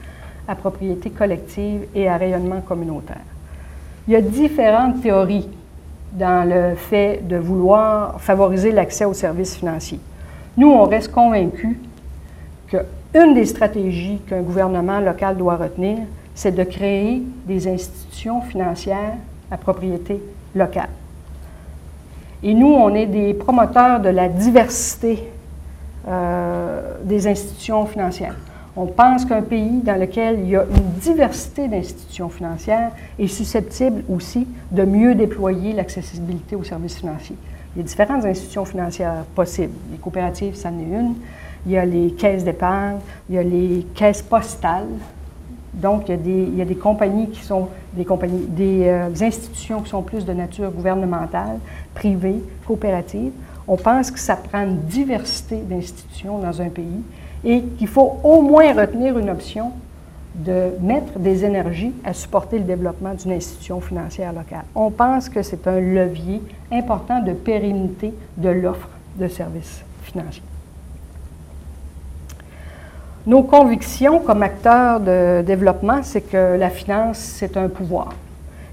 à 0.47 0.55
propriété 0.55 1.11
collective 1.11 1.81
et 1.93 2.09
à 2.09 2.17
rayonnement 2.17 2.61
communautaire. 2.61 3.21
Il 4.07 4.13
y 4.13 4.15
a 4.15 4.21
différentes 4.21 5.01
théories 5.01 5.47
dans 6.13 6.47
le 6.47 6.75
fait 6.75 7.27
de 7.27 7.37
vouloir 7.37 8.21
favoriser 8.21 8.71
l'accès 8.71 9.05
aux 9.05 9.13
services 9.13 9.55
financiers. 9.55 9.99
Nous, 10.57 10.69
on 10.69 10.85
reste 10.85 11.11
convaincus 11.11 11.77
qu'une 12.67 13.33
des 13.33 13.45
stratégies 13.45 14.19
qu'un 14.27 14.41
gouvernement 14.41 14.99
local 14.99 15.37
doit 15.37 15.55
retenir, 15.55 15.99
c'est 16.35 16.53
de 16.53 16.63
créer 16.63 17.23
des 17.45 17.67
institutions 17.67 18.41
financières 18.41 19.15
à 19.49 19.57
propriété 19.57 20.21
locale. 20.55 20.89
Et 22.43 22.53
nous, 22.53 22.73
on 22.73 22.93
est 22.93 23.05
des 23.05 23.33
promoteurs 23.33 23.99
de 23.99 24.09
la 24.09 24.29
diversité 24.29 25.23
euh, 26.07 26.81
des 27.03 27.27
institutions 27.27 27.85
financières. 27.85 28.35
On 28.75 28.87
pense 28.87 29.25
qu'un 29.25 29.43
pays 29.43 29.81
dans 29.83 29.99
lequel 29.99 30.39
il 30.39 30.49
y 30.49 30.55
a 30.55 30.63
une 30.63 30.99
diversité 30.99 31.67
d'institutions 31.67 32.29
financières 32.29 32.91
est 33.19 33.27
susceptible 33.27 34.03
aussi 34.09 34.47
de 34.71 34.83
mieux 34.83 35.13
déployer 35.13 35.73
l'accessibilité 35.73 36.55
aux 36.55 36.63
services 36.63 36.97
financiers. 36.97 37.35
Il 37.75 37.79
y 37.79 37.81
a 37.81 37.87
différentes 37.87 38.25
institutions 38.25 38.65
financières 38.65 39.25
possibles. 39.35 39.73
Les 39.91 39.97
coopératives, 39.97 40.55
ça 40.55 40.69
en 40.69 40.79
est 40.79 40.83
une. 40.83 41.15
Il 41.65 41.71
y 41.71 41.77
a 41.77 41.85
les 41.85 42.11
caisses 42.11 42.43
d'épargne, 42.43 42.97
il 43.29 43.35
y 43.35 43.37
a 43.37 43.43
les 43.43 43.85
caisses 43.93 44.23
postales. 44.23 44.87
Donc, 45.73 46.09
il 46.09 46.55
y 46.55 46.61
a 46.61 46.65
des, 46.65 46.75
compagnies 46.75 47.29
qui 47.29 47.41
sont 47.41 47.69
des, 47.95 48.05
euh, 48.87 49.09
institutions 49.21 49.81
qui 49.81 49.89
sont 49.89 50.03
plus 50.03 50.23
de 50.25 50.33
nature 50.33 50.69
gouvernementale, 50.71 51.57
privée, 51.95 52.43
coopérative. 52.67 53.31
On 53.67 53.77
pense 53.77 54.11
que 54.11 54.19
ça 54.19 54.35
prend 54.35 54.63
une 54.63 54.81
diversité 54.81 55.57
d'institutions 55.57 56.37
dans 56.37 56.61
un 56.61 56.69
pays 56.69 57.01
et 57.43 57.61
qu'il 57.61 57.87
faut 57.87 58.19
au 58.23 58.41
moins 58.41 58.73
retenir 58.73 59.17
une 59.17 59.29
option 59.29 59.71
de 60.35 60.71
mettre 60.81 61.19
des 61.19 61.45
énergies 61.45 61.93
à 62.03 62.13
supporter 62.13 62.57
le 62.57 62.63
développement 62.63 63.13
d'une 63.13 63.33
institution 63.33 63.79
financière 63.81 64.33
locale. 64.33 64.63
On 64.73 64.89
pense 64.89 65.29
que 65.29 65.43
c'est 65.43 65.67
un 65.67 65.79
levier 65.79 66.41
important 66.71 67.19
de 67.19 67.33
pérennité 67.33 68.13
de 68.37 68.49
l'offre 68.49 68.89
de 69.17 69.27
services 69.27 69.83
financiers. 70.01 70.43
Nos 73.25 73.43
convictions 73.43 74.19
comme 74.19 74.43
acteurs 74.43 74.99
de 74.99 75.43
développement, 75.45 76.01
c'est 76.03 76.21
que 76.21 76.57
la 76.57 76.69
finance, 76.69 77.17
c'est 77.17 77.55
un 77.55 77.69
pouvoir. 77.69 78.13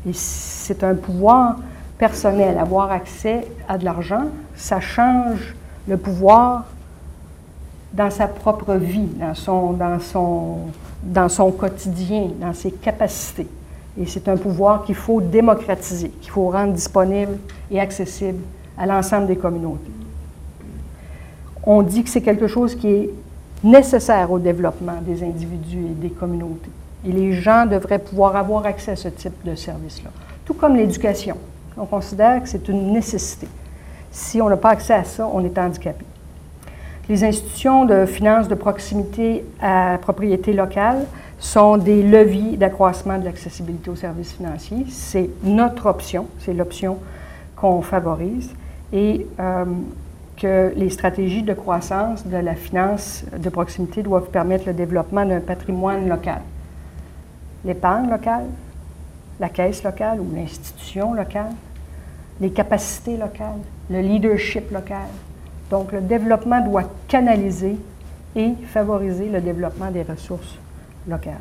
Et 0.09 0.13
c'est 0.13 0.83
un 0.83 0.95
pouvoir 0.95 1.57
personnel. 1.99 2.59
Avoir 2.59 2.91
accès 2.91 3.47
à 3.69 3.79
de 3.79 3.85
l'argent, 3.85 4.25
ça 4.57 4.81
change 4.81 5.55
le 5.87 5.97
pouvoir 5.99 6.65
dans 7.93 8.11
sa 8.11 8.29
propre 8.29 8.75
vie, 8.75 9.09
dans 9.19 9.35
son, 9.35 9.73
dans 9.73 9.99
son, 9.99 10.57
dans 11.03 11.29
son 11.29 11.51
quotidien, 11.51 12.29
dans 12.41 12.53
ses 12.53 12.71
capacités. 12.71 13.49
Et 13.99 14.07
c'est 14.07 14.29
un 14.29 14.37
pouvoir 14.37 14.85
qu'il 14.85 14.95
faut 14.95 15.21
démocratiser, 15.21 16.11
qu'il 16.11 16.31
faut 16.31 16.51
rendre 16.51 16.73
disponible 16.73 17.39
et 17.71 17.81
accessible 17.81 18.41
à 18.79 18.87
l'ensemble 18.87 19.27
des 19.27 19.37
communautés. 19.37 19.91
On 21.65 21.83
dit 21.83 22.05
que 22.05 22.11
c'est 22.11 22.23
quelque 22.23 22.47
chose 22.47 22.75
qui 22.75 22.89
est 22.89 23.11
nécessaire 23.63 24.31
au 24.31 24.39
développement 24.39 25.01
des 25.03 25.23
individus 25.23 25.85
et 25.85 25.95
des 25.95 26.11
communautés. 26.11 26.71
Et 27.05 27.13
les 27.13 27.33
gens 27.35 27.67
devraient 27.67 27.99
pouvoir 27.99 28.37
avoir 28.37 28.65
accès 28.65 28.93
à 28.93 28.97
ce 28.97 29.09
type 29.09 29.45
de 29.45 29.55
service-là. 29.55 30.11
Tout 30.45 30.55
comme 30.55 30.77
l'éducation. 30.77 31.37
On 31.77 31.87
considère 31.87 32.43
que 32.43 32.49
c'est 32.49 32.69
une 32.69 32.93
nécessité. 32.93 33.49
Si 34.11 34.41
on 34.41 34.49
n'a 34.49 34.57
pas 34.57 34.71
accès 34.71 34.95
à 34.95 35.05
ça, 35.05 35.29
on 35.33 35.45
est 35.45 35.59
handicapé. 35.59 36.05
Les 37.11 37.25
institutions 37.25 37.87
de 37.87 38.07
finances 38.07 38.47
de 38.47 38.55
proximité 38.55 39.45
à 39.61 39.99
propriété 40.01 40.53
locale 40.53 41.07
sont 41.41 41.77
des 41.77 42.05
leviers 42.05 42.57
d'accroissement 42.57 43.19
de 43.19 43.25
l'accessibilité 43.25 43.91
aux 43.91 43.97
services 43.97 44.35
financiers. 44.35 44.87
C'est 44.89 45.29
notre 45.43 45.87
option, 45.87 46.29
c'est 46.39 46.55
l'option 46.55 46.99
qu'on 47.57 47.83
favorise. 47.83 48.55
Et 48.93 49.27
euh, 49.41 49.65
que 50.37 50.73
les 50.77 50.89
stratégies 50.89 51.43
de 51.43 51.53
croissance 51.53 52.25
de 52.25 52.37
la 52.37 52.55
finance 52.55 53.25
de 53.37 53.49
proximité 53.49 54.05
doivent 54.05 54.31
permettre 54.31 54.69
le 54.69 54.73
développement 54.73 55.27
d'un 55.27 55.41
patrimoine 55.41 56.09
local. 56.09 56.43
L'épargne 57.65 58.09
locale, 58.09 58.47
la 59.41 59.49
caisse 59.49 59.83
locale 59.83 60.21
ou 60.21 60.33
l'institution 60.33 61.13
locale, 61.13 61.55
les 62.41 62.51
capacités 62.51 63.17
locales, 63.17 63.59
le 63.91 64.01
leadership 64.01 64.71
local, 64.71 65.09
donc, 65.71 65.93
le 65.93 66.01
développement 66.01 66.61
doit 66.61 66.85
canaliser 67.07 67.77
et 68.35 68.53
favoriser 68.67 69.29
le 69.29 69.41
développement 69.41 69.91
des 69.91 70.03
ressources 70.03 70.59
locales. 71.09 71.35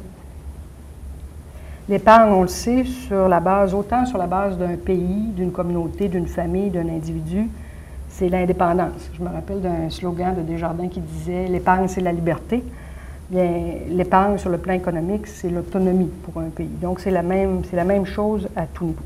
L'épargne, 1.89 2.31
on 2.31 2.43
le 2.43 2.47
sait, 2.47 2.83
sur 2.83 3.27
la 3.27 3.39
base, 3.39 3.73
autant 3.73 4.05
sur 4.05 4.19
la 4.19 4.27
base 4.27 4.57
d'un 4.57 4.75
pays, 4.75 5.31
d'une 5.35 5.51
communauté, 5.51 6.07
d'une 6.07 6.27
famille, 6.27 6.69
d'un 6.69 6.87
individu, 6.87 7.49
c'est 8.09 8.29
l'indépendance. 8.29 9.09
Je 9.17 9.23
me 9.23 9.29
rappelle 9.29 9.61
d'un 9.61 9.89
slogan 9.89 10.35
de 10.35 10.41
Desjardins 10.41 10.87
qui 10.87 10.99
disait 10.99 11.47
L'épargne, 11.47 11.87
c'est 11.87 12.01
la 12.01 12.11
liberté. 12.11 12.63
Bien, 13.31 13.49
l'épargne 13.89 14.37
sur 14.37 14.51
le 14.51 14.59
plan 14.59 14.73
économique, 14.73 15.25
c'est 15.25 15.49
l'autonomie 15.49 16.11
pour 16.23 16.41
un 16.41 16.49
pays. 16.49 16.67
Donc, 16.67 16.99
c'est 16.99 17.11
la 17.11 17.23
même, 17.23 18.05
chose 18.05 18.47
à 18.55 18.67
tout 18.67 18.85
niveau. 18.85 19.01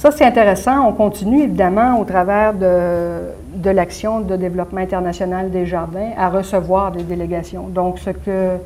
Ça, 0.00 0.10
c'est 0.10 0.24
intéressant. 0.24 0.88
On 0.88 0.94
continue 0.94 1.42
évidemment 1.42 2.00
au 2.00 2.06
travers 2.06 2.54
de, 2.54 3.70
l'action 3.70 4.20
de 4.20 4.34
développement 4.34 4.80
international 4.80 5.50
des 5.50 5.66
jardins 5.66 6.12
à 6.16 6.30
recevoir 6.30 6.90
des 6.90 7.02
délégations. 7.02 7.68
Donc, 7.68 7.98
ce 7.98 8.08
que, 8.08 8.56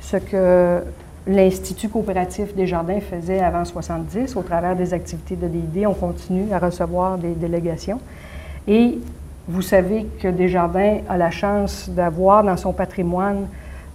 ce 0.00 0.16
que 0.16 0.82
l'Institut 1.28 1.90
coopératif 1.90 2.56
des 2.56 2.66
jardins 2.66 2.98
faisait 2.98 3.38
avant 3.38 3.64
70, 3.64 4.34
au 4.34 4.42
travers 4.42 4.74
des 4.74 4.92
activités 4.92 5.36
de 5.36 5.46
DID, 5.46 5.86
on 5.86 5.94
continue 5.94 6.52
à 6.52 6.58
recevoir 6.58 7.18
des 7.18 7.34
délégations. 7.34 8.00
Et 8.66 8.98
vous 9.46 9.62
savez 9.62 10.08
que 10.20 10.26
Desjardins 10.26 11.02
a 11.08 11.16
la 11.16 11.30
chance 11.30 11.88
d'avoir 11.88 12.42
dans 12.42 12.56
son 12.56 12.72
patrimoine 12.72 13.46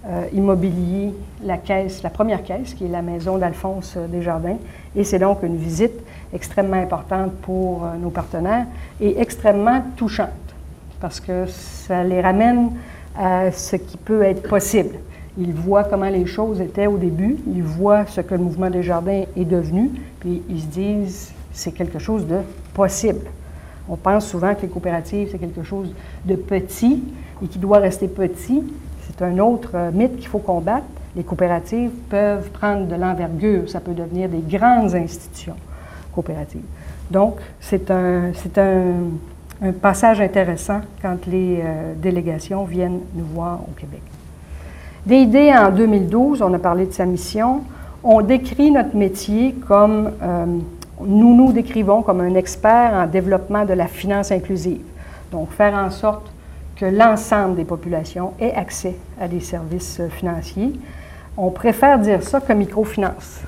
euh, 0.08 0.24
immobilier 0.32 1.12
la 1.44 1.58
caisse, 1.58 2.02
la 2.02 2.10
première 2.10 2.42
caisse, 2.42 2.72
qui 2.72 2.86
est 2.86 2.88
la 2.88 3.02
maison 3.02 3.36
d'Alphonse 3.36 3.98
Desjardins. 4.08 4.56
Et 4.94 5.04
c'est 5.04 5.18
donc 5.18 5.42
une 5.42 5.56
visite 5.56 6.00
extrêmement 6.32 6.76
importante 6.76 7.32
pour 7.42 7.84
euh, 7.84 7.96
nos 7.96 8.10
partenaires 8.10 8.66
et 9.00 9.20
extrêmement 9.20 9.82
touchante 9.96 10.30
parce 11.00 11.20
que 11.20 11.46
ça 11.46 12.02
les 12.04 12.20
ramène 12.20 12.70
à 13.16 13.50
ce 13.52 13.76
qui 13.76 13.96
peut 13.96 14.22
être 14.22 14.48
possible. 14.48 14.96
Ils 15.38 15.52
voient 15.52 15.84
comment 15.84 16.08
les 16.08 16.26
choses 16.26 16.60
étaient 16.60 16.86
au 16.86 16.96
début, 16.96 17.36
ils 17.46 17.62
voient 17.62 18.06
ce 18.06 18.22
que 18.22 18.34
le 18.34 18.40
mouvement 18.40 18.70
des 18.70 18.82
jardins 18.82 19.24
est 19.36 19.44
devenu, 19.44 19.90
puis 20.20 20.42
ils 20.48 20.60
se 20.60 20.66
disent 20.66 21.32
c'est 21.52 21.72
quelque 21.72 21.98
chose 21.98 22.26
de 22.26 22.38
possible. 22.74 23.26
On 23.88 23.96
pense 23.96 24.26
souvent 24.26 24.54
que 24.54 24.62
les 24.62 24.68
coopératives, 24.68 25.28
c'est 25.30 25.38
quelque 25.38 25.62
chose 25.62 25.92
de 26.24 26.34
petit 26.34 27.02
et 27.42 27.46
qui 27.46 27.58
doit 27.58 27.78
rester 27.78 28.08
petit. 28.08 28.62
C'est 29.06 29.22
un 29.22 29.38
autre 29.38 29.70
euh, 29.74 29.90
mythe 29.92 30.16
qu'il 30.16 30.26
faut 30.26 30.38
combattre. 30.38 30.86
Les 31.14 31.22
coopératives 31.22 31.90
peuvent 32.10 32.50
prendre 32.50 32.86
de 32.86 32.94
l'envergure, 32.94 33.70
ça 33.70 33.80
peut 33.80 33.94
devenir 33.94 34.28
des 34.28 34.40
grandes 34.40 34.94
institutions 34.94 35.56
Donc, 37.10 37.36
c'est 37.60 37.90
un, 37.90 38.32
passage 39.80 40.20
intéressant 40.20 40.80
quand 41.00 41.16
les 41.26 41.60
euh, 41.60 41.94
délégations 41.96 42.64
viennent 42.64 43.00
nous 43.14 43.24
voir 43.24 43.60
au 43.66 43.72
Québec. 43.72 44.02
Idées 45.08 45.50
en 45.56 45.70
2012, 45.70 46.42
on 46.42 46.52
a 46.52 46.58
parlé 46.58 46.84
de 46.84 46.92
sa 46.92 47.06
mission. 47.06 47.62
On 48.04 48.20
décrit 48.20 48.70
notre 48.70 48.94
métier 48.94 49.54
comme, 49.66 50.10
euh, 50.22 50.44
nous 51.00 51.34
nous 51.34 51.52
décrivons 51.52 52.02
comme 52.02 52.20
un 52.20 52.34
expert 52.34 52.92
en 52.92 53.06
développement 53.06 53.64
de 53.64 53.72
la 53.72 53.86
finance 53.86 54.30
inclusive. 54.30 54.82
Donc, 55.32 55.50
faire 55.52 55.74
en 55.74 55.90
sorte 55.90 56.30
que 56.76 56.84
l'ensemble 56.84 57.56
des 57.56 57.64
populations 57.64 58.32
aient 58.38 58.52
accès 58.52 58.96
à 59.18 59.26
des 59.26 59.40
services 59.40 60.00
euh, 60.00 60.08
financiers. 60.08 60.72
On 61.38 61.50
préfère 61.50 61.98
dire 61.98 62.22
ça 62.22 62.40
que 62.40 62.52
microfinance 62.52 63.40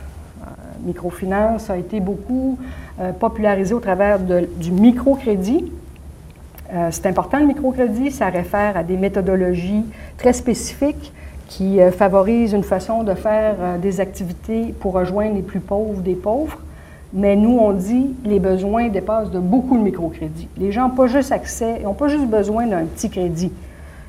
microfinance 0.84 1.70
a 1.70 1.76
été 1.76 2.00
beaucoup 2.00 2.58
euh, 3.00 3.12
popularisé 3.12 3.74
au 3.74 3.80
travers 3.80 4.18
du 4.18 4.72
microcrédit. 4.72 5.72
Euh, 6.72 6.88
c'est 6.90 7.06
important 7.06 7.38
le 7.38 7.46
microcrédit, 7.46 8.10
ça 8.10 8.26
réfère 8.26 8.76
à 8.76 8.82
des 8.82 8.96
méthodologies 8.96 9.84
très 10.16 10.32
spécifiques 10.32 11.12
qui 11.48 11.80
euh, 11.80 11.90
favorisent 11.90 12.52
une 12.52 12.62
façon 12.62 13.04
de 13.04 13.14
faire 13.14 13.78
des 13.80 14.00
activités 14.00 14.74
pour 14.80 14.92
rejoindre 14.94 15.36
les 15.36 15.42
plus 15.42 15.60
pauvres 15.60 16.02
des 16.02 16.14
pauvres. 16.14 16.58
Mais 17.14 17.36
nous, 17.36 17.56
on 17.58 17.72
dit 17.72 18.14
les 18.24 18.38
besoins 18.38 18.88
dépassent 18.88 19.30
de 19.30 19.38
beaucoup 19.38 19.76
le 19.76 19.82
microcrédit. 19.82 20.48
Les 20.58 20.72
gens 20.72 20.88
n'ont 20.88 20.94
pas 20.94 21.06
juste 21.06 21.32
accès, 21.32 21.80
n'ont 21.80 21.94
pas 21.94 22.08
juste 22.08 22.26
besoin 22.26 22.66
d'un 22.66 22.84
petit 22.84 23.08
crédit. 23.08 23.52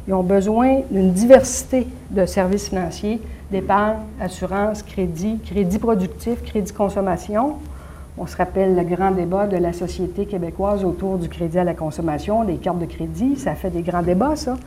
Ils 0.08 0.14
ont 0.14 0.24
besoin 0.24 0.82
d'une 0.90 1.12
diversité 1.12 1.88
de 2.10 2.26
services 2.26 2.70
financiers 2.70 3.22
d'épargne, 3.52 3.98
assurance, 4.22 4.84
crédit, 4.84 5.40
crédit 5.44 5.80
productif, 5.80 6.44
crédit 6.44 6.72
consommation. 6.72 7.56
On 8.18 8.28
se 8.28 8.36
rappelle 8.36 8.76
le 8.76 8.84
grand 8.84 9.12
débat 9.12 9.48
de 9.48 9.58
la 9.58 9.74
société 9.74 10.26
québécoise 10.26 10.84
autour 10.84 11.18
du 11.18 11.30
crédit 11.30 11.58
à 11.58 11.64
la 11.64 11.74
consommation, 11.74 12.44
des 12.44 12.58
cartes 12.58 12.80
de 12.80 12.86
crédit. 12.86 13.38
Ça 13.38 13.56
fait 13.56 13.70
des 13.70 13.82
grands 13.82 14.04
débats, 14.04 14.36
ça. 14.36 14.58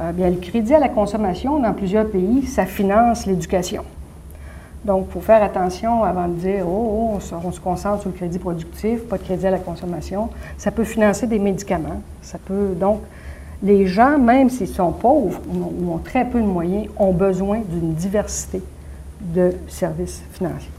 Euh, 0.00 0.12
bien, 0.12 0.30
le 0.30 0.36
crédit 0.36 0.74
à 0.74 0.78
la 0.78 0.88
consommation, 0.88 1.58
dans 1.58 1.72
plusieurs 1.72 2.06
pays, 2.06 2.46
ça 2.46 2.66
finance 2.66 3.26
l'éducation. 3.26 3.82
Donc, 4.84 5.06
il 5.08 5.12
faut 5.12 5.20
faire 5.20 5.42
attention 5.42 6.04
avant 6.04 6.28
de 6.28 6.34
dire 6.34 6.64
oh, 6.66 6.70
oh 6.70 7.10
on, 7.16 7.20
se, 7.20 7.34
on, 7.34 7.50
se, 7.50 7.60
concentre 7.60 8.02
sur 8.02 8.10
le 8.10 8.16
crédit 8.16 8.38
productif, 8.38 9.00
pas 9.08 9.18
de 9.18 9.22
crédit 9.22 9.46
à 9.46 9.50
la 9.50 9.58
consommation. 9.58 10.28
Ça 10.58 10.70
peut 10.70 10.84
financer 10.84 11.26
des 11.26 11.38
médicaments. 11.38 12.02
Ça 12.22 12.38
peut 12.38 12.74
donc 12.78 13.00
les 13.62 13.86
gens, 13.86 14.18
même 14.18 14.50
s'ils 14.50 14.68
sont 14.68 14.92
pauvres 14.92 15.40
ou 15.48 15.92
ont, 15.92 15.98
très 15.98 16.24
peu 16.24 16.40
de 16.40 16.46
moyens, 16.46 16.88
ont 16.98 17.12
besoin 17.12 17.60
d'une 17.68 17.94
diversité 17.94 18.62
de 19.20 19.52
services 19.68 20.22
financiers. 20.32 20.70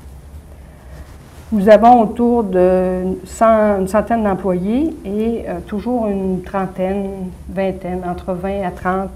Nous 1.52 1.70
avons 1.70 2.02
autour 2.02 2.44
de 2.44 3.04
une 3.42 3.88
centaine 3.88 4.24
d'employés 4.24 4.94
et 5.06 5.46
euh, 5.48 5.60
toujours 5.66 6.08
une 6.08 6.42
trentaine, 6.42 7.30
vingtaine, 7.50 8.02
entre 8.06 8.34
20 8.34 8.64
à 8.64 8.72
30 8.72 9.10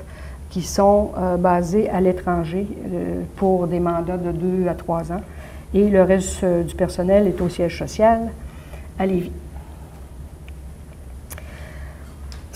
qui 0.50 0.62
sont 0.62 1.12
euh, 1.18 1.36
basés 1.36 1.90
à 1.90 2.00
l'étranger 2.00 2.68
euh, 2.94 3.22
pour 3.36 3.68
des 3.68 3.82
mandats 3.82 4.18
de 4.18 4.32
deux 4.32 4.68
à 4.70 4.76
trois 4.76 5.12
ans. 5.12 5.22
Et 5.74 5.90
le 5.90 6.04
reste 6.04 6.44
du 6.46 6.74
personnel 6.74 7.28
est 7.28 7.42
au 7.42 7.50
siège 7.50 7.78
social 7.78 8.22
à 8.98 9.06
Lévis. 9.06 9.32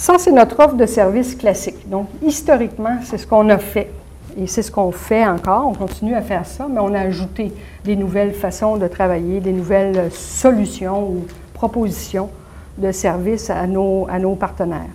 Ça, 0.05 0.19
c'est 0.19 0.31
notre 0.31 0.59
offre 0.59 0.75
de 0.75 0.85
service 0.85 1.33
classique. 1.33 1.89
Donc, 1.89 2.09
historiquement, 2.21 2.97
c'est 3.01 3.17
ce 3.17 3.25
qu'on 3.25 3.49
a 3.49 3.57
fait. 3.57 3.89
Et 4.37 4.45
c'est 4.45 4.61
ce 4.61 4.69
qu'on 4.69 4.91
fait 4.91 5.25
encore. 5.25 5.65
On 5.67 5.73
continue 5.73 6.13
à 6.13 6.21
faire 6.21 6.45
ça, 6.45 6.67
mais 6.69 6.79
on 6.79 6.93
a 6.93 6.99
ajouté 6.99 7.51
des 7.83 7.95
nouvelles 7.95 8.33
façons 8.33 8.77
de 8.77 8.87
travailler, 8.87 9.39
des 9.39 9.51
nouvelles 9.51 10.11
solutions 10.11 11.09
ou 11.09 11.25
propositions 11.55 12.29
de 12.77 12.91
services 12.91 13.49
à 13.49 13.65
nos, 13.65 14.05
à 14.07 14.19
nos 14.19 14.35
partenaires. 14.35 14.91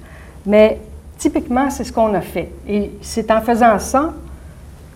Mais 0.47 0.79
typiquement, 1.19 1.71
c'est 1.71 1.83
ce 1.83 1.93
qu'on 1.93 2.15
a 2.15 2.21
fait. 2.21 2.53
Et 2.69 2.93
c'est 3.03 3.33
en 3.33 3.41
faisant 3.41 3.81
ça 3.81 4.15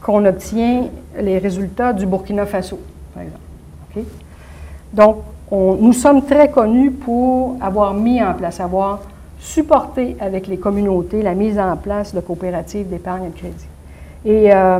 qu'on 0.01 0.25
obtient 0.27 0.91
les 1.19 1.39
résultats 1.39 1.93
du 1.93 2.07
Burkina 2.07 2.47
Faso, 2.47 2.79
par 3.15 3.25
exemple. 3.25 4.09
Donc, 4.93 5.17
nous 5.51 5.93
sommes 5.93 6.25
très 6.25 6.53
connus 6.53 6.93
pour 6.93 7.57
avoir 7.61 7.93
mis 7.95 8.23
en 8.23 8.33
place, 8.35 8.61
avoir 8.61 9.01
supporter 9.45 10.17
avec 10.21 10.47
les 10.47 10.57
communautés 10.57 11.23
la 11.23 11.35
mise 11.35 11.59
en 11.59 11.77
place 11.77 12.15
de 12.15 12.21
coopératives 12.21 12.89
d'épargne 12.89 13.27
et 13.27 13.29
de 13.29 13.37
crédit. 13.37 13.67
Et 14.25 14.55
euh, 14.55 14.79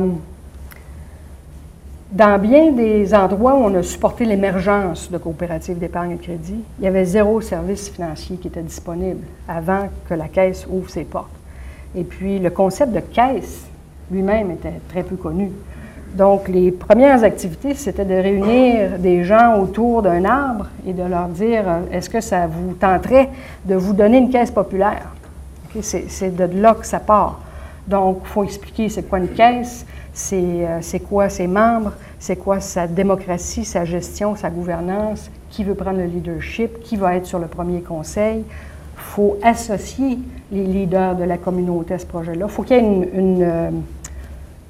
dans 2.11 2.39
bien 2.39 2.71
des 2.71 3.13
endroits 3.13 3.53
où 3.53 3.63
on 3.63 3.75
a 3.75 3.83
supporté 3.83 4.25
l'émergence 4.25 5.11
de 5.11 5.19
coopératives 5.19 5.77
d'épargne 5.77 6.11
et 6.11 6.15
de 6.15 6.21
crédit, 6.21 6.63
il 6.79 6.85
y 6.85 6.87
avait 6.87 7.05
zéro 7.05 7.41
service 7.41 7.89
financier 7.89 8.37
qui 8.37 8.47
était 8.47 8.63
disponible 8.63 9.23
avant 9.47 9.87
que 10.09 10.15
la 10.15 10.27
caisse 10.27 10.65
ouvre 10.67 10.89
ses 10.89 11.03
portes. 11.03 11.29
Et 11.95 12.03
puis 12.03 12.39
le 12.39 12.49
concept 12.49 12.91
de 12.91 13.01
caisse 13.01 13.67
lui-même 14.11 14.49
était 14.49 14.81
très 14.89 15.03
peu 15.03 15.15
connu. 15.15 15.51
Donc, 16.15 16.47
les 16.47 16.71
premières 16.71 17.25
activités, 17.25 17.73
c'était 17.73 18.05
de 18.05 18.13
réunir 18.13 18.97
des 18.99 19.25
gens 19.25 19.59
autour 19.59 20.01
d'un 20.01 20.23
arbre 20.23 20.67
et 20.87 20.93
de 20.93 21.03
leur 21.03 21.27
dire 21.27 21.63
euh, 21.67 21.79
est-ce 21.91 22.09
que 22.09 22.21
ça 22.21 22.47
vous 22.47 22.73
tenterait 22.73 23.29
de 23.65 23.75
vous 23.75 23.91
donner 23.91 24.19
une 24.19 24.29
caisse 24.29 24.49
populaire? 24.49 25.13
C'est 25.81 26.33
de 26.33 26.45
là 26.61 26.73
que 26.73 26.85
ça 26.85 27.01
part. 27.01 27.41
Donc, 27.85 28.19
il 28.23 28.27
faut 28.27 28.45
expliquer 28.45 28.87
c'est 28.87 29.03
quoi 29.03 29.19
une 29.19 29.27
caisse, 29.27 29.85
euh, 30.31 30.77
c'est 30.79 31.01
quoi 31.01 31.27
ses 31.27 31.47
membres, 31.47 31.91
c'est 32.17 32.37
quoi 32.37 32.61
sa 32.61 32.87
démocratie, 32.87 33.65
sa 33.65 33.83
gestion, 33.83 34.37
sa 34.37 34.49
gouvernance, 34.49 35.29
qui 35.49 35.65
veut 35.65 35.75
prendre 35.75 35.97
le 35.97 36.05
leadership, 36.05 36.79
qui 36.81 36.95
va 36.95 37.17
être 37.17 37.25
sur 37.25 37.39
le 37.39 37.47
premier 37.47 37.81
conseil. 37.81 38.37
Il 38.37 39.01
faut 39.01 39.37
associer 39.43 40.17
les 40.49 40.63
leaders 40.63 41.15
de 41.15 41.25
la 41.25 41.37
communauté 41.37 41.95
à 41.95 41.99
ce 41.99 42.05
projet-là. 42.05 42.45
Il 42.47 42.51
faut 42.51 42.63
qu'il 42.63 42.77
y 42.77 42.79
ait 42.79 43.09
une, 43.13 43.43
euh, 43.43 43.69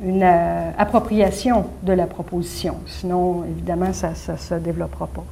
une 0.04 0.24
euh, 0.24 0.72
appropriation 0.78 1.66
de 1.84 1.94
la 1.94 2.06
proposition. 2.06 2.76
Sinon, 2.88 3.44
évidemment, 3.50 3.94
ça 3.94 4.10
ne 4.10 4.38
se 4.38 4.56
développera 4.56 5.08
pas. 5.08 5.24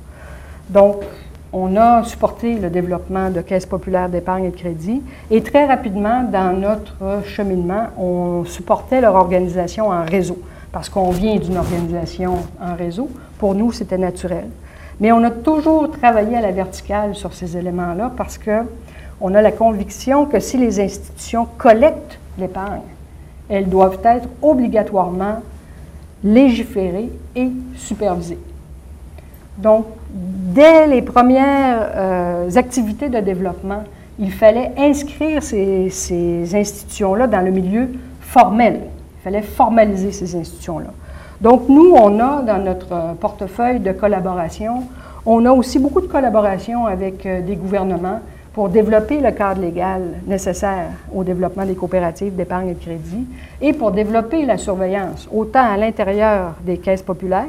Donc, 0.70 1.04
on 1.52 1.76
a 1.76 2.04
supporté 2.04 2.56
le 2.56 2.70
développement 2.70 3.30
de 3.30 3.42
caisses 3.42 3.68
populaires 3.68 4.10
d'épargne 4.10 4.46
et 4.46 4.50
de 4.50 4.56
crédit 4.56 5.04
et 5.30 5.44
très 5.44 5.68
rapidement, 5.68 6.24
dans 6.24 6.52
notre 6.58 7.22
cheminement, 7.26 7.88
on 7.98 8.44
supportait 8.46 9.02
leur 9.02 9.16
organisation 9.16 9.90
en 9.90 10.04
réseau 10.04 10.40
parce 10.72 10.90
qu'on 10.90 11.12
vient 11.12 11.36
d'une 11.36 11.58
organisation 11.58 12.38
en 12.60 12.76
réseau. 12.76 13.08
Pour 13.38 13.54
nous, 13.54 13.72
c'était 13.72 14.00
naturel. 14.00 14.48
Mais 15.00 15.12
on 15.12 15.24
a 15.24 15.30
toujours 15.30 15.92
travaillé 15.92 16.38
à 16.38 16.42
la 16.42 16.52
verticale 16.52 17.14
sur 17.14 17.34
ces 17.34 17.56
éléments-là 17.56 18.12
parce 18.18 18.40
qu'on 18.40 19.36
a 19.36 19.42
la 19.42 19.52
conviction 19.52 20.26
que 20.26 20.40
si 20.40 20.58
les 20.58 20.80
institutions 20.80 21.48
collectent 21.58 22.18
l'épargne, 22.40 22.82
elles 23.50 23.68
doivent 23.70 24.00
être 24.04 24.28
obligatoirement 24.42 25.42
légiférées 26.24 27.10
et 27.36 27.50
supervisées. 27.76 28.40
Donc, 29.58 29.86
dès 30.10 30.88
les 30.88 31.02
premières 31.02 31.92
euh, 31.96 32.50
activités 32.56 33.10
de 33.10 33.20
développement, 33.20 33.84
il 34.20 34.32
fallait 34.32 34.72
inscrire 34.78 35.44
ces, 35.44 36.56
institutions-là 36.56 37.28
dans 37.28 37.42
le 37.42 37.52
milieu 37.52 37.90
formel. 38.22 38.82
Il 39.20 39.24
fallait 39.24 39.42
formaliser 39.42 40.12
ces 40.12 40.36
institutions-là. 40.36 40.92
Donc, 41.42 41.68
nous, 41.68 41.94
on 41.94 42.20
a 42.20 42.42
dans 42.42 42.64
notre 42.64 43.16
portefeuille 43.20 43.80
de 43.80 43.92
collaboration, 43.92 44.84
on 45.26 45.46
a 45.46 45.52
aussi 45.52 45.80
beaucoup 45.80 46.02
de 46.02 46.08
collaboration 46.08 46.86
avec 46.86 47.26
euh, 47.26 47.42
des 47.42 47.56
gouvernements, 47.56 48.20
pour 48.54 48.70
développer 48.70 49.20
le 49.20 49.32
cadre 49.32 49.62
légal 49.62 50.02
nécessaire 50.28 50.90
au 51.14 51.24
développement 51.24 51.66
des 51.66 51.74
coopératives 51.74 52.36
d'épargne 52.36 52.70
et 52.70 52.74
de 52.76 52.80
crédit 52.80 53.26
et 53.60 53.74
pour 53.74 53.92
développer 53.92 54.46
la 54.46 54.58
surveillance, 54.58 55.28
autant 55.34 55.74
à 55.74 55.76
l'intérieur 55.76 56.54
des 56.64 56.78
caisses 56.78 57.02
populaires 57.02 57.46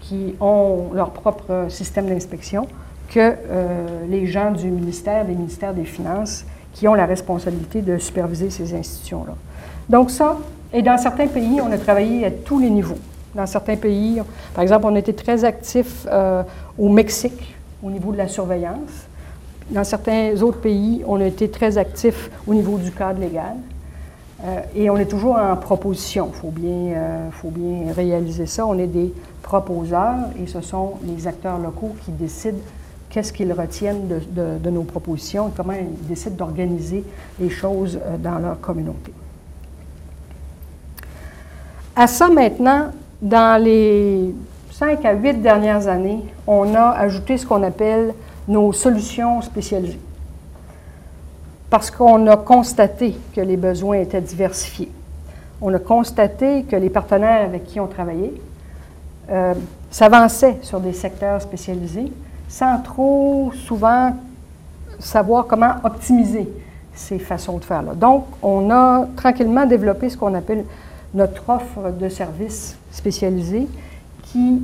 qui 0.00 0.34
ont 0.40 0.90
leur 0.92 1.10
propre 1.10 1.66
système 1.68 2.06
d'inspection 2.06 2.66
que 3.08 3.18
euh, 3.50 3.86
les 4.08 4.26
gens 4.26 4.50
du 4.52 4.70
ministère, 4.70 5.24
des 5.24 5.34
ministères 5.34 5.74
des 5.74 5.84
Finances, 5.84 6.44
qui 6.74 6.86
ont 6.86 6.94
la 6.94 7.06
responsabilité 7.06 7.82
de 7.82 7.98
superviser 7.98 8.50
ces 8.50 8.74
institutions-là. 8.74 9.34
Donc 9.88 10.10
ça, 10.10 10.38
et 10.72 10.82
dans 10.82 10.98
certains 10.98 11.26
pays, 11.26 11.60
on 11.60 11.72
a 11.72 11.78
travaillé 11.78 12.26
à 12.26 12.30
tous 12.30 12.60
les 12.60 12.70
niveaux. 12.70 12.98
Dans 13.34 13.46
certains 13.46 13.76
pays, 13.76 14.20
par 14.54 14.62
exemple, 14.62 14.86
on 14.86 14.94
était 14.96 15.12
très 15.12 15.44
actifs 15.44 16.06
euh, 16.08 16.42
au 16.78 16.88
Mexique 16.88 17.56
au 17.82 17.90
niveau 17.90 18.12
de 18.12 18.18
la 18.18 18.28
surveillance. 18.28 19.08
Dans 19.70 19.84
certains 19.84 20.40
autres 20.42 20.60
pays, 20.60 21.02
on 21.06 21.20
a 21.20 21.26
été 21.26 21.48
très 21.48 21.78
actifs 21.78 22.30
au 22.46 22.54
niveau 22.54 22.76
du 22.76 22.90
cadre 22.90 23.20
légal. 23.20 23.56
Euh, 24.44 24.60
et 24.74 24.90
on 24.90 24.96
est 24.96 25.06
toujours 25.06 25.36
en 25.36 25.54
proposition. 25.56 26.30
Il 26.34 26.38
faut, 26.38 26.50
bien, 26.50 26.94
euh, 26.94 27.30
faut 27.30 27.50
bien 27.50 27.92
réaliser 27.92 28.46
ça. 28.46 28.66
On 28.66 28.78
est 28.78 28.86
des 28.86 29.12
proposeurs 29.42 30.28
et 30.42 30.46
ce 30.46 30.60
sont 30.60 30.94
les 31.04 31.26
acteurs 31.26 31.58
locaux 31.58 31.94
qui 32.04 32.10
décident 32.10 32.58
qu'est-ce 33.10 33.32
qu'ils 33.32 33.52
retiennent 33.52 34.08
de, 34.08 34.70
nos 34.70 34.82
propositions 34.82 35.48
et 35.48 35.50
comment 35.56 35.72
ils 35.72 36.06
décident 36.06 36.36
d'organiser 36.36 37.04
les 37.38 37.50
choses 37.50 37.96
euh, 37.96 38.16
dans 38.16 38.38
leur 38.38 38.60
communauté. 38.60 39.12
À 41.94 42.06
ça 42.06 42.28
maintenant, 42.28 42.86
dans 43.20 43.62
les 43.62 44.34
cinq 44.70 45.04
à 45.04 45.12
huit 45.12 45.42
dernières 45.42 45.86
années, 45.86 46.24
on 46.46 46.74
a 46.74 46.90
ajouté 46.90 47.36
ce 47.36 47.44
qu'on 47.44 47.62
appelle 47.62 48.14
nos 48.50 48.72
solutions 48.72 49.40
spécialisées. 49.42 50.00
Parce 51.70 51.90
qu'on 51.90 52.26
a 52.26 52.36
constaté 52.36 53.16
que 53.34 53.40
les 53.40 53.56
besoins 53.56 53.98
étaient 53.98 54.20
diversifiés. 54.20 54.90
On 55.62 55.72
a 55.72 55.78
constaté 55.78 56.64
que 56.64 56.74
les 56.74 56.90
partenaires 56.90 57.44
avec 57.44 57.64
qui 57.64 57.78
on 57.78 57.86
travaillait 57.86 58.34
euh, 59.30 59.54
s'avançaient 59.90 60.58
sur 60.62 60.80
des 60.80 60.92
secteurs 60.92 61.40
spécialisés 61.40 62.12
sans 62.48 62.78
trop 62.82 63.52
souvent 63.54 64.16
savoir 64.98 65.46
comment 65.46 65.74
optimiser 65.84 66.48
ces 66.92 67.20
façons 67.20 67.58
de 67.58 67.64
faire-là. 67.64 67.94
Donc, 67.94 68.26
on 68.42 68.68
a 68.70 69.06
tranquillement 69.14 69.64
développé 69.64 70.10
ce 70.10 70.16
qu'on 70.16 70.34
appelle 70.34 70.64
notre 71.14 71.48
offre 71.48 71.92
de 71.92 72.08
services 72.08 72.76
spécialisés 72.90 73.68
qui 74.24 74.60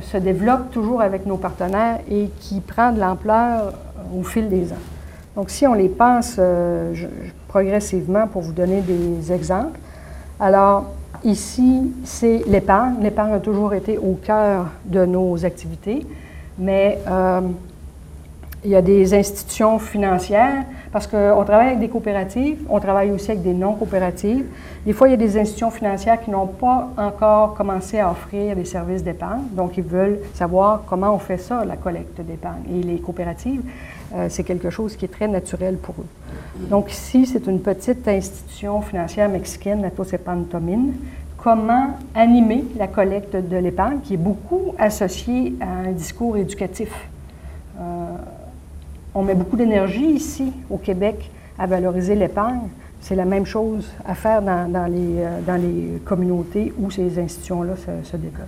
se 0.00 0.16
développe 0.18 0.70
toujours 0.70 1.00
avec 1.00 1.26
nos 1.26 1.36
partenaires 1.36 2.00
et 2.10 2.30
qui 2.40 2.60
prend 2.60 2.92
de 2.92 3.00
l'ampleur 3.00 3.72
au 4.16 4.22
fil 4.22 4.48
des 4.48 4.72
ans. 4.72 4.84
Donc, 5.36 5.50
si 5.50 5.66
on 5.66 5.74
les 5.74 5.88
pense 5.88 6.36
euh, 6.38 6.92
progressivement 7.46 8.26
pour 8.26 8.42
vous 8.42 8.52
donner 8.52 8.80
des 8.80 9.32
exemples, 9.32 9.78
alors 10.40 10.86
ici, 11.24 11.92
c'est 12.04 12.42
l'épargne. 12.46 12.96
L'épargne 13.02 13.34
a 13.34 13.40
toujours 13.40 13.74
été 13.74 13.98
au 13.98 14.14
cœur 14.14 14.66
de 14.84 15.04
nos 15.04 15.44
activités, 15.44 16.06
mais 16.58 16.98
euh, 17.08 17.40
il 18.64 18.70
y 18.70 18.76
a 18.76 18.82
des 18.82 19.14
institutions 19.14 19.78
financières, 19.78 20.64
parce 20.92 21.06
qu'on 21.06 21.44
travaille 21.44 21.68
avec 21.68 21.80
des 21.80 21.88
coopératives, 21.88 22.58
on 22.68 22.80
travaille 22.80 23.10
aussi 23.10 23.30
avec 23.30 23.42
des 23.42 23.52
non-coopératives. 23.52 24.44
Des 24.86 24.92
fois, 24.92 25.08
il 25.08 25.10
y 25.12 25.14
a 25.14 25.18
des 25.18 25.36
institutions 25.38 25.70
financières 25.70 26.20
qui 26.22 26.30
n'ont 26.30 26.46
pas 26.46 26.90
encore 26.96 27.54
commencé 27.54 27.98
à 27.98 28.10
offrir 28.10 28.56
des 28.56 28.64
services 28.64 29.02
d'épargne, 29.02 29.42
donc 29.52 29.76
ils 29.76 29.84
veulent 29.84 30.18
savoir 30.34 30.82
comment 30.86 31.14
on 31.14 31.18
fait 31.18 31.38
ça, 31.38 31.64
la 31.64 31.76
collecte 31.76 32.20
d'épargne. 32.20 32.62
Et 32.72 32.82
les 32.82 32.98
coopératives, 32.98 33.62
euh, 34.14 34.26
c'est 34.30 34.44
quelque 34.44 34.70
chose 34.70 34.96
qui 34.96 35.04
est 35.04 35.08
très 35.08 35.28
naturel 35.28 35.76
pour 35.76 35.94
eux. 35.98 36.06
Donc 36.70 36.90
ici, 36.90 37.26
c'est 37.26 37.46
une 37.46 37.60
petite 37.60 38.08
institution 38.08 38.80
financière 38.80 39.28
mexicaine, 39.28 39.82
la 39.82 39.90
Tosepantomine. 39.90 40.94
Comment 41.36 41.98
animer 42.14 42.64
la 42.76 42.88
collecte 42.88 43.36
de 43.36 43.56
l'épargne, 43.56 44.00
qui 44.02 44.14
est 44.14 44.18
beaucoup 44.18 44.74
associée 44.78 45.54
à 45.60 45.88
un 45.88 45.92
discours 45.92 46.36
éducatif? 46.36 46.90
On 49.14 49.22
met 49.22 49.34
beaucoup 49.34 49.56
d'énergie 49.56 50.06
ici, 50.06 50.52
au 50.70 50.76
Québec, 50.76 51.30
à 51.58 51.66
valoriser 51.66 52.14
l'épargne. 52.14 52.68
C'est 53.00 53.14
la 53.14 53.24
même 53.24 53.46
chose 53.46 53.90
à 54.06 54.14
faire 54.14 54.42
dans, 54.42 54.90
les, 54.90 55.22
euh, 55.22 55.56
les, 55.56 56.00
communautés 56.04 56.72
où 56.78 56.90
ces 56.90 57.18
institutions-là 57.18 57.74
se, 57.76 58.16
développent. 58.16 58.46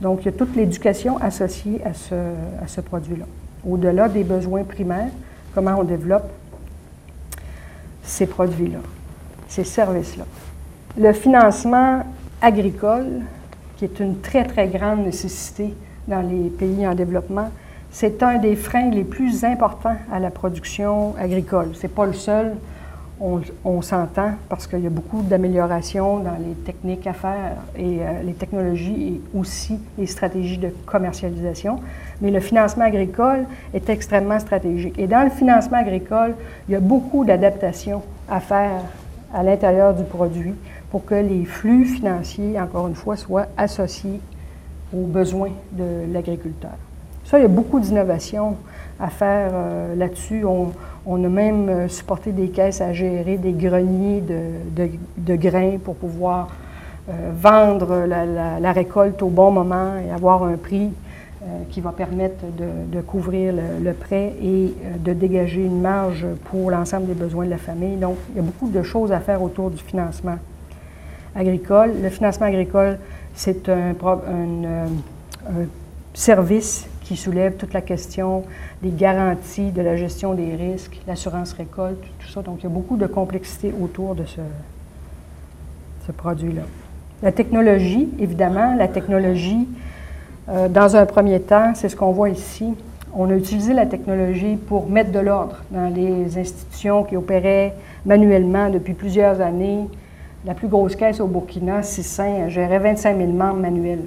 Donc, 0.00 0.20
il 0.22 0.26
y 0.26 0.28
a 0.28 0.32
toute 0.32 0.56
l'éducation 0.56 1.18
associée 1.18 1.80
à 1.84 1.94
ce, 1.94 2.14
à 2.14 2.66
ce 2.66 2.80
produit-là. 2.80 3.26
Au-delà 3.66 4.08
des 4.08 4.24
besoins 4.24 4.64
primaires, 4.64 5.10
comment 5.54 5.76
on 5.78 5.84
développe 5.84 6.30
ces 8.02 8.26
produits-là. 8.26 8.78
ces 9.48 9.64
services-là. 9.64 10.24
Le 10.96 11.12
financement 11.12 12.04
agricole, 12.40 13.22
qui 13.76 13.84
est 13.84 14.00
une 14.00 14.20
très, 14.20 14.44
très 14.44 14.68
grande 14.68 15.04
nécessité 15.04 15.74
dans 16.06 16.22
les 16.22 16.48
pays 16.50 16.86
en 16.86 16.94
développement, 16.94 17.50
c'est 17.98 18.22
un 18.22 18.36
des 18.36 18.56
freins 18.56 18.90
les 18.90 19.04
plus 19.04 19.42
importants 19.42 19.96
à 20.12 20.20
la 20.20 20.30
production 20.30 21.14
agricole. 21.16 21.70
Ce 21.72 21.84
n'est 21.84 21.88
pas 21.88 22.04
le 22.04 22.12
seul, 22.12 22.52
on, 23.18 23.80
s'entend 23.80 24.32
parce 24.50 24.66
qu'il 24.66 24.80
y 24.80 24.86
a 24.86 24.90
beaucoup 24.90 25.22
d'améliorations 25.22 26.18
dans 26.18 26.36
les 26.38 26.52
techniques 26.66 27.06
à 27.06 27.14
faire 27.14 27.56
et 27.74 28.00
euh, 28.02 28.22
les 28.22 28.34
technologies 28.34 29.14
et 29.14 29.38
aussi 29.38 29.78
les 29.96 30.06
stratégies 30.06 30.58
de 30.58 30.68
commercialisation. 30.84 31.80
Mais 32.20 32.30
le 32.30 32.40
financement 32.40 32.84
agricole 32.84 33.46
est 33.72 33.88
extrêmement 33.88 34.40
stratégique. 34.40 34.98
Et 34.98 35.06
dans 35.06 35.24
le 35.24 35.30
financement 35.30 35.78
agricole, 35.78 36.34
il 36.68 36.72
y 36.72 36.76
a 36.76 36.80
beaucoup 36.80 37.24
d'adaptations 37.24 38.02
à 38.28 38.40
faire 38.40 38.82
à 39.32 39.42
l'intérieur 39.42 39.94
du 39.94 40.04
produit 40.04 40.52
pour 40.90 41.06
que 41.06 41.14
les 41.14 41.46
flux 41.46 41.86
financiers, 41.86 42.60
encore 42.60 42.88
une 42.88 42.94
fois, 42.94 43.16
soient 43.16 43.46
associés 43.56 44.20
aux 44.94 45.06
besoins 45.06 45.52
de 45.72 46.12
l'agriculteur. 46.12 46.76
Ça, 47.26 47.40
il 47.40 47.42
y 47.42 47.44
a 47.44 47.48
beaucoup 47.48 47.80
d'innovations 47.80 48.56
à 49.00 49.08
faire 49.08 49.50
euh, 49.52 49.96
là-dessus. 49.96 50.44
On, 50.44 51.24
a 51.24 51.28
même 51.28 51.68
euh, 51.68 51.88
supporté 51.88 52.30
des 52.30 52.50
caisses 52.50 52.80
à 52.80 52.92
gérer 52.92 53.36
des 53.36 53.50
greniers 53.50 54.22
de, 54.22 55.34
grains 55.34 55.78
pour 55.82 55.96
pouvoir 55.96 56.48
euh, 57.08 57.32
vendre 57.34 58.06
la, 58.06 58.72
récolte 58.72 59.22
au 59.22 59.28
bon 59.28 59.50
moment 59.50 59.94
et 59.96 60.12
avoir 60.12 60.44
un 60.44 60.56
prix 60.56 60.90
qui 61.70 61.80
va 61.80 61.92
permettre 61.92 62.44
de, 62.56 63.00
couvrir 63.02 63.54
le, 63.54 63.92
prêt 63.92 64.32
et 64.42 64.74
de 64.98 65.12
dégager 65.12 65.64
une 65.64 65.80
marge 65.80 66.26
pour 66.50 66.72
l'ensemble 66.72 67.06
des 67.06 67.14
besoins 67.14 67.44
de 67.44 67.50
la 67.50 67.58
famille. 67.58 67.96
Donc, 67.96 68.16
il 68.30 68.36
y 68.36 68.38
a 68.40 68.42
beaucoup 68.42 68.68
de 68.68 68.82
choses 68.82 69.12
à 69.12 69.20
faire 69.20 69.40
autour 69.42 69.70
du 69.70 69.80
financement 69.80 70.38
agricole. 71.36 71.92
Le 72.02 72.08
financement 72.08 72.46
agricole, 72.46 72.98
c'est 73.34 73.68
un, 73.68 73.90
un 73.90 74.86
service 76.14 76.88
qui 77.06 77.16
soulève 77.16 77.54
toute 77.54 77.72
la 77.72 77.82
question 77.82 78.42
des 78.82 78.90
garanties, 78.90 79.70
de 79.70 79.80
la 79.80 79.94
gestion 79.96 80.34
des 80.34 80.56
risques, 80.56 81.00
l'assurance 81.06 81.52
récolte, 81.52 82.02
tout 82.18 82.28
ça. 82.28 82.42
Donc, 82.42 82.58
il 82.60 82.62
y 82.64 82.66
a 82.66 82.70
beaucoup 82.70 82.96
de 82.96 83.06
complexité 83.06 83.72
autour 83.80 84.16
de 84.16 84.24
ce, 84.24 84.40
produit-là. 86.12 86.62
La 87.22 87.32
technologie, 87.32 88.08
évidemment, 88.18 88.74
la 88.76 88.88
technologie, 88.88 89.68
euh, 90.48 90.68
dans 90.68 90.96
un 90.96 91.06
premier 91.06 91.40
temps, 91.40 91.72
c'est 91.74 91.88
ce 91.88 91.96
qu'on 91.96 92.12
voit 92.12 92.28
ici. 92.28 92.74
On 93.14 93.30
a 93.30 93.34
utilisé 93.34 93.72
la 93.72 93.86
technologie 93.86 94.56
pour 94.56 94.88
mettre 94.88 95.10
de 95.10 95.18
l'ordre 95.18 95.56
dans 95.70 95.88
les 95.88 96.38
institutions 96.38 97.04
qui 97.04 97.16
opéraient 97.16 97.74
manuellement 98.04 98.68
depuis 98.68 98.94
plusieurs 98.94 99.40
années. 99.40 99.88
La 100.44 100.54
plus 100.54 100.68
grosse 100.68 100.94
caisse 100.94 101.20
au 101.20 101.26
Burkina, 101.26 101.82
Sissin, 101.82 102.48
gérait 102.48 102.78
25 102.78 103.16
000 103.16 103.32
membres 103.32 103.60
manuels. 103.60 104.04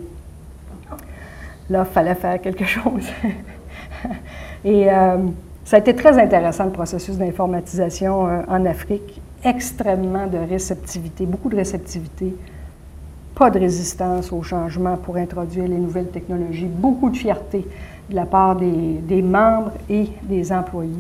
Là, 1.70 1.86
il 1.88 1.94
fallait 1.94 2.16
faire 2.16 2.42
quelque 2.42 2.66
chose. 2.78 3.08
Et 4.66 4.92
euh, 4.92 5.18
ça 5.64 5.78
a 5.78 5.80
été 5.80 5.96
très 5.96 6.18
intéressant, 6.20 6.66
le 6.66 6.72
processus 6.72 7.18
d'informatisation 7.18 8.28
euh, 8.28 8.42
en 8.48 8.66
Afrique. 8.66 9.22
Extrêmement 9.44 10.28
de 10.28 10.38
réceptivité, 10.38 11.26
beaucoup 11.26 11.50
de 11.50 11.56
réceptivité, 11.56 12.36
pas 13.36 13.50
de 13.50 13.60
résistance 13.60 14.34
au 14.34 14.42
changement 14.42 14.98
pour 14.98 15.16
introduire 15.16 15.66
les 15.66 15.78
nouvelles 15.78 16.10
technologies, 16.10 16.66
beaucoup 16.66 17.10
de 17.10 17.16
fierté 17.16 17.66
de 18.10 18.16
la 18.16 18.26
part 18.26 18.56
des, 18.58 19.22
membres 19.22 19.72
et 19.90 20.10
des 20.24 20.52
employés. 20.52 20.92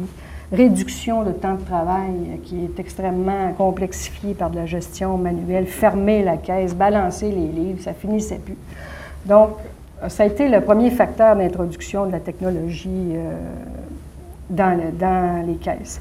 Réduction 0.51 1.23
de 1.23 1.31
temps 1.31 1.55
de 1.55 1.65
travail 1.65 2.39
qui 2.43 2.63
est 2.63 2.79
extrêmement 2.79 3.51
complexifié 3.57 4.33
par 4.33 4.49
de 4.49 4.55
la 4.55 4.65
gestion 4.65 5.17
manuelle, 5.17 5.65
fermer 5.65 6.23
la 6.23 6.37
caisse, 6.37 6.73
balancer 6.73 7.29
les 7.29 7.47
livres, 7.47 7.81
ça 7.81 7.93
finissait 7.93 8.39
plus. 8.39 8.57
Donc, 9.25 9.49
ça 10.07 10.23
a 10.23 10.25
été 10.25 10.47
le 10.47 10.61
premier 10.61 10.91
facteur 10.91 11.35
d'introduction 11.35 12.05
de 12.05 12.11
la 12.13 12.19
technologie 12.21 13.11
euh, 13.13 13.33
dans, 14.49 15.45
les 15.45 15.55
caisses. 15.55 15.99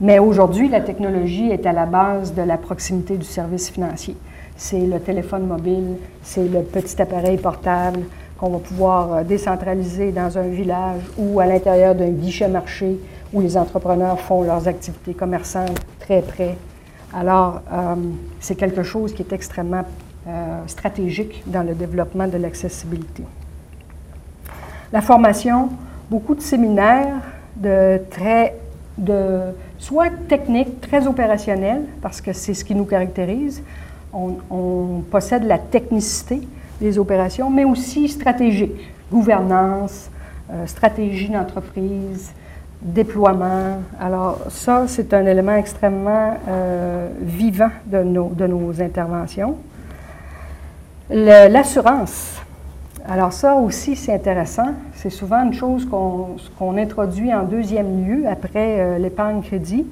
Mais 0.00 0.18
aujourd'hui, 0.18 0.68
la 0.68 0.80
technologie 0.80 1.50
est 1.50 1.64
à 1.64 1.72
la 1.72 1.86
base 1.86 2.34
de 2.34 2.42
la 2.42 2.58
proximité 2.58 3.16
du 3.16 3.24
service 3.24 3.70
financier. 3.70 4.16
C'est 4.56 4.86
le 4.86 5.00
téléphone 5.00 5.46
mobile, 5.46 5.96
c'est 6.22 6.46
le 6.46 6.62
petit 6.62 7.00
appareil 7.00 7.38
portable 7.38 8.00
qu'on 8.38 8.50
va 8.50 8.58
pouvoir 8.58 9.12
euh, 9.14 9.24
décentraliser 9.24 10.12
dans 10.12 10.36
un 10.36 10.48
village 10.48 11.00
ou 11.16 11.40
à 11.40 11.46
l'intérieur 11.46 11.94
d'un 11.94 12.10
guichet 12.10 12.48
marché 12.48 12.98
où 13.32 13.40
les 13.40 13.56
entrepreneurs 13.56 14.20
font 14.20 14.42
leurs 14.42 14.68
activités 14.68 15.14
commerçantes 15.14 15.80
très 16.00 16.20
près. 16.20 16.56
Alors, 17.14 17.62
euh, 17.72 17.94
c'est 18.40 18.56
quelque 18.56 18.82
chose 18.82 19.14
qui 19.14 19.22
est 19.22 19.32
extrêmement 19.32 19.84
stratégique 20.66 21.42
dans 21.46 21.62
le 21.62 21.74
développement 21.74 22.28
de 22.28 22.36
l'accessibilité. 22.36 23.24
La 24.92 25.00
formation, 25.02 25.68
beaucoup 26.10 26.34
de 26.34 26.40
séminaires 26.40 27.20
de 27.56 28.00
très, 28.10 28.54
de, 28.96 29.40
soit 29.78 30.10
techniques, 30.28 30.80
très 30.80 31.06
opérationnels, 31.06 31.82
parce 32.00 32.20
que 32.20 32.32
c'est 32.32 32.54
ce 32.54 32.64
qui 32.64 32.74
nous 32.74 32.84
caractérise. 32.84 33.62
On, 34.12 35.02
possède 35.10 35.44
la 35.44 35.58
technicité 35.58 36.40
des 36.80 36.98
opérations, 36.98 37.50
mais 37.50 37.64
aussi 37.64 38.08
stratégique, 38.08 38.90
gouvernance, 39.12 40.10
euh, 40.50 40.66
stratégie 40.66 41.28
d'entreprise, 41.28 42.32
déploiement. 42.80 43.82
Alors 44.00 44.38
ça, 44.48 44.84
c'est 44.86 45.12
un 45.12 45.26
élément 45.26 45.56
extrêmement 45.56 46.36
euh, 46.48 47.08
vivant 47.20 47.70
de 47.86 48.02
nos, 48.02 48.28
de 48.30 48.46
nos 48.46 48.80
interventions. 48.80 49.56
L'assurance. 51.10 52.37
Alors 53.10 53.32
ça 53.32 53.54
aussi, 53.54 53.96
c'est 53.96 54.12
intéressant. 54.12 54.74
C'est 54.92 55.08
souvent 55.08 55.42
une 55.42 55.54
chose 55.54 55.88
qu'on 55.88 56.76
introduit 56.76 57.32
en 57.32 57.44
deuxième 57.44 58.06
lieu 58.06 58.28
après 58.28 58.80
euh, 58.80 58.98
l'épargne 58.98 59.40
crédit. 59.40 59.86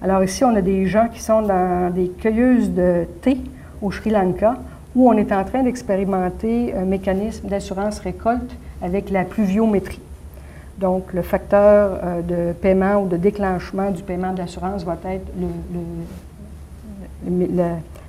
Alors 0.00 0.22
ici, 0.22 0.44
on 0.44 0.54
a 0.54 0.60
des 0.60 0.86
gens 0.86 1.08
qui 1.12 1.20
sont 1.20 1.42
dans 1.42 1.92
des 1.92 2.08
cueilleuses 2.08 2.70
de 2.70 3.04
thé 3.20 3.38
au 3.80 3.90
Sri 3.90 4.10
Lanka 4.10 4.54
où 4.94 5.08
on 5.08 5.16
est 5.16 5.32
en 5.32 5.42
train 5.42 5.64
d'expérimenter 5.64 6.72
un 6.72 6.84
mécanisme 6.84 7.48
d'assurance 7.48 7.98
récolte 7.98 8.54
avec 8.80 9.10
la 9.10 9.24
pluviométrie. 9.24 10.00
Donc, 10.78 11.12
le 11.12 11.22
facteur 11.22 11.98
euh, 12.04 12.22
de 12.22 12.52
paiement 12.52 13.02
ou 13.02 13.08
de 13.08 13.16
déclenchement 13.16 13.90
du 13.90 14.04
paiement 14.04 14.32
d'assurance 14.32 14.84
va 14.84 14.96
être 15.06 15.26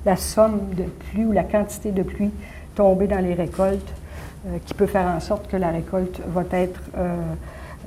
la 0.06 0.16
somme 0.16 0.60
de 0.78 0.84
pluie 0.84 1.26
ou 1.26 1.32
la 1.32 1.44
quantité 1.44 1.90
de 1.90 2.04
pluie 2.04 2.32
tombée 2.76 3.08
dans 3.08 3.20
les 3.20 3.34
récoltes 3.34 3.92
qui 4.66 4.74
peut 4.74 4.88
faire 4.88 5.08
en 5.08 5.20
sorte 5.20 5.48
que 5.48 5.58
la 5.58 5.70
récolte 5.70 6.20
va 6.28 6.44
être 6.52 6.82
euh, 6.98 7.16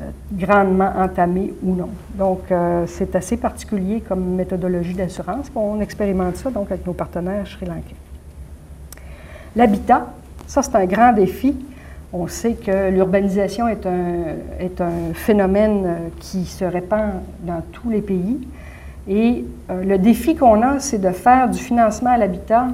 euh, 0.00 0.10
grandement 0.32 0.90
entamée 0.96 1.52
ou 1.62 1.74
non. 1.74 1.90
Donc, 2.14 2.40
c'est 2.86 3.14
assez 3.14 3.36
particulier 3.36 4.02
comme 4.06 4.34
méthodologie 4.34 4.94
d'assurance. 4.94 5.50
On 5.54 5.80
expérimente 5.80 6.36
ça 6.36 6.50
donc 6.50 6.70
avec 6.70 6.86
nos 6.86 6.92
partenaires 6.92 7.46
sri-lankais. 7.46 7.94
L'habitat, 9.54 10.12
ça 10.46 10.62
c'est 10.62 10.76
un 10.76 10.86
grand 10.86 11.12
défi. 11.12 11.56
On 12.12 12.28
sait 12.28 12.54
que 12.54 12.90
l'urbanisation 12.90 13.68
est 13.68 13.84
un, 13.86 14.36
est 14.60 14.80
un, 14.80 15.12
phénomène 15.14 16.10
qui 16.20 16.44
se 16.44 16.64
répand 16.64 17.12
dans 17.42 17.62
tous 17.72 17.90
les 17.90 18.00
pays. 18.00 18.46
Et 19.08 19.44
le 19.68 19.96
défi 19.96 20.36
qu'on 20.36 20.62
a, 20.62 20.78
c'est 20.78 20.98
de 20.98 21.10
faire 21.10 21.48
du 21.48 21.58
financement 21.58 22.10
à 22.10 22.18
l'habitat 22.18 22.68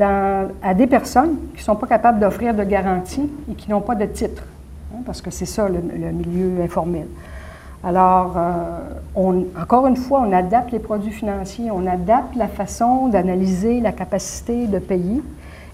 à 0.00 0.74
des 0.74 0.86
personnes 0.86 1.36
qui 1.52 1.58
ne 1.58 1.64
sont 1.64 1.76
pas 1.76 1.86
capables 1.86 2.20
d'offrir 2.20 2.54
de 2.54 2.64
garantie 2.64 3.30
et 3.50 3.54
qui 3.54 3.70
n'ont 3.70 3.80
pas 3.80 3.94
de 3.94 4.04
titre, 4.04 4.44
hein, 4.92 5.00
parce 5.06 5.22
que 5.22 5.30
c'est 5.30 5.46
ça 5.46 5.68
le, 5.68 5.80
milieu 5.80 6.62
informel. 6.62 7.06
Alors, 7.82 8.34
euh, 8.36 9.44
encore 9.60 9.86
une 9.86 9.96
fois, 9.96 10.24
on 10.26 10.32
adapte 10.32 10.72
les 10.72 10.80
produits 10.80 11.12
financiers, 11.12 11.70
on 11.70 11.86
adapte 11.86 12.34
la 12.36 12.48
façon 12.48 13.08
d'analyser 13.08 13.80
la 13.80 13.92
capacité 13.92 14.66
de 14.66 14.78
payer. 14.78 15.22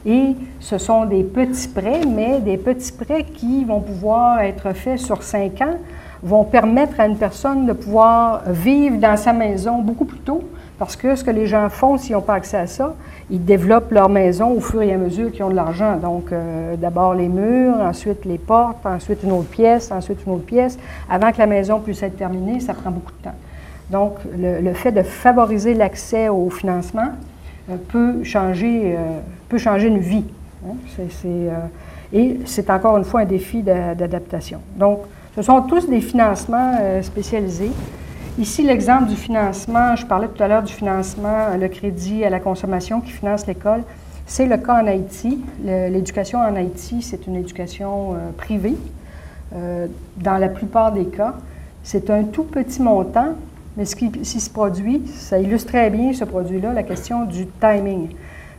Et 0.07 0.37
ce 0.61 0.77
sont 0.77 1.07
des 1.07 1.25
petits 1.25 1.69
prêts, 1.69 2.03
mais 2.07 2.41
des 2.41 2.59
petits 2.59 2.93
prêts 2.93 3.25
qui 3.25 3.65
vont 3.65 3.81
pouvoir 3.81 4.41
être 4.41 4.75
faits 4.75 4.99
sur 4.99 5.23
cinq 5.23 5.62
ans, 5.62 5.77
vont 6.23 6.45
permettre 6.45 7.01
à 7.01 7.07
une 7.07 7.17
personne 7.17 7.67
de 7.67 7.73
pouvoir 7.73 8.43
vivre 8.47 8.99
dans 8.99 9.17
sa 9.17 9.33
maison 9.33 9.79
beaucoup 9.79 10.05
plus 10.05 10.19
tôt, 10.19 10.43
parce 10.79 10.97
que 10.97 11.14
ce 11.14 11.22
que 11.22 11.31
les 11.31 11.47
gens 11.47 11.68
font 11.68 11.99
s'ils 11.99 12.14
n'ont 12.14 12.22
pas 12.22 12.35
accès 12.35 12.57
à 12.57 12.66
ça, 12.66 12.95
ils 13.31 13.45
développent 13.45 13.93
leur 13.93 14.09
maison 14.09 14.51
au 14.51 14.61
fur 14.61 14.83
et 14.83 14.93
à 14.93 14.97
mesure 14.97 15.31
qu'ils 15.31 15.45
ont 15.45 15.51
de 15.51 15.55
l'argent. 15.55 15.97
Donc, 15.97 16.33
euh, 16.33 16.75
d'abord 16.77 17.14
les 17.14 17.29
murs, 17.29 17.77
ensuite 17.77 18.25
les 18.25 18.39
portes, 18.39 18.85
ensuite 18.85 19.22
une 19.22 19.33
autre 19.33 19.49
pièce, 19.49 19.93
ensuite 19.93 20.18
une 20.27 20.33
autre 20.33 20.45
pièce. 20.45 20.79
Avant 21.09 21.31
que 21.31 21.39
la 21.39 21.47
maison 21.47 21.79
puisse 21.79 22.03
être 22.03 22.16
terminée, 22.16 22.59
ça 22.59 22.75
prend 22.75 22.91
beaucoup 22.91 23.12
de 23.12 23.25
temps. 23.25 23.37
Donc, 23.91 24.14
le, 24.37 24.72
fait 24.72 24.91
de 24.91 25.03
favoriser 25.03 25.75
l'accès 25.75 26.29
au 26.29 26.51
financement 26.51 27.12
euh, 27.70 27.77
peut, 27.89 28.25
changer, 28.25 28.97
euh, 28.97 29.20
peut 29.49 29.59
changer 29.59 29.89
une 29.89 29.99
vie. 29.99 30.25
Hein. 30.66 30.75
et 32.11 32.41
c'est 32.47 32.70
encore 32.70 32.97
une 32.97 33.05
fois 33.05 33.20
un 33.20 33.27
défi 33.27 33.62
d'adaptation. 33.62 34.61
Donc, 34.77 35.01
ce 35.37 35.43
sont 35.43 35.61
tous 35.62 35.91
des 35.91 36.01
financements 36.01 36.72
spécialisés 37.03 37.70
Ici, 38.37 38.64
l'exemple 38.64 39.07
du 39.07 39.14
financement, 39.14 39.95
je 39.95 40.05
parlais 40.05 40.26
tout 40.26 40.43
à 40.43 40.49
l'heure 40.49 40.64
du 40.64 40.72
financement, 40.72 41.57
le 41.57 41.68
crédit 41.68 42.24
à 42.24 42.30
la 42.30 42.41
consommation 42.41 43.01
qui 43.01 43.12
finance 43.12 43.47
l'école. 43.47 43.85
C'est 44.26 44.47
le 44.47 44.57
cas 44.57 44.82
en 44.82 44.89
Haïti. 44.89 45.39
L'éducation 45.62 46.41
en 46.41 46.57
Haïti, 46.57 47.01
c'est 47.01 47.28
une 47.28 47.37
éducation 47.37 48.14
euh, 48.14 48.32
privée. 48.37 48.76
Euh, 49.55 49.87
dans 50.16 50.39
la 50.39 50.49
plupart 50.49 50.91
des 50.91 51.05
cas, 51.05 51.35
c'est 51.85 52.11
un 52.11 52.24
tout 52.24 52.43
petit 52.43 52.82
montant, 52.82 53.35
mais 53.76 53.85
ce 53.85 53.95
qui 53.95 54.24
se 54.24 54.51
produit, 54.51 55.03
ça 55.14 55.39
illustre 55.39 55.68
très 55.68 55.89
bien 55.89 56.12
ce 56.12 56.24
produit-là, 56.24 56.72
la 56.72 56.82
question 56.82 57.26
du 57.26 57.47
timing. 57.47 58.09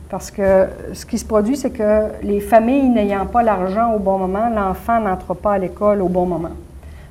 Parce 0.08 0.30
que 0.30 0.68
ce 0.94 1.04
qui 1.04 1.18
se 1.18 1.26
produit, 1.26 1.58
c'est 1.58 1.70
que 1.70 2.04
les 2.22 2.40
familles 2.40 2.88
n'ayant 2.88 3.26
pas 3.26 3.42
l'argent 3.42 3.92
au 3.92 3.98
bon 3.98 4.16
moment, 4.20 4.48
l'enfant 4.48 5.00
n'entre 5.00 5.34
pas 5.34 5.52
à 5.52 5.58
l'école 5.58 6.00
au 6.00 6.08
bon 6.08 6.24
moment. 6.24 6.52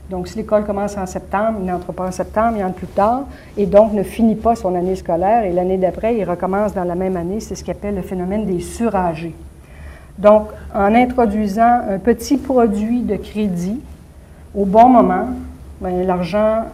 Donc, 0.09 0.27
si 0.27 0.37
l'école 0.37 0.65
commence 0.65 0.97
en 0.97 1.05
septembre, 1.05 1.57
il 1.59 1.65
n'entre 1.65 1.91
pas 1.91 2.07
en 2.07 2.11
septembre, 2.11 2.57
il 2.57 2.63
entre 2.63 2.75
plus 2.75 2.87
tard, 2.87 3.23
et 3.57 3.65
donc 3.65 3.93
ne 3.93 4.03
finit 4.03 4.35
pas 4.35 4.55
son 4.55 4.75
année 4.75 4.95
scolaire, 4.95 5.43
et 5.45 5.51
l'année 5.51 5.77
d'après, 5.77 6.15
il 6.15 6.23
recommence 6.23 6.73
dans 6.73 6.83
la 6.83 6.95
même 6.95 7.17
année. 7.17 7.39
C'est 7.39 7.55
ce 7.55 7.63
qu'on 7.63 7.71
appelle 7.71 7.95
le 7.95 8.03
phénomène 8.03 8.45
des 8.45 8.59
surâgés. 8.59 9.33
Donc, 10.19 10.47
en 10.73 10.93
introduisant 10.93 11.81
un 11.89 11.97
petit 11.97 12.37
produit 12.37 13.01
de 13.01 13.15
crédit 13.15 13.81
au 14.55 14.65
bon 14.65 14.87
moment, 14.89 15.27
ben, 15.81 16.05
l'argent 16.05 16.65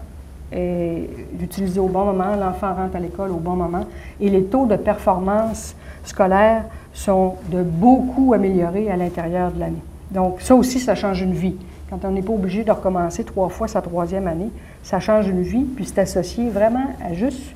est 0.52 1.10
utilisé 1.40 1.80
au 1.80 1.88
bon 1.88 2.04
moment, 2.04 2.36
l'enfant 2.40 2.74
rentre 2.74 2.98
à 2.98 3.00
l'école 3.00 3.32
au 3.32 3.38
bon 3.38 3.56
moment, 3.56 3.86
et 4.20 4.30
les 4.30 4.44
taux 4.44 4.66
de 4.66 4.76
performance 4.76 5.76
scolaires 6.04 6.66
sont 6.94 7.36
de 7.50 7.64
beaucoup 7.64 8.34
améliorés 8.34 8.92
à 8.92 8.98
l'intérieur 8.98 9.52
de 9.52 9.60
l'année. 9.62 9.82
Donc, 10.12 10.42
ça 10.42 10.54
aussi, 10.54 10.80
ça 10.80 10.94
change 10.94 11.22
une 11.22 11.34
vie. 11.34 11.56
Quand 11.92 12.06
on 12.06 12.12
n'est 12.12 12.22
pas 12.22 12.32
obligé 12.32 12.64
de 12.64 12.72
recommencer 12.72 13.26
trois 13.26 13.50
fois 13.50 13.68
sa 13.68 13.82
troisième 13.82 14.26
année, 14.26 14.50
ça 14.82 15.02
change 15.02 15.28
une 15.28 15.42
vie, 15.42 15.66
puis 15.66 15.84
c'est 15.84 16.00
associé 16.00 16.50
vraiment 16.50 16.86
à 17.06 17.14
juste 17.14 17.54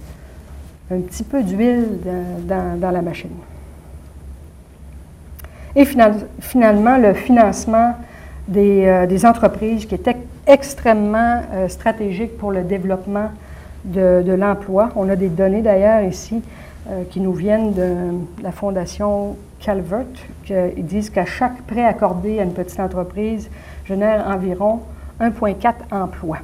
un 0.92 1.00
petit 1.00 1.24
peu 1.24 1.42
d'huile 1.42 1.88
dans, 2.46 2.92
la 2.92 3.02
machine. 3.02 3.32
Et 5.74 5.86
finalement, 5.86 6.98
le 6.98 7.14
financement 7.14 7.94
des, 8.50 8.86
euh, 8.86 9.26
entreprises 9.28 9.86
qui 9.86 9.96
est 9.96 10.10
extrêmement 10.46 11.42
euh, 11.54 11.70
stratégique 11.70 12.38
pour 12.38 12.52
le 12.52 12.64
développement 12.64 13.30
de, 13.86 14.34
l'emploi. 14.34 14.90
On 14.98 15.08
a 15.08 15.16
des 15.16 15.30
données 15.30 15.62
d'ailleurs 15.62 16.04
ici 16.04 16.42
euh, 16.90 17.04
qui 17.10 17.22
nous 17.22 17.34
viennent 17.34 17.72
de 17.72 18.44
la 18.44 18.52
Fondation 18.52 19.38
Calvert, 19.62 20.06
qui 20.44 20.84
disent 20.84 21.10
qu'à 21.10 21.26
chaque 21.26 21.62
prêt 21.62 21.86
accordé 21.86 22.40
à 22.40 22.44
une 22.44 22.54
petite 22.54 22.82
entreprise 22.82 23.50
génère 23.88 24.28
environ 24.28 24.82
1,4 25.20 25.74
emplois. 25.92 26.40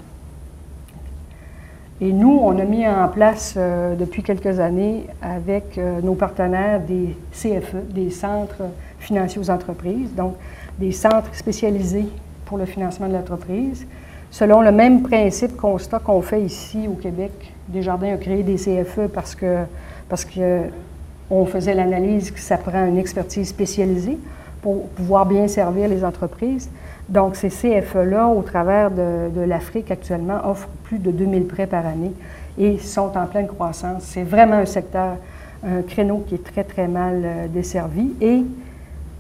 Et 2.00 2.12
nous, 2.12 2.40
on 2.42 2.58
a 2.58 2.64
mis 2.64 2.88
en 2.88 3.08
place 3.10 3.54
euh, 3.58 3.96
depuis 3.96 4.24
quelques 4.24 4.60
années 4.60 5.06
avec 5.22 5.78
euh, 5.78 6.02
nos 6.02 6.16
partenaires 6.16 6.80
des 6.80 7.16
CFE, 7.32 7.94
des 7.94 8.10
centres 8.10 8.64
financiers 8.98 9.40
aux 9.40 9.52
entreprises, 9.52 10.16
donc 10.16 10.36
des 10.80 10.92
centres 10.92 11.34
spécialisés 11.36 12.08
pour 12.46 12.58
le 12.58 12.66
financement 12.66 13.08
de 13.08 13.14
l'entreprise, 13.14 13.86
selon 14.32 14.62
le 14.62 14.72
même 14.72 15.04
principe 15.04 15.56
constat 15.56 16.00
qu'on 16.00 16.24
fait 16.24 16.42
ici 16.42 16.88
au 16.88 16.94
Québec. 16.94 17.32
Desjardins 17.68 18.14
a 18.14 18.18
créé 18.18 18.42
des 18.42 18.56
CFE 18.56 19.08
parce 19.14 19.36
que 19.36 19.66
parce 20.10 20.26
qu'on 20.26 21.46
faisait 21.46 21.74
l'analyse 21.74 22.32
que 22.32 22.40
ça 22.40 22.58
prend 22.58 22.86
une 22.86 22.98
expertise 22.98 23.48
spécialisée 23.48 24.18
pour 24.62 24.88
pouvoir 24.90 25.26
bien 25.26 25.48
servir 25.48 25.88
les 25.88 26.04
entreprises. 26.04 26.70
Donc, 27.10 27.36
ces 27.36 27.50
CFE-là, 27.50 28.28
au 28.28 28.42
travers 28.42 28.92
de, 28.92 29.42
l'Afrique 29.42 29.92
actuellement, 29.92 30.40
offrent 30.50 30.70
plus 30.84 31.00
de 31.00 31.12
2000 31.12 31.46
prêts 31.46 31.68
par 31.68 31.86
année 31.86 32.14
et 32.58 32.78
sont 32.78 33.18
en 33.18 33.26
pleine 33.26 33.48
croissance. 33.48 34.04
C'est 34.04 34.24
vraiment 34.24 34.56
un 34.56 34.66
secteur, 34.66 35.18
un 35.66 35.82
créneau 35.82 36.24
qui 36.28 36.36
est 36.36 36.44
très, 36.44 36.64
très 36.64 36.88
mal 36.88 37.22
euh, 37.24 37.48
desservi. 37.48 38.14
Et 38.22 38.44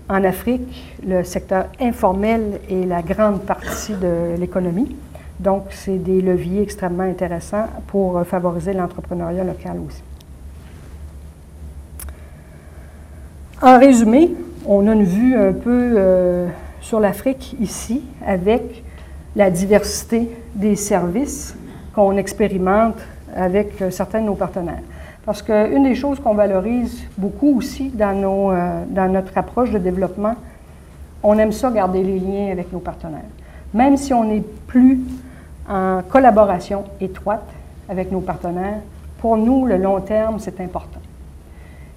en 0.09 0.23
Afrique, 0.23 0.95
le 1.05 1.23
secteur 1.23 1.65
informel 1.79 2.59
est 2.69 2.85
la 2.85 3.01
grande 3.01 3.41
partie 3.41 3.93
de 3.93 4.35
l'économie. 4.37 4.95
Donc, 5.39 5.65
c'est 5.71 5.97
des 5.97 6.21
leviers 6.21 6.61
extrêmement 6.61 7.03
intéressants 7.03 7.67
pour 7.87 8.17
euh, 8.17 8.23
favoriser 8.23 8.73
l'entrepreneuriat 8.73 9.43
local 9.43 9.77
aussi. 9.87 10.03
En 13.61 13.77
résumé, 13.77 14.31
on 14.65 14.87
a 14.87 14.93
une 14.93 15.03
vue 15.03 15.35
un 15.35 15.53
peu 15.53 15.93
euh, 15.95 16.47
sur 16.81 16.99
l'Afrique 16.99 17.55
ici 17.61 18.03
avec 18.25 18.83
la 19.35 19.49
diversité 19.49 20.29
des 20.55 20.75
services 20.75 21.55
qu'on 21.95 22.17
expérimente 22.17 22.99
avec 23.35 23.81
euh, 23.81 23.91
certains 23.91 24.19
de 24.19 24.25
nos 24.25 24.35
partenaires. 24.35 24.81
Parce 25.25 25.41
qu'une 25.41 25.83
des 25.83 25.95
choses 25.95 26.19
qu'on 26.19 26.33
valorise 26.33 27.03
beaucoup 27.17 27.57
aussi 27.57 27.89
dans, 27.89 28.13
nos, 28.19 28.51
euh, 28.51 28.83
dans 28.89 29.11
notre 29.11 29.37
approche 29.37 29.71
de 29.71 29.77
développement, 29.77 30.35
on 31.23 31.37
aime 31.37 31.51
ça 31.51 31.69
garder 31.69 32.03
les 32.03 32.19
liens 32.19 32.51
avec 32.51 32.73
nos 32.73 32.79
partenaires. 32.79 33.21
Même 33.73 33.95
si 33.95 34.13
on 34.13 34.23
n'est 34.23 34.43
plus 34.67 34.99
en 35.69 36.01
collaboration 36.09 36.83
étroite 36.99 37.47
avec 37.87 38.11
nos 38.11 38.21
partenaires, 38.21 38.79
pour 39.19 39.37
nous, 39.37 39.67
le 39.67 39.77
long 39.77 40.01
terme, 40.01 40.39
c'est 40.39 40.59
important. 40.59 40.99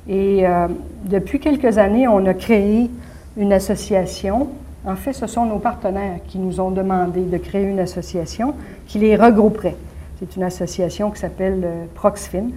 Et 0.07 0.47
euh, 0.47 0.69
depuis 1.05 1.41
quelques 1.41 1.79
années, 1.79 2.07
on 2.07 2.27
a 2.27 2.35
créé 2.35 2.91
une 3.39 3.53
association. 3.53 4.49
En 4.87 4.97
fait, 4.97 5.15
ce 5.15 5.27
sont 5.27 5.47
nos 5.47 5.59
partenaires 5.59 6.19
qui 6.27 6.39
nous 6.39 6.61
ont 6.61 6.71
demandé 6.71 7.23
de 7.23 7.39
créer 7.39 7.65
une 7.65 7.81
association 7.81 8.55
qui 8.87 8.99
les 8.99 9.17
regrouperait. 9.17 9.77
C'est 10.19 10.37
une 10.37 10.43
association 10.43 11.11
qui 11.11 11.21
s'appelle 11.21 11.63
euh, 11.65 11.85
Proxfin. 11.95 12.49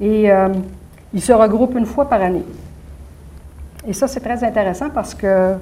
Et 0.00 0.30
euh, 0.30 0.48
ils 1.12 1.22
se 1.22 1.32
regroupent 1.32 1.76
une 1.76 1.86
fois 1.86 2.08
par 2.08 2.20
année. 2.20 2.44
Et 3.86 3.92
ça, 3.92 4.08
c'est 4.08 4.20
très 4.20 4.42
intéressant 4.42 4.90
parce 4.90 5.14
que 5.14 5.54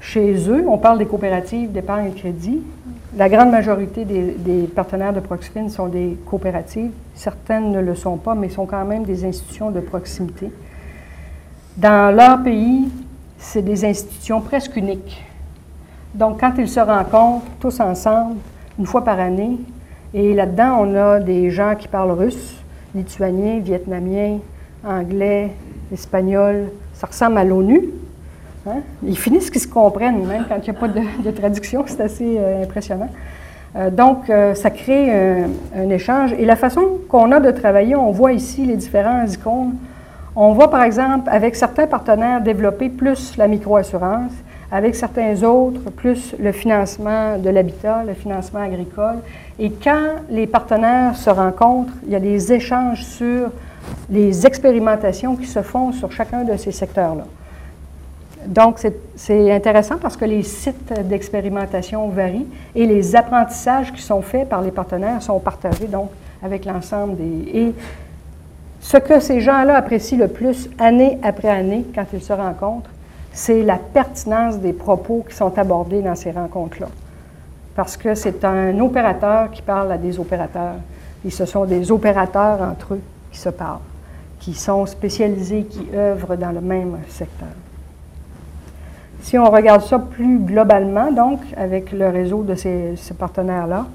chez 0.00 0.48
eux, 0.48 0.64
on 0.68 0.78
parle 0.78 0.98
des 0.98 1.06
coopératives 1.06 1.72
d'épargne 1.72 2.06
et 2.06 2.12
crédit. 2.12 2.60
La 3.16 3.28
grande 3.28 3.50
majorité 3.50 4.04
des, 4.04 4.64
partenaires 4.74 5.14
de 5.14 5.20
Proxfin 5.20 5.68
sont 5.70 5.88
des 5.88 6.16
coopératives. 6.26 6.90
Certaines 7.14 7.72
ne 7.72 7.80
le 7.80 7.94
sont 7.94 8.16
pas, 8.16 8.34
mais 8.34 8.50
sont 8.50 8.66
quand 8.66 8.84
même 8.84 9.04
des 9.04 9.24
institutions 9.24 9.70
de 9.70 9.80
proximité. 9.80 10.52
Dans 11.76 12.14
leur 12.14 12.42
pays, 12.42 12.88
c'est 13.38 13.62
des 13.62 13.84
institutions 13.84 14.40
presque 14.40 14.76
uniques. 14.76 15.24
Donc, 16.14 16.40
quand 16.40 16.52
ils 16.58 16.68
se 16.68 16.80
rencontrent 16.80 17.46
tous 17.60 17.80
ensemble, 17.80 18.36
une 18.78 18.86
fois 18.86 19.04
par 19.04 19.20
année, 19.20 19.58
et 20.14 20.34
là-dedans, 20.34 20.78
on 20.80 20.94
a 20.94 21.20
des 21.20 21.50
gens 21.50 21.74
qui 21.76 21.88
parlent 21.88 22.12
russe, 22.12 22.56
lituanien, 22.94 23.60
vietnamien, 23.60 24.38
anglais, 24.84 25.52
espagnol. 25.92 26.70
Ça 26.94 27.06
ressemble 27.06 27.38
à 27.38 27.44
l'ONU, 27.44 27.90
Hein? 28.68 28.80
Ils 29.02 29.18
finissent 29.18 29.50
qu'ils 29.50 29.60
se 29.60 29.68
comprennent, 29.68 30.26
même 30.26 30.44
quand 30.48 30.56
il 30.56 30.70
n'y 30.70 30.76
a 30.76 30.80
pas 30.80 30.88
de, 30.88 31.30
traduction, 31.30 31.84
c'est 31.86 32.00
assez 32.00 32.36
euh, 32.38 32.62
impressionnant. 32.62 33.10
Euh, 33.76 33.90
donc, 33.90 34.30
euh, 34.30 34.54
ça 34.54 34.70
crée 34.70 35.12
un, 35.76 35.90
échange. 35.90 36.32
Et 36.32 36.44
la 36.44 36.56
façon 36.56 36.98
qu'on 37.08 37.32
a 37.32 37.40
de 37.40 37.50
travailler, 37.50 37.94
on 37.94 38.10
voit 38.10 38.32
ici 38.32 38.64
les 38.64 38.76
différents 38.76 39.24
icônes. 39.26 39.74
On 40.40 40.52
voit, 40.52 40.70
par 40.70 40.84
exemple, 40.84 41.28
avec 41.32 41.56
certains 41.56 41.88
partenaires, 41.88 42.40
développer 42.40 42.90
plus 42.90 43.36
la 43.36 43.48
microassurance, 43.48 44.30
avec 44.70 44.94
certains 44.94 45.42
autres, 45.42 45.90
plus 45.90 46.32
le 46.38 46.52
financement 46.52 47.36
de 47.38 47.50
l'habitat, 47.50 48.04
le 48.06 48.14
financement 48.14 48.60
agricole. 48.60 49.16
Et 49.58 49.72
quand 49.72 50.22
les 50.30 50.46
partenaires 50.46 51.16
se 51.16 51.28
rencontrent, 51.28 51.92
il 52.06 52.12
y 52.12 52.14
a 52.14 52.20
des 52.20 52.52
échanges 52.52 53.04
sur 53.04 53.50
les 54.08 54.46
expérimentations 54.46 55.34
qui 55.34 55.46
se 55.48 55.60
font 55.60 55.90
sur 55.90 56.12
chacun 56.12 56.44
de 56.44 56.56
ces 56.56 56.70
secteurs-là. 56.70 57.24
Donc, 58.46 58.78
c'est 59.16 59.52
intéressant 59.52 59.96
parce 60.00 60.16
que 60.16 60.24
les 60.24 60.44
sites 60.44 60.92
d'expérimentation 61.08 62.06
varient 62.10 62.46
et 62.76 62.86
les 62.86 63.16
apprentissages 63.16 63.92
qui 63.92 64.02
sont 64.02 64.22
faits 64.22 64.48
par 64.48 64.62
les 64.62 64.70
partenaires 64.70 65.20
sont 65.20 65.40
partagés 65.40 65.88
donc 65.88 66.10
avec 66.44 66.64
l'ensemble 66.64 67.16
des. 67.16 67.50
Et 67.58 67.74
ce 68.80 68.96
que 68.96 69.20
ces 69.20 69.40
gens-là 69.40 69.76
apprécient 69.76 70.18
le 70.18 70.28
plus 70.28 70.68
année 70.78 71.18
après 71.22 71.48
année 71.48 71.84
quand 71.94 72.06
ils 72.12 72.22
se 72.22 72.32
rencontrent, 72.32 72.90
c'est 73.32 73.62
la 73.62 73.76
pertinence 73.76 74.58
des 74.58 74.72
propos 74.72 75.24
qui 75.28 75.36
sont 75.36 75.56
abordés 75.58 76.02
dans 76.02 76.14
ces 76.14 76.30
rencontres-là. 76.30 76.88
Parce 77.74 77.96
que 77.96 78.14
c'est 78.14 78.44
un 78.44 78.78
opérateur 78.80 79.50
qui 79.50 79.62
parle 79.62 79.92
à 79.92 79.98
des 79.98 80.18
opérateurs. 80.18 80.74
Et 81.24 81.30
ce 81.30 81.44
sont 81.44 81.64
des 81.64 81.90
opérateurs 81.92 82.60
entre 82.62 82.94
eux 82.94 83.00
qui 83.30 83.38
se 83.38 83.48
parlent, 83.48 83.78
qui 84.40 84.54
sont 84.54 84.86
spécialisés, 84.86 85.64
qui 85.64 85.86
œuvrent 85.94 86.36
dans 86.36 86.52
le 86.52 86.60
même 86.60 86.98
secteur. 87.08 87.48
Si 89.22 89.36
on 89.36 89.50
regarde 89.50 89.82
ça 89.82 89.98
plus 89.98 90.38
globalement, 90.38 91.12
donc, 91.12 91.40
avec 91.56 91.92
le 91.92 92.08
réseau 92.08 92.42
de 92.42 92.54
ces, 92.54 92.96
partenaires-là, 93.18 93.86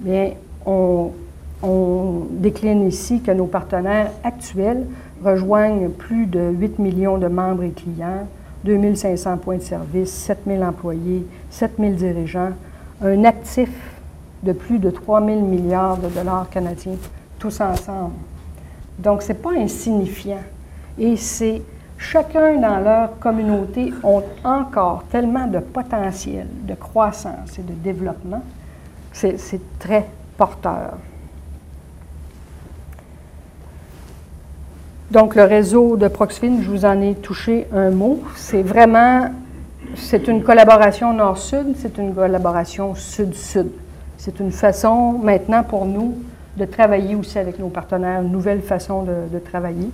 bien, 0.00 0.32
on, 0.66 1.10
décline 2.30 2.86
ici 2.86 3.20
que 3.20 3.30
nos 3.30 3.46
partenaires 3.46 4.10
actuels 4.22 4.86
rejoignent 5.24 5.88
plus 5.88 6.26
de 6.26 6.50
8 6.50 6.78
millions 6.78 7.18
de 7.18 7.26
membres 7.26 7.62
et 7.62 7.70
clients, 7.70 8.26
2500 8.64 9.38
points 9.38 9.56
de 9.56 9.62
service, 9.62 10.10
7000 10.12 10.62
employés, 10.62 11.26
7000 11.50 11.96
dirigeants, 11.96 12.50
un 13.02 13.24
actif 13.24 13.70
de 14.42 14.52
plus 14.52 14.78
de 14.78 14.90
3 14.90 15.24
000 15.24 15.40
milliards 15.40 15.98
de 15.98 16.08
dollars 16.08 16.48
canadiens, 16.50 16.96
tous 17.38 17.60
ensemble. 17.60 18.14
Donc, 18.98 19.22
ce 19.22 19.28
n'est 19.28 19.38
pas 19.38 19.52
insignifiant. 19.52 20.42
Et 20.98 21.16
c'est 21.16 21.62
chacun 21.98 22.56
dans 22.58 22.78
leur 22.78 23.18
communauté 23.18 23.92
ont 24.02 24.22
encore 24.44 25.04
tellement 25.10 25.46
de 25.46 25.58
potentiel 25.58 26.46
de 26.62 26.74
croissance 26.74 27.58
et 27.58 27.62
de 27.62 27.72
développement. 27.72 28.42
C'est 29.12 29.78
très 29.78 30.06
porteur. 30.36 30.94
Donc, 35.10 35.34
le 35.34 35.44
réseau 35.44 35.96
de 35.96 36.08
Proxfin, 36.08 36.62
je 36.62 36.70
vous 36.70 36.84
en 36.84 37.00
ai 37.00 37.14
touché 37.14 37.66
un 37.72 37.90
mot. 37.90 38.22
C'est 38.36 38.62
vraiment, 38.62 39.28
c'est 39.96 40.28
une 40.28 40.42
collaboration 40.42 41.12
nord-sud, 41.12 41.74
c'est 41.76 41.98
une 41.98 42.14
collaboration 42.14 42.94
sud-sud. 42.94 43.70
C'est 44.16 44.40
une 44.40 44.50
façon 44.50 45.12
maintenant 45.12 45.62
pour 45.62 45.84
nous 45.84 46.14
de 46.56 46.64
travailler 46.64 47.14
aussi 47.14 47.38
avec 47.38 47.58
nos 47.58 47.68
partenaires, 47.68 48.22
une 48.22 48.30
nouvelle 48.30 48.62
façon 48.62 49.02
de, 49.02 49.38
travailler. 49.38 49.90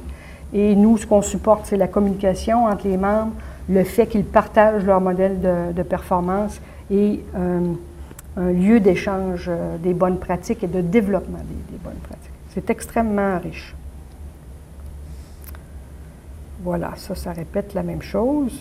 Et 0.52 0.76
nous, 0.76 0.98
ce 0.98 1.06
qu'on 1.06 1.22
supporte, 1.22 1.66
c'est 1.66 1.76
la 1.76 1.88
communication 1.88 2.66
entre 2.66 2.86
les 2.86 2.96
membres, 2.96 3.32
le 3.68 3.82
fait 3.82 4.06
qu'ils 4.06 4.24
partagent 4.24 4.84
leur 4.84 5.00
modèle 5.00 5.40
de, 5.40 5.82
performance 5.82 6.61
et 6.90 7.20
euh, 7.36 7.61
un 8.36 8.52
lieu 8.52 8.78
d'échange 8.78 9.46
euh, 9.48 9.76
des 9.78 9.94
bonnes 9.94 10.18
pratiques 10.18 10.62
et 10.62 10.68
de 10.68 10.80
développement 10.80 11.38
des 11.38 11.78
bonnes 11.82 12.00
pratiques. 12.02 12.30
C'est 12.54 12.68
extrêmement 12.70 13.38
riche. 13.38 13.74
Voilà, 16.62 16.92
ça, 16.96 17.14
ça 17.14 17.32
répète 17.32 17.74
la 17.74 17.82
même 17.82 18.02
chose. 18.02 18.61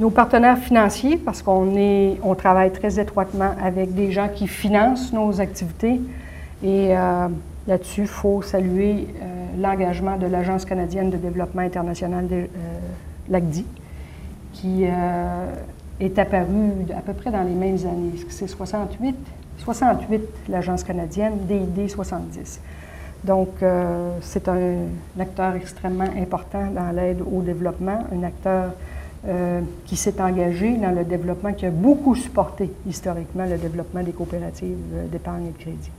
Nos 0.00 0.10
partenaires 0.10 0.58
financiers, 0.58 1.18
parce 1.18 1.42
qu'on 1.42 1.74
on 2.22 2.34
travaille 2.34 2.72
très 2.72 2.98
étroitement 2.98 3.54
avec 3.62 3.94
des 3.94 4.10
gens 4.12 4.28
qui 4.34 4.48
financent 4.48 5.12
nos 5.12 5.40
activités. 5.40 6.00
Et 6.62 6.96
euh, 6.96 7.28
là-dessus, 7.68 8.02
il 8.02 8.06
faut 8.06 8.40
saluer 8.40 9.08
euh, 9.20 9.26
l'engagement 9.58 10.16
de 10.16 10.26
l'Agence 10.26 10.64
canadienne 10.64 11.10
de 11.10 11.16
développement 11.16 11.62
international, 11.62 12.26
de, 12.26 12.34
euh, 12.34 12.46
l'ACDI, 13.28 13.66
qui 14.54 14.84
est 14.84 16.18
apparu 16.18 16.70
à 16.96 17.02
peu 17.02 17.12
près 17.12 17.30
dans 17.30 17.42
les 17.42 17.54
mêmes 17.54 17.78
années. 17.86 18.12
C'est 18.30 18.48
68? 18.48 19.14
68, 19.58 20.22
l'Agence 20.48 20.82
canadienne, 20.82 21.34
DID 21.46 21.88
70. 21.88 22.60
Donc, 23.24 23.48
euh, 23.62 24.12
c'est 24.22 24.48
un, 24.48 24.86
acteur 25.18 25.54
extrêmement 25.54 26.08
important 26.16 26.66
dans 26.74 26.90
l'aide 26.90 27.20
au 27.20 27.42
développement, 27.42 27.98
un 28.12 28.22
acteur 28.22 28.72
euh, 29.28 29.60
qui 29.84 29.96
s'est 29.96 30.20
engagé 30.20 30.76
dans 30.76 30.92
le 30.92 31.04
développement, 31.04 31.52
qui 31.52 31.66
a 31.66 31.70
beaucoup 31.70 32.14
supporté 32.14 32.70
historiquement 32.88 33.44
le 33.44 33.58
développement 33.58 34.02
des 34.02 34.12
coopératives 34.12 34.78
euh, 34.94 35.06
d'épargne 35.08 35.48
et 35.48 35.50
de 35.50 35.58
crédit. 35.58 35.90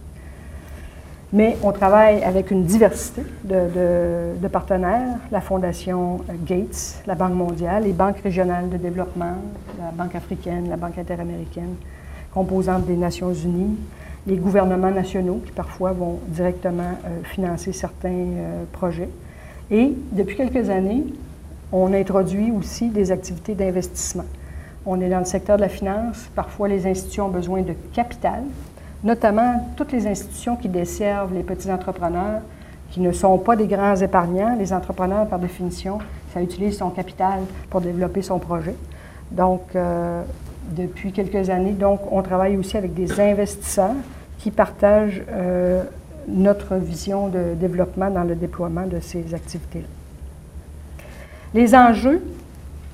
Mais 1.34 1.56
on 1.64 1.72
travaille 1.72 2.24
avec 2.24 2.52
une 2.52 2.66
diversité 2.66 3.22
de, 3.46 4.36
de, 4.42 4.48
partenaires, 4.50 5.18
la 5.32 5.40
Fondation 5.40 6.20
Gates, 6.46 7.02
la 7.08 7.16
Banque 7.16 7.36
mondiale, 7.36 7.84
les 7.84 7.94
banques 7.94 8.20
régionales 8.20 8.70
de 8.70 8.76
développement, 8.76 9.36
la 9.80 9.92
Banque 9.92 10.16
africaine, 10.16 10.68
la 10.70 10.76
Banque 10.76 10.98
interaméricaine, 10.98 11.76
composante 12.34 12.86
des 12.86 12.98
Nations 12.98 13.34
unies, 13.34 13.78
les 14.28 14.36
gouvernements 14.36 14.92
nationaux 14.92 15.42
qui 15.46 15.52
parfois 15.52 15.92
vont 15.94 16.20
directement 16.28 16.98
euh, 17.06 17.24
financer 17.24 17.74
certains 17.74 18.10
euh, 18.10 18.64
projets. 18.72 19.10
Et 19.72 19.94
depuis 20.12 20.36
quelques 20.36 20.70
années, 20.70 21.06
on 21.72 21.94
introduit 21.94 22.52
aussi 22.52 22.90
des 22.90 23.12
activités 23.12 23.56
d'investissement. 23.56 24.26
On 24.86 25.00
est 25.00 25.10
dans 25.10 25.20
le 25.20 25.26
secteur 25.26 25.58
de 25.58 25.62
la 25.62 25.70
finance. 25.70 26.30
Parfois, 26.36 26.68
les 26.68 26.86
institutions 26.86 27.28
ont 27.28 27.30
besoin 27.30 27.62
de 27.62 27.74
capital, 27.94 28.44
notamment 29.04 29.72
toutes 29.78 29.92
les 29.92 30.08
institutions 30.08 30.56
qui 30.56 30.68
desservent 30.68 31.34
les 31.34 31.44
petits 31.44 31.72
entrepreneurs, 31.72 32.42
qui 32.92 33.00
ne 33.00 33.12
sont 33.12 33.38
pas 33.38 33.56
des 33.56 33.68
grands 33.68 33.96
épargnants. 33.96 34.56
Les 34.58 34.74
entrepreneurs, 34.74 35.28
par 35.28 35.40
définition, 35.40 36.00
ça 36.34 36.42
utilise 36.42 36.78
son 36.78 36.90
capital 36.90 37.40
pour 37.70 37.80
développer 37.80 38.22
son 38.22 38.40
projet. 38.40 38.76
Donc, 39.32 39.62
euh, 39.76 40.24
depuis 40.74 41.12
quelques 41.12 41.50
années. 41.50 41.72
Donc, 41.72 42.02
on 42.12 42.22
travaille 42.22 42.58
aussi 42.58 42.78
avec 42.78 42.94
des 42.94 43.20
investisseurs 43.20 43.96
qui 44.40 44.52
partagent 44.52 45.22
euh, 45.32 45.84
notre 46.28 46.76
vision 46.76 47.28
de 47.28 47.54
développement 47.56 48.10
dans 48.10 48.24
le 48.24 48.36
déploiement 48.36 48.86
de 48.88 49.00
ces 49.00 49.34
activités-là. 49.34 49.88
Les 51.54 51.76
enjeux, 51.76 52.22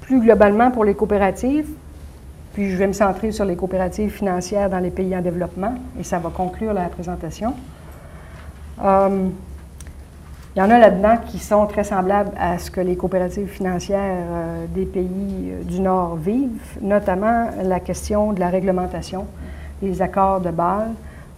plus 0.02 0.20
globalement 0.20 0.72
pour 0.72 0.84
les 0.84 0.94
coopératives, 0.94 1.68
puis 2.54 2.72
je 2.72 2.78
vais 2.78 2.88
me 2.88 2.94
centrer 2.94 3.32
sur 3.32 3.46
les 3.46 3.56
coopératives 3.56 4.10
financières 4.10 4.70
dans 4.70 4.80
les 4.80 4.90
pays 4.90 5.16
en 5.16 5.22
développement, 5.22 5.76
et 6.00 6.04
ça 6.04 6.18
va 6.18 6.30
conclure 6.30 6.74
la 6.74 6.90
présentation. 6.90 7.54
Euh, 8.84 9.28
il 10.58 10.62
y 10.62 10.64
en 10.64 10.72
a 10.72 10.80
là-dedans 10.80 11.18
qui 11.24 11.38
sont 11.38 11.68
très 11.68 11.84
semblables 11.84 12.32
à 12.36 12.58
ce 12.58 12.72
que 12.72 12.82
les 12.82 12.96
coopératives 12.96 13.48
financières 13.48 14.26
euh, 14.28 14.66
des 14.74 14.88
pays 14.88 15.52
euh, 15.52 15.64
du 15.64 15.80
Nord 15.80 16.16
vivent, 16.16 16.80
notamment 16.82 17.52
la 17.64 17.80
question 17.80 18.34
de 18.34 18.40
la 18.40 18.50
réglementation, 18.50 19.28
les 19.84 20.02
accords 20.02 20.42
de 20.42 20.50
Bâle, 20.50 20.94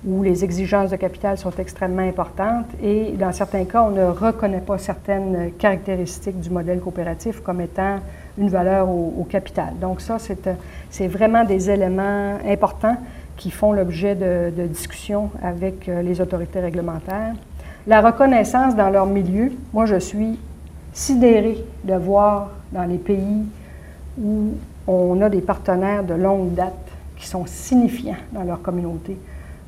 où 0.07 0.23
les 0.23 0.45
exigences 0.45 0.91
de 0.91 0.95
capital 0.95 1.37
sont 1.37 1.51
extrêmement 1.59 2.07
importantes 2.07 2.67
et 2.81 3.11
dans 3.19 3.33
certains 3.33 3.65
cas, 3.65 3.83
on 3.83 3.89
ne 3.89 4.05
reconnaît 4.05 4.61
pas 4.61 4.77
certaines 4.77 5.51
caractéristiques 5.59 6.39
du 6.39 6.49
modèle 6.49 6.79
coopératif 6.79 7.41
comme 7.41 7.59
étant 7.59 7.97
une 8.37 8.47
valeur 8.47 8.87
au, 8.87 9.27
capital. 9.29 9.73
Donc 9.81 9.99
ça, 9.99 10.15
euh, 10.15 10.53
c'est 10.89 11.07
vraiment 11.07 11.43
des 11.43 11.69
éléments 11.69 12.37
importants 12.47 12.95
qui 13.35 13.51
font 13.51 13.73
l'objet 13.73 14.15
de, 14.15 14.53
de 14.55 14.65
discussions 14.65 15.29
avec 15.43 15.87
les 15.87 16.21
autorités 16.21 16.61
réglementaires 16.61 17.33
la 17.89 18.01
reconnaissance 18.01 18.75
dans 18.75 18.91
leur 18.91 19.07
milieu, 19.07 19.51
moi 19.73 19.87
je 19.87 19.95
suis 19.95 20.37
sidérée 20.93 21.57
de 21.83 21.95
voir 21.95 22.51
dans 22.71 22.83
les 22.83 22.99
pays 22.99 23.47
où 24.21 24.51
on 24.85 25.19
a 25.21 25.27
des 25.27 25.41
partenaires 25.41 26.03
de 26.03 26.13
longue 26.13 26.53
date 26.53 26.75
qui 27.17 27.25
sont 27.25 27.47
signifiants 27.47 28.21
dans 28.31 28.43
leur 28.43 28.61
communauté, 28.61 29.17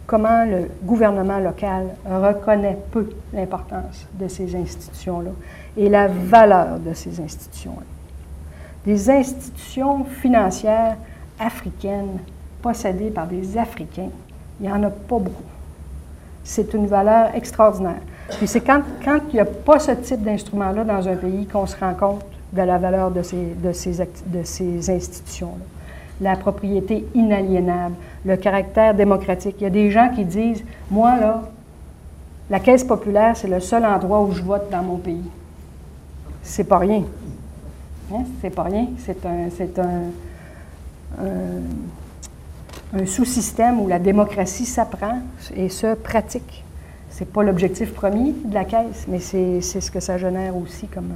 comment 0.06 0.46
le 0.46 0.70
gouvernement 0.84 1.40
local 1.40 1.88
reconnaît 2.06 2.78
peu 2.92 3.10
l'importance 3.34 4.06
de 4.14 4.28
ces 4.28 4.56
institutions-là 4.56 5.32
et 5.76 5.90
la 5.90 6.08
valeur 6.08 6.78
de 6.78 6.94
ces 6.94 7.20
institutions-là. 7.20 7.86
Des 8.86 9.10
institutions 9.10 10.04
financières 10.04 10.96
africaines 11.40 12.20
possédées 12.62 13.10
par 13.10 13.26
des 13.26 13.58
Africains, 13.58 14.10
il 14.60 14.68
n'y 14.68 14.72
en 14.72 14.84
a 14.84 14.92
pas 14.92 15.18
beaucoup 15.18 15.44
c'est 16.44 16.74
une 16.74 16.88
valeur 16.88 17.36
extraordinaire. 17.36 18.02
Puis 18.38 18.48
c'est 18.48 18.62
quand, 18.62 18.82
il 19.06 19.34
n'y 19.34 19.40
a 19.40 19.46
pas 19.46 19.80
ce 19.80 19.92
type 19.92 20.24
d'instrument-là 20.24 20.84
dans 20.84 21.08
un 21.08 21.16
pays 21.16 21.46
qu'on 21.46 21.66
se 21.66 21.78
rend 21.78 21.94
compte 21.94 22.26
de 22.54 22.62
la 22.62 22.78
valeur 22.78 23.12
de 23.12 23.22
ces, 23.24 24.02
institutions-là. 24.90 25.66
La 26.20 26.36
propriété 26.36 27.06
inaliénable, 27.16 27.96
le 28.26 28.36
caractère 28.38 28.94
démocratique. 28.94 29.56
Il 29.60 29.64
y 29.64 29.68
a 29.68 29.72
des 29.72 29.90
gens 29.90 30.10
qui 30.14 30.26
disent, 30.26 30.64
moi, 30.90 31.18
là, 31.18 31.42
la 32.50 32.60
caisse 32.60 32.84
populaire, 32.84 33.36
c'est 33.36 33.48
le 33.48 33.60
seul 33.60 33.86
endroit 33.86 34.22
où 34.22 34.32
je 34.34 34.42
vote 34.42 34.70
dans 34.70 34.84
mon 34.84 34.98
pays. 34.98 35.30
C'est 36.44 36.66
pas 36.66 36.80
rien. 36.80 37.04
Hein? 38.14 38.24
C'est 38.42 38.50
pas 38.50 38.64
rien. 38.64 38.88
C'est 39.00 39.80
un 42.94 43.06
sous-système 43.06 43.80
où 43.80 43.88
la 43.88 44.00
démocratie 44.00 44.66
s'apprend 44.66 45.20
et 45.56 45.70
se 45.70 45.96
pratique. 45.96 46.64
Ce 47.22 47.26
n'est 47.28 47.32
pas 47.32 47.44
l'objectif 47.44 47.94
premier 47.94 48.34
de 48.46 48.52
la 48.52 48.66
caisse, 48.66 49.06
mais 49.08 49.20
c'est 49.20 49.62
ce 49.62 49.92
que 49.92 50.00
ça 50.00 50.18
génère 50.18 50.58
aussi 50.58 50.88
comme. 50.88 51.12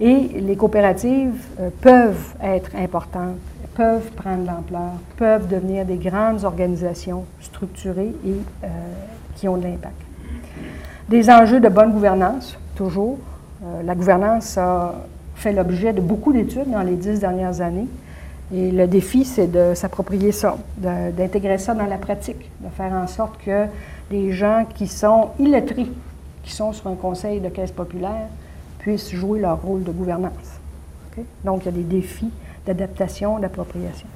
Euh, 0.00 0.04
et 0.04 0.40
les 0.40 0.56
coopératives 0.56 1.40
euh, 1.60 1.70
peuvent 1.80 2.34
être 2.42 2.74
importantes, 2.74 3.36
peuvent 3.76 4.10
prendre 4.16 4.44
l'ampleur, 4.44 4.90
peuvent 5.16 5.46
devenir 5.46 5.84
des 5.84 5.98
grandes 5.98 6.42
organisations 6.42 7.26
structurées 7.40 8.12
et 8.26 8.32
euh, 8.64 8.68
qui 9.36 9.46
ont 9.46 9.56
de 9.56 9.62
l'impact. 9.62 9.94
Des 11.08 11.30
enjeux 11.30 11.60
de 11.60 11.68
bonne 11.68 11.92
gouvernance, 11.92 12.58
toujours. 12.74 13.18
la 13.84 13.94
gouvernance 13.94 14.58
a 14.58 14.96
fait 15.36 15.52
l'objet 15.52 15.92
de 15.92 16.00
beaucoup 16.00 16.32
d'études 16.32 16.72
dans 16.72 16.82
les 16.82 16.96
dix 16.96 17.20
dernières 17.20 17.60
années. 17.60 17.86
Et 18.52 18.72
le 18.72 18.88
défi, 18.88 19.24
c'est 19.24 19.46
de 19.46 19.74
s'approprier 19.74 20.32
ça, 20.32 20.56
d'intégrer 20.78 21.58
ça 21.58 21.74
dans 21.74 21.86
la 21.86 21.98
pratique, 21.98 22.50
de 22.60 22.68
faire 22.76 22.92
en 22.94 23.06
sorte 23.06 23.38
que 23.44 23.66
les 24.10 24.32
gens 24.32 24.64
qui 24.74 24.86
sont 24.86 25.28
illettrés, 25.38 25.86
qui 26.42 26.52
sont 26.52 26.72
sur 26.72 26.88
un 26.88 26.94
conseil 26.94 27.40
de 27.40 27.48
caisse 27.48 27.72
populaire, 27.72 28.28
puissent 28.78 29.10
jouer 29.10 29.40
leur 29.40 29.60
rôle 29.60 29.84
de 29.84 29.90
gouvernance. 29.90 30.32
Donc, 31.44 31.62
il 31.62 31.66
y 31.66 31.68
a 31.68 31.72
des 31.72 31.82
défis 31.82 32.30
d'adaptation, 32.66 33.38
d'appropriation. 33.38 34.06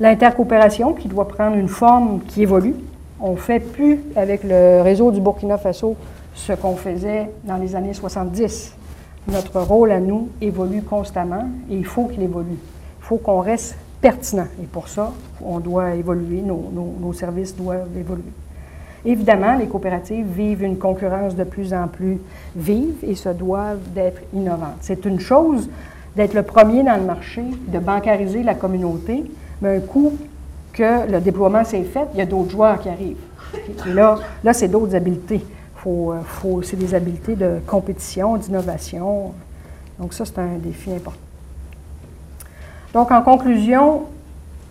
L'intercoopération 0.00 0.92
qui 0.94 1.08
doit 1.08 1.28
prendre 1.28 1.56
une 1.56 1.68
forme 1.68 2.20
qui 2.26 2.42
évolue. 2.42 2.74
On 3.20 3.32
ne 3.32 3.36
fait 3.36 3.60
plus 3.60 4.00
avec 4.16 4.42
le 4.42 4.82
réseau 4.82 5.12
du 5.12 5.20
Burkina 5.20 5.56
Faso 5.56 5.96
ce 6.34 6.52
qu'on 6.52 6.74
faisait 6.74 7.30
dans 7.44 7.56
les 7.56 7.76
années 7.76 7.94
70. 7.94 8.74
Notre 9.28 9.60
rôle 9.60 9.92
à 9.92 10.00
nous 10.00 10.28
évolue 10.40 10.82
constamment 10.82 11.48
et 11.70 11.76
il 11.76 11.86
faut 11.86 12.06
qu'il 12.06 12.22
évolue. 12.22 12.58
Il 12.58 13.04
faut 13.04 13.18
qu'on 13.18 13.40
reste 13.40 13.76
Et 14.04 14.66
pour 14.70 14.88
ça, 14.88 15.12
on 15.42 15.60
doit 15.60 15.94
évoluer, 15.94 16.42
nos, 16.42 17.12
services 17.14 17.56
doivent 17.56 17.96
évoluer. 17.98 18.32
Évidemment, 19.06 19.56
les 19.56 19.66
coopératives 19.66 20.26
vivent 20.26 20.62
une 20.62 20.76
concurrence 20.76 21.34
de 21.34 21.44
plus 21.44 21.72
en 21.72 21.88
plus 21.88 22.18
vive 22.54 22.96
et 23.02 23.14
se 23.14 23.30
doivent 23.30 23.80
d'être 23.94 24.20
innovantes. 24.34 24.76
C'est 24.82 25.06
une 25.06 25.20
chose 25.20 25.70
d'être 26.16 26.34
le 26.34 26.42
premier 26.42 26.82
dans 26.82 26.96
le 26.96 27.04
marché, 27.04 27.42
de 27.68 27.78
bancariser 27.78 28.42
la 28.42 28.54
communauté, 28.54 29.24
mais 29.62 29.76
un 29.76 29.80
coup 29.80 30.12
que 30.74 31.10
le 31.10 31.20
déploiement 31.20 31.64
s'est 31.64 31.84
fait, 31.84 32.06
il 32.12 32.18
y 32.18 32.22
a 32.22 32.26
d'autres 32.26 32.50
joueurs 32.50 32.80
qui 32.80 32.90
arrivent. 32.90 33.16
Et 33.86 33.92
là, 33.92 34.18
là 34.42 34.52
c'est 34.52 34.68
d'autres 34.68 34.94
habiletés. 34.94 35.44
Faut, 35.76 36.14
faut, 36.24 36.62
c'est 36.62 36.76
des 36.76 36.94
habiletés 36.94 37.36
de 37.36 37.58
compétition, 37.66 38.36
d'innovation. 38.36 39.32
Donc 39.98 40.12
ça, 40.12 40.24
c'est 40.24 40.38
un 40.38 40.58
défi 40.58 40.92
important. 40.92 41.23
Donc, 42.94 43.10
en 43.10 43.22
conclusion, 43.22 44.02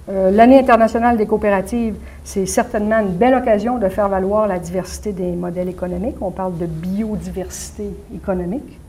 euh, 0.10 0.32
l'année 0.32 0.58
internationale 0.58 1.18
des 1.18 1.26
coopératives, 1.26 1.96
c'est 2.24 2.46
certainement 2.46 3.00
une 3.00 3.12
belle 3.12 3.36
occasion 3.36 3.78
de 3.78 3.90
faire 3.90 4.08
valoir 4.08 4.48
la 4.48 4.60
diversité 4.60 5.12
des 5.12 5.34
modèles 5.34 5.68
économiques. 5.68 6.16
On 6.22 6.32
parle 6.32 6.58
de 6.58 6.66
biodiversité 6.66 7.90
économique. 8.16 8.80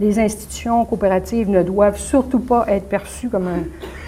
Les 0.00 0.18
institutions 0.18 0.86
coopératives 0.86 1.50
ne 1.50 1.62
doivent 1.62 1.98
surtout 1.98 2.38
pas 2.38 2.64
être 2.68 2.88
perçues 2.88 3.28
comme 3.28 3.48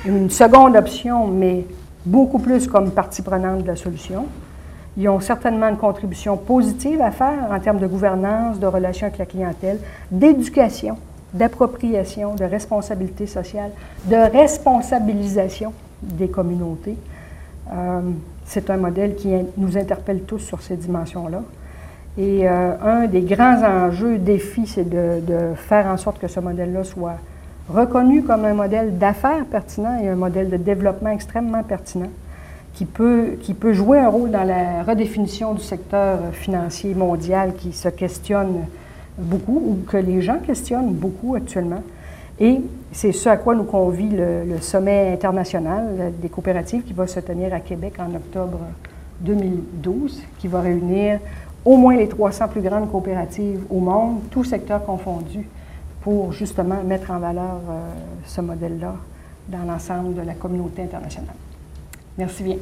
une 0.06 0.30
seconde 0.30 0.74
option, 0.74 1.26
mais 1.26 1.66
beaucoup 2.06 2.38
plus 2.38 2.66
comme 2.66 2.92
partie 2.92 3.20
prenante 3.20 3.62
de 3.62 3.66
la 3.66 3.76
solution. 3.76 4.24
Ils 4.96 5.08
ont 5.10 5.20
certainement 5.20 5.68
une 5.68 5.76
contribution 5.76 6.38
positive 6.38 7.02
à 7.02 7.10
faire 7.10 7.46
en 7.50 7.60
termes 7.60 7.78
de 7.78 7.86
gouvernance, 7.86 8.58
de 8.58 8.66
relations 8.66 9.06
avec 9.06 9.18
la 9.18 9.26
clientèle, 9.26 9.78
d'éducation 10.10 10.96
d'appropriation, 11.32 12.34
de 12.34 12.44
responsabilité 12.44 13.26
sociale, 13.26 13.70
de 14.06 14.16
responsabilisation 14.16 15.72
des 16.02 16.28
communautés. 16.28 16.96
Euh, 17.72 18.00
c'est 18.46 18.70
un 18.70 18.76
modèle 18.76 19.14
qui 19.14 19.32
nous 19.56 19.78
interpelle 19.78 20.22
tous 20.22 20.40
sur 20.40 20.60
ces 20.60 20.76
dimensions-là. 20.76 21.42
Et 22.18 22.48
euh, 22.48 22.72
un 22.82 23.06
des 23.06 23.22
grands 23.22 23.62
enjeux, 23.62 24.18
défis, 24.18 24.66
c'est 24.66 24.88
de, 24.88 25.20
de, 25.20 25.54
faire 25.54 25.86
en 25.86 25.96
sorte 25.96 26.18
que 26.18 26.26
ce 26.26 26.40
modèle-là 26.40 26.82
soit 26.82 27.18
reconnu 27.68 28.22
comme 28.24 28.44
un 28.44 28.54
modèle 28.54 28.98
d'affaires 28.98 29.44
pertinent 29.44 29.98
et 30.02 30.08
un 30.08 30.16
modèle 30.16 30.50
de 30.50 30.56
développement 30.56 31.10
extrêmement 31.10 31.62
pertinent 31.62 32.10
qui 32.74 32.84
peut, 32.84 33.36
qui 33.40 33.54
peut 33.54 33.72
jouer 33.72 33.98
un 33.98 34.08
rôle 34.08 34.30
dans 34.30 34.42
la 34.42 34.82
redéfinition 34.82 35.54
du 35.54 35.62
secteur 35.62 36.18
financier 36.32 36.94
mondial 36.94 37.54
qui 37.54 37.72
se 37.72 37.88
questionne 37.88 38.64
beaucoup 39.20 39.62
ou 39.64 39.78
que 39.86 39.96
les 39.96 40.22
gens 40.22 40.38
questionnent 40.38 40.92
beaucoup 40.92 41.34
actuellement. 41.34 41.82
Et 42.38 42.60
c'est 42.92 43.12
ce 43.12 43.28
à 43.28 43.36
quoi 43.36 43.54
nous 43.54 43.64
convie 43.64 44.08
le, 44.08 44.60
sommet 44.60 45.12
international 45.12 46.12
des 46.20 46.28
coopératives 46.28 46.82
qui 46.82 46.92
va 46.92 47.06
se 47.06 47.20
tenir 47.20 47.52
à 47.52 47.60
Québec 47.60 47.94
en 47.98 48.14
octobre 48.14 48.58
2012, 49.20 50.22
qui 50.38 50.48
va 50.48 50.62
réunir 50.62 51.20
au 51.64 51.76
moins 51.76 51.96
les 51.96 52.08
300 52.08 52.48
plus 52.48 52.62
grandes 52.62 52.90
coopératives 52.90 53.62
au 53.68 53.80
monde, 53.80 54.20
tout 54.30 54.44
secteur 54.44 54.84
confondu, 54.84 55.46
pour 56.00 56.32
justement 56.32 56.82
mettre 56.82 57.10
en 57.10 57.18
valeur 57.18 57.60
euh, 57.68 57.92
ce 58.24 58.40
modèle-là 58.40 58.94
dans 59.48 59.64
l'ensemble 59.64 60.14
de 60.14 60.22
la 60.22 60.32
communauté 60.32 60.82
internationale. 60.82 61.34
Merci 62.16 62.42
bien. 62.42 62.56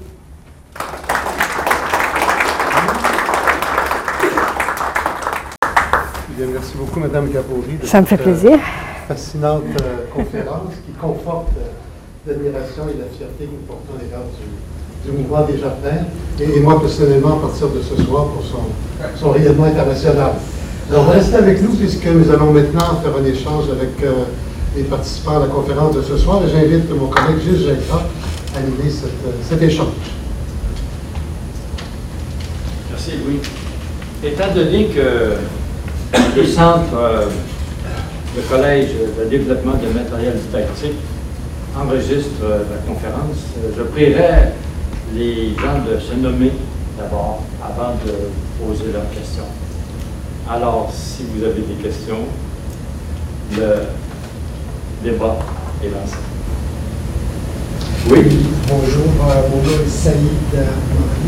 Merci 6.46 6.72
beaucoup, 6.76 7.00
Mme 7.00 7.30
Gabory. 7.30 7.78
Ça 7.82 8.00
me 8.00 8.06
fait 8.06 8.16
plaisir. 8.16 8.58
fascinante 9.08 9.62
euh, 9.82 10.04
conférence 10.14 10.72
qui 10.86 10.92
conforte 10.92 11.48
euh, 11.56 11.70
l'admiration 12.26 12.84
et 12.84 12.98
la 12.98 13.08
fierté 13.16 13.46
que 13.46 13.50
nous 13.50 13.66
portons 13.66 13.94
à 13.98 14.02
l'égard 14.02 14.20
du, 15.04 15.12
mouvement 15.12 15.46
des 15.46 15.58
jardins 15.58 16.04
et, 16.38 16.60
moi 16.60 16.78
personnellement 16.78 17.38
à 17.38 17.40
partir 17.40 17.68
de 17.68 17.80
ce 17.80 18.02
soir 18.02 18.26
pour 18.26 18.44
son, 18.44 18.60
son 19.16 19.30
rayonnement 19.30 19.64
international. 19.64 20.32
Alors, 20.90 21.08
restez 21.10 21.36
avec 21.36 21.62
nous 21.62 21.74
puisque 21.74 22.06
nous 22.06 22.30
allons 22.30 22.52
maintenant 22.52 23.00
faire 23.02 23.16
un 23.18 23.24
échange 23.24 23.64
avec 23.70 24.02
euh, 24.02 24.24
les 24.76 24.84
participants 24.84 25.36
à 25.38 25.40
la 25.40 25.46
conférence 25.46 25.96
de 25.96 26.02
ce 26.02 26.16
soir 26.18 26.42
et 26.44 26.50
j'invite 26.50 26.90
mon 26.90 27.06
collègue 27.06 27.40
Gilles 27.42 27.66
Jacob 27.66 28.02
à 28.54 28.58
animer 28.58 28.90
cet 29.48 29.62
échange. 29.62 29.94
Merci, 32.90 33.12
Louis. 33.24 33.40
Étant 34.22 34.54
donné 34.54 34.86
que 34.88 35.36
le 36.36 36.46
centre, 36.46 36.94
euh, 36.94 37.26
le 38.36 38.42
collège 38.42 38.90
de 39.18 39.28
développement 39.28 39.74
de 39.74 39.88
matériel 39.88 40.34
didactique 40.38 40.98
enregistre 41.76 42.42
euh, 42.42 42.62
la 42.70 42.92
conférence. 42.92 43.38
Je 43.76 43.82
prierai 43.82 44.52
les 45.14 45.54
gens 45.56 45.82
de 45.86 45.98
se 45.98 46.14
nommer 46.14 46.52
d'abord 46.98 47.42
avant 47.62 47.94
de 48.04 48.64
poser 48.64 48.92
leurs 48.92 49.10
questions. 49.10 49.46
Alors, 50.50 50.90
si 50.92 51.24
vous 51.24 51.44
avez 51.44 51.60
des 51.60 51.82
questions, 51.82 52.24
le 53.56 53.74
débat 55.04 55.38
est 55.84 55.88
lancé. 55.88 56.16
Oui. 58.10 58.20
Bonjour, 58.68 59.12
euh, 59.28 59.48
mon 59.50 59.62
nom 59.62 59.84
est 59.84 59.88
Saïd 59.88 60.66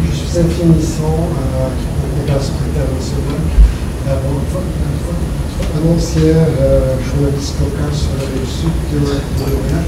Je 0.04 0.14
suis 0.14 0.38
un 0.38 0.44
finissant 0.44 1.28
euh, 1.30 1.66
au 1.66 2.40
secrétaire 2.40 2.88
national 2.94 3.69
un 4.08 5.94
ancien 5.94 6.22
euh, 6.60 6.96
journaliste 7.04 7.56
local 7.60 7.92
sur 7.92 8.16
le 8.16 8.46
sud 8.46 8.74
de 8.92 8.98
Montréal. 9.38 9.84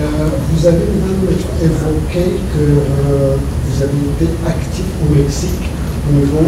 Euh, 0.00 0.28
vous 0.50 0.66
avez 0.66 0.78
même 0.78 1.28
évoqué 1.62 2.40
que 2.52 2.64
euh, 2.64 3.36
vous 3.66 3.82
avez 3.82 4.00
été 4.16 4.26
actif 4.46 4.84
au 5.04 5.14
Mexique 5.14 5.68
au 6.08 6.12
niveau 6.14 6.44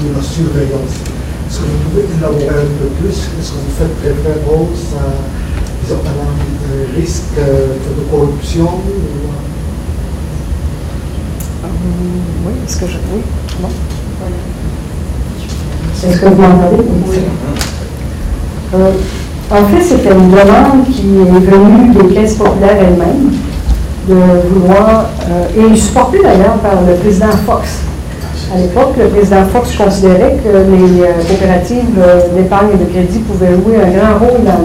de 0.00 0.06
la 0.14 0.22
surveillance. 0.22 0.96
Est-ce 1.48 1.58
que 1.58 1.64
vous 1.64 1.90
pouvez 1.90 2.04
élaborer 2.18 2.48
un 2.48 2.72
peu 2.80 2.88
plus? 3.00 3.16
Est-ce 3.16 3.50
que 3.52 3.56
vous 3.56 3.74
faites 3.78 3.96
référence 4.02 4.84
à, 4.96 5.00
un 5.92 6.96
risque 6.96 7.36
de 7.36 8.02
corruption 8.10 8.68
Oui, 12.44 12.52
est-ce 12.66 12.76
que 12.78 12.86
je. 12.86 12.96
Oui, 13.12 13.22
bon. 16.02 16.10
Est-ce 16.10 16.20
que 16.20 16.26
vous 16.26 16.42
m'entendez 16.42 16.82
euh, 18.74 18.90
En 19.50 19.64
fait, 19.66 19.82
c'était 19.82 20.12
une 20.12 20.30
demande 20.30 20.84
qui 20.90 21.02
est 21.02 21.50
venue 21.50 21.94
des 21.94 22.14
caisses 22.14 22.34
populaires 22.34 22.76
elles-mêmes, 22.80 23.32
de 24.08 24.14
vouloir, 24.48 25.10
euh, 25.28 25.72
et 25.72 25.76
supportée 25.76 26.18
d'ailleurs 26.22 26.56
par 26.62 26.82
le 26.86 26.94
président 26.94 27.30
Fox. 27.46 27.80
À 28.54 28.58
l'époque, 28.58 28.94
le 28.98 29.08
président 29.08 29.44
Fox 29.46 29.74
considérait 29.76 30.38
que 30.42 30.48
les 30.48 31.02
euh, 31.02 31.22
coopératives 31.26 31.98
d'épargne 32.36 32.68
et 32.74 32.84
de 32.84 32.90
crédit 32.90 33.20
pouvaient 33.20 33.54
jouer 33.54 33.76
un 33.76 33.90
grand 33.90 34.18
rôle 34.18 34.44
dans 34.44 34.60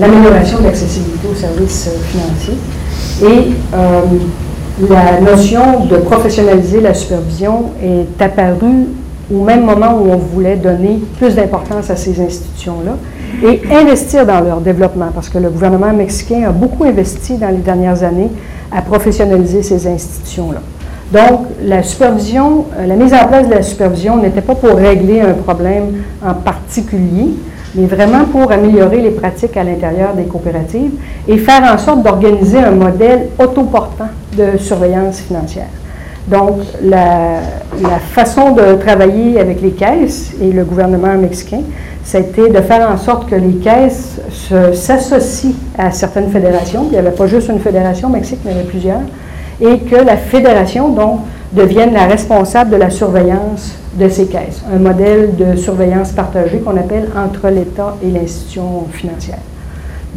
l'amélioration 0.00 0.58
de 0.58 0.64
l'accessibilité 0.64 1.28
aux 1.30 1.34
services 1.34 1.90
financiers. 2.10 2.58
Et 3.20 3.52
la 4.88 5.20
notion 5.20 5.86
de 5.86 5.96
professionnaliser 5.96 6.80
la 6.80 6.94
supervision 6.94 7.72
est 7.82 8.22
apparue 8.22 8.86
au 9.32 9.42
même 9.44 9.64
moment 9.64 9.98
où 10.00 10.10
on 10.10 10.16
voulait 10.16 10.56
donner 10.56 11.00
plus 11.18 11.34
d'importance 11.34 11.90
à 11.90 11.96
ces 11.96 12.20
institutions-là 12.20 12.96
et 13.46 13.62
investir 13.74 14.24
dans 14.26 14.40
leur 14.40 14.60
développement, 14.60 15.10
parce 15.14 15.28
que 15.28 15.38
le 15.38 15.50
gouvernement 15.50 15.92
mexicain 15.92 16.44
a 16.48 16.52
beaucoup 16.52 16.84
investi 16.84 17.36
dans 17.36 17.48
les 17.50 17.58
dernières 17.58 18.02
années 18.02 18.30
à 18.72 18.82
professionnaliser 18.82 19.62
ces 19.62 19.86
institutions-là. 19.86 20.60
Donc, 21.12 21.46
la 21.62 21.82
supervision, 21.82 22.66
euh, 22.76 22.86
la 22.86 22.94
mise 22.94 23.14
en 23.14 23.26
place 23.26 23.48
de 23.48 23.54
la 23.54 23.62
supervision 23.62 24.18
n'était 24.18 24.42
pas 24.42 24.54
pour 24.54 24.76
régler 24.76 25.20
un 25.20 25.32
problème 25.32 26.02
en 26.22 26.34
particulier, 26.34 27.30
mais 27.74 27.86
vraiment 27.86 28.24
pour 28.24 28.52
améliorer 28.52 29.00
les 29.00 29.10
pratiques 29.10 29.56
à 29.56 29.64
l'intérieur 29.64 30.14
des 30.14 30.24
coopératives 30.24 30.92
et 31.26 31.38
faire 31.38 31.62
en 31.62 31.78
sorte 31.78 32.02
d'organiser 32.02 32.58
un 32.58 32.72
modèle 32.72 33.28
autoportant 33.38 34.08
de 34.36 34.58
surveillance 34.58 35.20
financière. 35.20 35.68
Donc, 36.30 36.60
la, 36.82 37.40
façon 38.12 38.52
de 38.52 38.74
travailler 38.74 39.40
avec 39.40 39.62
les 39.62 39.70
caisses 39.70 40.32
et 40.42 40.52
le 40.52 40.64
gouvernement 40.64 41.16
mexicain, 41.16 41.60
c'était 42.04 42.50
de 42.50 42.60
faire 42.60 42.90
en 42.90 42.96
sorte 42.96 43.28
que 43.28 43.34
les 43.34 43.54
caisses 43.54 44.20
s'associent 44.74 45.52
à 45.78 45.90
certaines 45.90 46.30
fédérations. 46.30 46.84
Il 46.86 46.92
n'y 46.92 46.98
avait 46.98 47.12
pas 47.12 47.26
juste 47.26 47.48
une 47.48 47.60
fédération 47.60 48.08
au 48.08 48.10
Mexique, 48.10 48.40
mais 48.44 48.50
il 48.50 48.54
y 48.54 48.56
en 48.56 48.60
avait 48.60 48.68
plusieurs. 48.68 49.00
Et 49.60 49.78
que 49.80 49.96
la 49.96 50.16
fédération, 50.16 50.88
donc, 50.88 51.20
devienne 51.52 51.92
la 51.92 52.06
responsable 52.06 52.70
de 52.70 52.76
la 52.76 52.90
surveillance 52.90 53.74
de 53.94 54.08
ces 54.08 54.26
caisses. 54.26 54.62
Un 54.72 54.78
modèle 54.78 55.34
de 55.36 55.56
surveillance 55.56 56.12
partagée 56.12 56.58
qu'on 56.58 56.76
appelle 56.76 57.08
entre 57.16 57.48
l'État 57.48 57.96
et 58.02 58.10
l'institution 58.10 58.84
financière. 58.92 59.38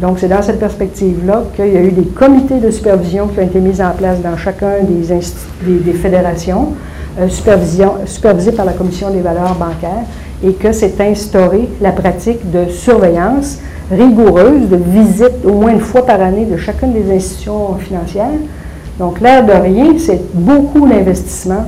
Donc, 0.00 0.18
c'est 0.18 0.28
dans 0.28 0.42
cette 0.42 0.58
perspective-là 0.58 1.44
qu'il 1.54 1.72
y 1.72 1.76
a 1.76 1.82
eu 1.82 1.92
des 1.92 2.06
comités 2.06 2.58
de 2.58 2.70
supervision 2.70 3.28
qui 3.28 3.40
ont 3.40 3.42
été 3.42 3.60
mis 3.60 3.80
en 3.80 3.90
place 3.90 4.20
dans 4.20 4.36
chacun 4.36 4.78
des, 4.82 5.92
fédérations, 5.92 6.68
euh, 7.20 7.28
supervisés 7.28 8.52
par 8.52 8.64
la 8.64 8.72
Commission 8.72 9.10
des 9.10 9.20
valeurs 9.20 9.54
bancaires, 9.54 10.04
et 10.44 10.54
que 10.54 10.72
s'est 10.72 10.94
instaurée 11.00 11.68
la 11.80 11.92
pratique 11.92 12.50
de 12.50 12.68
surveillance 12.68 13.58
rigoureuse 13.90 14.68
de 14.68 14.76
visite 14.76 15.44
au 15.44 15.52
moins 15.52 15.72
une 15.72 15.80
fois 15.80 16.04
par 16.04 16.20
année 16.20 16.46
de 16.46 16.56
chacune 16.56 16.92
des 16.92 17.14
institutions 17.14 17.74
financières. 17.76 18.40
Donc, 18.98 19.20
l'air 19.20 19.44
de 19.44 19.52
rien, 19.52 19.94
c'est 19.98 20.20
beaucoup 20.34 20.88
d'investissement 20.88 21.66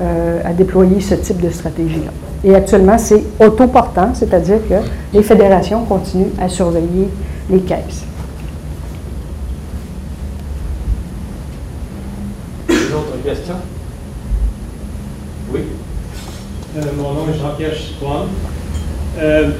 euh, 0.00 0.40
à 0.44 0.52
déployer 0.52 1.00
ce 1.00 1.14
type 1.14 1.40
de 1.40 1.50
stratégie-là. 1.50 2.10
Et 2.44 2.54
actuellement, 2.54 2.98
c'est 2.98 3.22
autoportant, 3.40 4.10
c'est-à-dire 4.12 4.58
que 4.68 4.74
les 5.16 5.22
fédérations 5.22 5.82
continuent 5.84 6.32
à 6.40 6.48
surveiller 6.48 7.08
les 7.50 7.60
caisses. 7.60 8.04
D'autres 12.68 13.22
questions? 13.24 13.54
Oui. 15.52 15.60
Euh, 16.76 16.80
mon 16.96 17.12
nom 17.12 17.26
est 17.32 17.38
Jean-Pierre 17.38 17.74
Chicoine. 17.74 18.28
Euh, 19.20 19.50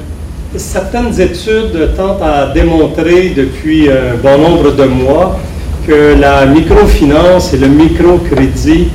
certaines 0.57 1.19
études 1.19 1.95
tentent 1.95 2.21
à 2.21 2.47
démontrer 2.47 3.29
depuis 3.29 3.89
un 3.89 4.15
bon 4.21 4.37
nombre 4.37 4.71
de 4.73 4.83
mois 4.83 5.39
que 5.87 6.15
la 6.19 6.45
microfinance 6.45 7.53
et 7.53 7.57
le 7.57 7.67
microcrédit 7.67 8.89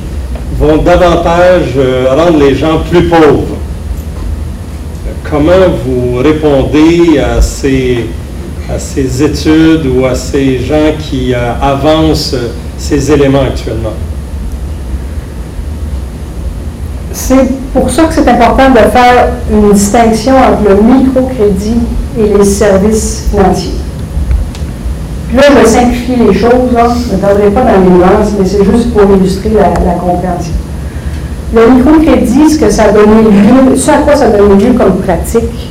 vont 0.59 0.79
davantage 0.79 1.73
euh, 1.77 2.07
rendre 2.11 2.39
les 2.39 2.55
gens 2.55 2.81
plus 2.91 3.05
pauvres. 3.05 3.57
Comment 5.31 5.69
vous 5.85 6.17
répondez 6.17 7.19
à 7.19 7.41
ces, 7.41 8.07
à 8.75 8.79
ces 8.79 9.23
études 9.23 9.87
ou 9.87 10.05
à 10.05 10.15
ces 10.15 10.59
gens 10.59 10.93
qui 10.99 11.35
euh, 11.35 11.53
avancent 11.61 12.37
ces 12.79 13.11
éléments 13.11 13.43
actuellement? 13.43 13.93
C'est 17.13 17.49
pour 17.73 17.91
ça 17.91 18.05
que 18.05 18.15
c'est 18.15 18.29
important 18.29 18.71
de 18.71 18.79
faire 18.79 19.29
une 19.53 19.73
distinction 19.73 20.35
entre 20.37 20.69
le 20.69 20.81
microcrédit 20.81 21.79
et 22.19 22.39
les 22.39 22.45
services 22.45 23.29
financiers. 23.31 23.75
là, 25.35 25.43
je 25.49 25.59
vais 25.59 25.67
simplifier 25.67 26.17
les 26.17 26.35
choses, 26.35 26.73
là. 26.73 26.89
je 27.09 27.17
ne 27.17 27.21
parlerai 27.21 27.51
pas 27.51 27.63
dans 27.63 27.81
les 27.81 27.91
nuances, 27.91 28.33
mais 28.39 28.47
c'est 28.47 28.65
juste 28.65 28.93
pour 28.93 29.03
illustrer 29.17 29.51
la, 29.51 29.93
compréhension. 29.95 30.53
Le 31.55 31.75
microcrédit, 31.75 32.51
ce 32.51 32.59
que 32.59 32.71
ça 32.71 32.85
a 32.85 32.93
lieu, 32.93 33.77
ce 33.77 33.91
à 33.91 33.99
quoi 33.99 34.15
ça 34.15 34.31
donne 34.31 34.59
lieu 34.59 34.73
comme 34.73 34.99
pratique, 34.99 35.71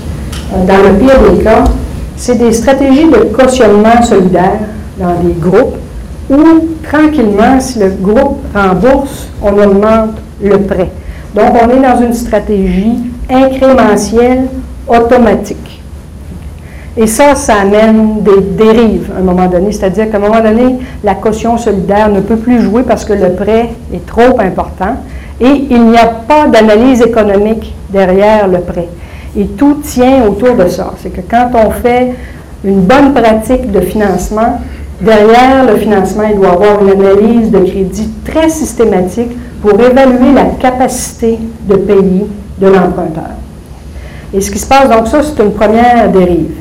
euh, 0.53 0.65
dans 0.65 0.77
le 0.77 0.97
pire 0.97 1.31
des 1.31 1.43
cas, 1.43 1.63
c'est 2.19 2.35
des 2.35 2.51
stratégies 2.51 3.05
de 3.05 3.33
cautionnement 3.33 4.01
solidaire 4.03 4.59
dans 4.99 5.15
des 5.23 5.33
groupes 5.33 5.77
où, 6.29 6.43
tranquillement, 6.83 7.59
si 7.59 7.79
le 7.79 7.89
groupe 7.91 8.39
rembourse, 8.53 9.29
on 9.41 9.53
augmente 9.57 10.17
le 10.43 10.57
prêt. 10.59 10.91
Donc, 11.33 11.53
on 11.53 11.69
est 11.69 11.81
dans 11.81 12.01
une 12.01 12.13
stratégie 12.13 12.99
incrémentielle 13.29 14.47
automatique. 14.87 15.81
Et 16.97 17.07
ça, 17.07 17.35
ça 17.35 17.61
amène 17.61 18.21
des 18.21 18.41
dérives 18.41 19.09
à 19.15 19.19
un 19.19 19.23
moment 19.23 19.47
donné. 19.47 19.71
C'est-à-dire 19.71 20.11
qu'à 20.11 20.17
un 20.17 20.19
moment 20.19 20.41
donné, 20.41 20.79
la 21.03 21.15
caution 21.15 21.57
solidaire 21.57 22.09
ne 22.09 22.19
peut 22.19 22.35
plus 22.35 22.61
jouer 22.61 22.83
parce 22.83 23.05
que 23.05 23.13
le 23.13 23.31
prêt 23.33 23.69
est 23.93 24.05
trop 24.05 24.37
important 24.39 24.97
et 25.39 25.67
il 25.69 25.85
n'y 25.85 25.97
a 25.97 26.07
pas 26.07 26.47
d'analyse 26.47 27.01
économique 27.01 27.73
derrière 27.89 28.49
le 28.49 28.59
prêt. 28.59 28.89
Et 29.37 29.45
tout 29.45 29.75
tient 29.83 30.25
autour 30.25 30.55
de 30.55 30.67
ça. 30.67 30.93
C'est 31.01 31.09
que 31.09 31.21
quand 31.29 31.49
on 31.53 31.71
fait 31.71 32.13
une 32.63 32.81
bonne 32.81 33.13
pratique 33.13 33.71
de 33.71 33.79
financement, 33.81 34.59
derrière 35.01 35.65
le 35.67 35.77
financement, 35.77 36.23
il 36.31 36.37
doit 36.37 36.49
y 36.49 36.51
avoir 36.51 36.81
une 36.83 36.91
analyse 36.91 37.51
de 37.51 37.59
crédit 37.59 38.09
très 38.25 38.49
systématique 38.49 39.31
pour 39.61 39.73
évaluer 39.79 40.33
la 40.33 40.45
capacité 40.59 41.37
de 41.67 41.75
payer 41.75 42.27
de 42.59 42.67
l'emprunteur. 42.67 43.31
Et 44.33 44.41
ce 44.41 44.51
qui 44.51 44.59
se 44.59 44.67
passe, 44.67 44.89
donc 44.89 45.07
ça, 45.07 45.21
c'est 45.23 45.41
une 45.43 45.53
première 45.53 46.11
dérive. 46.11 46.51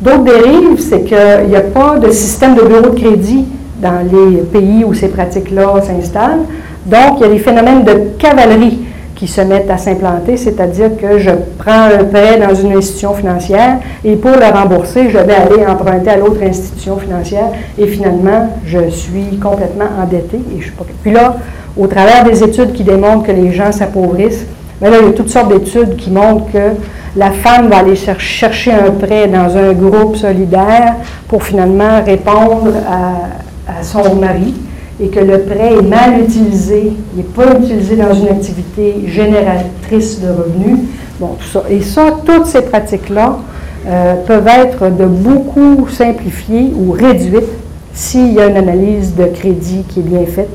D'autres 0.00 0.24
dérives, 0.24 0.80
c'est 0.80 1.02
qu'il 1.04 1.48
n'y 1.48 1.56
a 1.56 1.60
pas 1.60 1.98
de 1.98 2.10
système 2.10 2.54
de 2.54 2.62
bureau 2.62 2.90
de 2.90 3.00
crédit 3.00 3.44
dans 3.80 4.06
les 4.10 4.38
pays 4.42 4.84
où 4.84 4.94
ces 4.94 5.08
pratiques-là 5.08 5.80
s'installent. 5.82 6.46
Donc, 6.86 7.18
il 7.18 7.22
y 7.22 7.24
a 7.24 7.28
des 7.28 7.38
phénomènes 7.38 7.84
de 7.84 7.92
cavalerie 8.18 8.80
qui 9.20 9.28
se 9.28 9.42
mettent 9.42 9.70
à 9.70 9.76
s'implanter, 9.76 10.38
c'est-à-dire 10.38 10.96
que 10.96 11.18
je 11.18 11.30
prends 11.58 11.88
un 11.94 12.04
prêt 12.04 12.38
dans 12.38 12.54
une 12.54 12.72
institution 12.72 13.12
financière 13.12 13.76
et 14.02 14.16
pour 14.16 14.30
le 14.30 14.46
rembourser, 14.46 15.10
je 15.10 15.18
vais 15.18 15.34
aller 15.34 15.66
emprunter 15.66 16.08
à 16.08 16.16
l'autre 16.16 16.42
institution 16.42 16.96
financière 16.96 17.50
et 17.76 17.86
finalement, 17.86 18.48
je 18.64 18.88
suis 18.88 19.38
complètement 19.38 19.84
endetté. 20.02 20.38
Et 20.38 20.60
je 20.60 20.62
suis 20.62 20.72
pas... 20.72 20.86
Puis 21.02 21.12
là, 21.12 21.36
au 21.76 21.86
travers 21.86 22.24
des 22.24 22.42
études 22.42 22.72
qui 22.72 22.82
démontrent 22.82 23.26
que 23.26 23.32
les 23.32 23.52
gens 23.52 23.70
s'appauvrissent, 23.72 24.46
mais 24.80 24.88
là, 24.88 24.96
il 25.02 25.08
y 25.08 25.10
a 25.10 25.12
toutes 25.12 25.28
sortes 25.28 25.52
d'études 25.52 25.96
qui 25.96 26.10
montrent 26.10 26.50
que 26.50 26.76
la 27.14 27.30
femme 27.30 27.68
va 27.68 27.80
aller 27.80 27.96
chercher 27.96 28.72
un 28.72 28.90
prêt 28.90 29.28
dans 29.28 29.54
un 29.54 29.74
groupe 29.74 30.16
solidaire 30.16 30.94
pour 31.28 31.42
finalement 31.42 32.02
répondre 32.02 32.72
à 32.88 33.82
son 33.82 34.14
mari 34.14 34.54
et 35.02 35.08
que 35.08 35.20
le 35.20 35.40
prêt 35.40 35.74
est 35.78 35.82
mal 35.82 36.20
utilisé, 36.20 36.92
il 37.14 37.16
n'est 37.16 37.22
pas 37.22 37.58
utilisé 37.58 37.96
dans 37.96 38.12
une 38.12 38.28
activité 38.28 39.04
génératrice 39.06 40.20
de 40.20 40.28
revenus. 40.28 40.78
Bon, 41.18 41.36
tout 41.38 41.46
ça. 41.46 41.62
Et 41.70 41.80
ça, 41.80 42.16
toutes 42.24 42.46
ces 42.46 42.62
pratiques-là 42.62 43.38
euh, 43.86 44.14
peuvent 44.26 44.48
être 44.48 44.90
de 44.90 45.06
beaucoup 45.06 45.88
simplifiées 45.88 46.72
ou 46.76 46.92
réduites 46.92 47.48
s'il 47.94 48.34
y 48.34 48.40
a 48.40 48.46
une 48.46 48.56
analyse 48.56 49.14
de 49.14 49.24
crédit 49.24 49.84
qui 49.88 50.00
est 50.00 50.02
bien 50.02 50.26
faite 50.26 50.50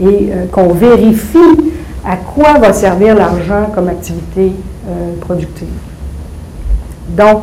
et 0.00 0.04
euh, 0.04 0.46
qu'on 0.50 0.68
vérifie 0.68 1.38
à 2.04 2.16
quoi 2.16 2.58
va 2.58 2.72
servir 2.72 3.14
l'argent 3.14 3.70
comme 3.74 3.88
activité 3.88 4.52
euh, 4.88 5.14
productive. 5.20 5.68
Donc, 7.10 7.42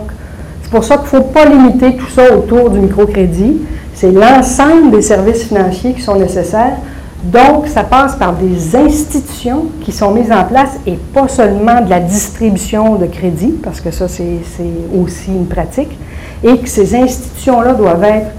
c'est 0.62 0.70
pour 0.70 0.84
ça 0.84 0.98
qu'il 0.98 1.06
ne 1.06 1.24
faut 1.24 1.30
pas 1.30 1.46
limiter 1.46 1.96
tout 1.96 2.10
ça 2.10 2.36
autour 2.36 2.70
du 2.70 2.80
microcrédit. 2.80 3.58
C'est 3.94 4.12
l'ensemble 4.12 4.92
des 4.92 5.02
services 5.02 5.44
financiers 5.44 5.94
qui 5.94 6.02
sont 6.02 6.16
nécessaires. 6.16 6.78
Donc, 7.24 7.68
ça 7.68 7.84
passe 7.84 8.16
par 8.16 8.34
des 8.34 8.76
institutions 8.76 9.66
qui 9.82 9.92
sont 9.92 10.12
mises 10.12 10.32
en 10.32 10.44
place 10.44 10.80
et 10.88 10.98
pas 11.14 11.28
seulement 11.28 11.82
de 11.82 11.90
la 11.90 12.00
distribution 12.00 12.96
de 12.96 13.06
crédit, 13.06 13.54
parce 13.62 13.80
que 13.80 13.92
ça, 13.92 14.08
c'est 14.08 14.40
aussi 15.00 15.30
une 15.30 15.46
pratique, 15.46 15.96
et 16.44 16.58
que 16.58 16.68
ces 16.68 16.96
institutions-là 16.96 17.74
doivent 17.74 18.04
être 18.04 18.32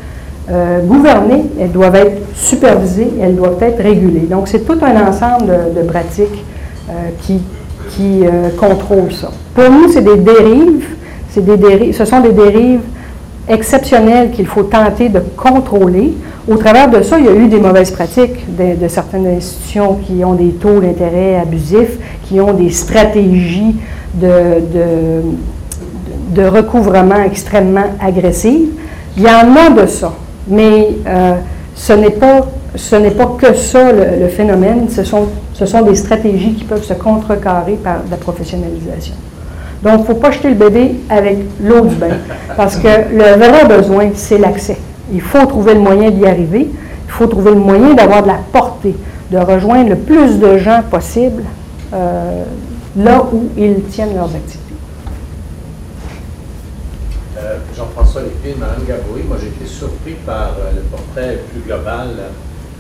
euh, 0.51 0.81
gouvernées, 0.81 1.45
elles 1.61 1.71
doivent 1.71 1.95
être 1.95 2.23
supervisées, 2.35 3.13
elles 3.21 3.37
doivent 3.37 3.63
être 3.63 3.81
régulées. 3.81 4.27
Donc, 4.29 4.49
c'est 4.49 4.67
tout 4.67 4.79
un 4.83 5.09
ensemble 5.09 5.53
de, 5.77 5.83
pratiques 5.83 6.45
euh, 6.91 6.93
qui, 7.21 7.41
qui 7.91 8.27
euh, 8.27 8.49
contrôlent 8.59 9.13
ça. 9.13 9.31
Pour 9.55 9.71
nous, 9.71 9.89
c'est 9.93 10.03
des 10.03 10.17
des 10.17 11.57
dérives, 11.57 11.97
ce 11.97 12.05
sont 12.05 12.21
des 12.21 12.33
dérives 12.33 12.81
exceptionnelles 13.49 14.31
qu'il 14.31 14.47
faut 14.47 14.63
tenter 14.65 15.09
de 15.09 15.21
contrôler. 15.37 16.15
Au 16.49 16.57
travers 16.57 16.91
de 16.91 17.03
ça, 17.03 17.19
il 17.19 17.27
y 17.27 17.29
a 17.29 17.35
eu 17.35 17.49
des 17.49 17.61
mauvaises 17.61 17.91
pratiques 17.91 18.45
de, 18.57 18.89
certaines 18.89 19.27
institutions 19.27 19.99
qui 20.07 20.25
ont 20.25 20.35
des 20.35 20.51
taux 20.51 20.81
d'intérêt 20.81 21.37
abusifs, 21.37 21.99
qui 22.25 22.41
ont 22.41 22.53
des 22.53 22.71
stratégies 22.71 23.77
de, 24.15 25.23
recouvrement 26.49 27.23
extrêmement 27.25 27.85
agressives. 28.01 28.71
Il 29.17 29.23
y 29.23 29.27
en 29.27 29.55
a 29.57 29.71
de 29.71 29.87
ça, 29.87 30.13
mais 30.49 30.89
euh, 31.07 31.35
ce 31.75 31.93
n'est 31.93 32.11
pas 32.11 32.47
pas 33.17 33.37
que 33.39 33.55
ça 33.55 33.93
le, 33.93 34.23
le, 34.23 34.29
phénomène, 34.29 34.89
ce 34.89 35.05
sont, 35.05 35.29
ce 35.53 35.67
sont 35.67 35.83
des 35.83 35.95
stratégies 35.95 36.55
qui 36.55 36.65
peuvent 36.65 36.83
se 36.83 36.95
contrecarrer 36.95 37.75
par 37.75 37.99
la 38.11 38.17
professionnalisation. 38.17 39.15
Donc, 39.83 39.95
il 39.97 40.01
ne 40.01 40.07
faut 40.07 40.15
pas 40.15 40.31
jeter 40.31 40.49
le 40.49 40.55
bébé 40.55 40.95
avec 41.09 41.39
l'eau 41.61 41.81
du 41.81 41.97
bain, 41.97 42.17
parce 42.57 42.77
que 42.77 42.87
le 42.87 43.37
vrai 43.37 43.65
besoin, 43.67 44.11
c'est 44.15 44.39
l'accès. 44.39 44.79
Il 45.13 45.21
faut 45.21 45.45
trouver 45.47 45.75
le 45.75 45.81
moyen 45.81 46.11
d'y 46.11 46.25
arriver, 46.25 46.69
il 46.71 47.11
faut 47.11 47.27
trouver 47.27 47.51
le 47.51 47.59
moyen 47.59 47.93
d'avoir 47.95 48.23
de 48.23 48.29
la 48.29 48.39
portée, 48.53 48.95
de 49.31 49.39
rejoindre 49.39 49.91
le 49.91 49.97
plus 49.97 50.39
de 50.39 50.57
gens 50.59 50.83
possible 50.89 51.43
euh, 51.93 52.45
là 52.97 53.27
où 53.33 53.49
ils 53.57 53.83
tiennent 53.85 54.15
leurs 54.15 54.35
activités. 54.35 54.59
Euh, 57.39 57.57
Jean-François 57.77 58.23
Lépine, 58.23 58.61
Mme 58.61 58.85
Gaboury, 58.87 59.23
moi 59.27 59.37
j'ai 59.41 59.49
été 59.49 59.67
surpris 59.67 60.15
par 60.25 60.55
euh, 60.59 60.73
le 60.77 60.83
portrait 60.83 61.41
plus 61.51 61.61
global 61.61 62.09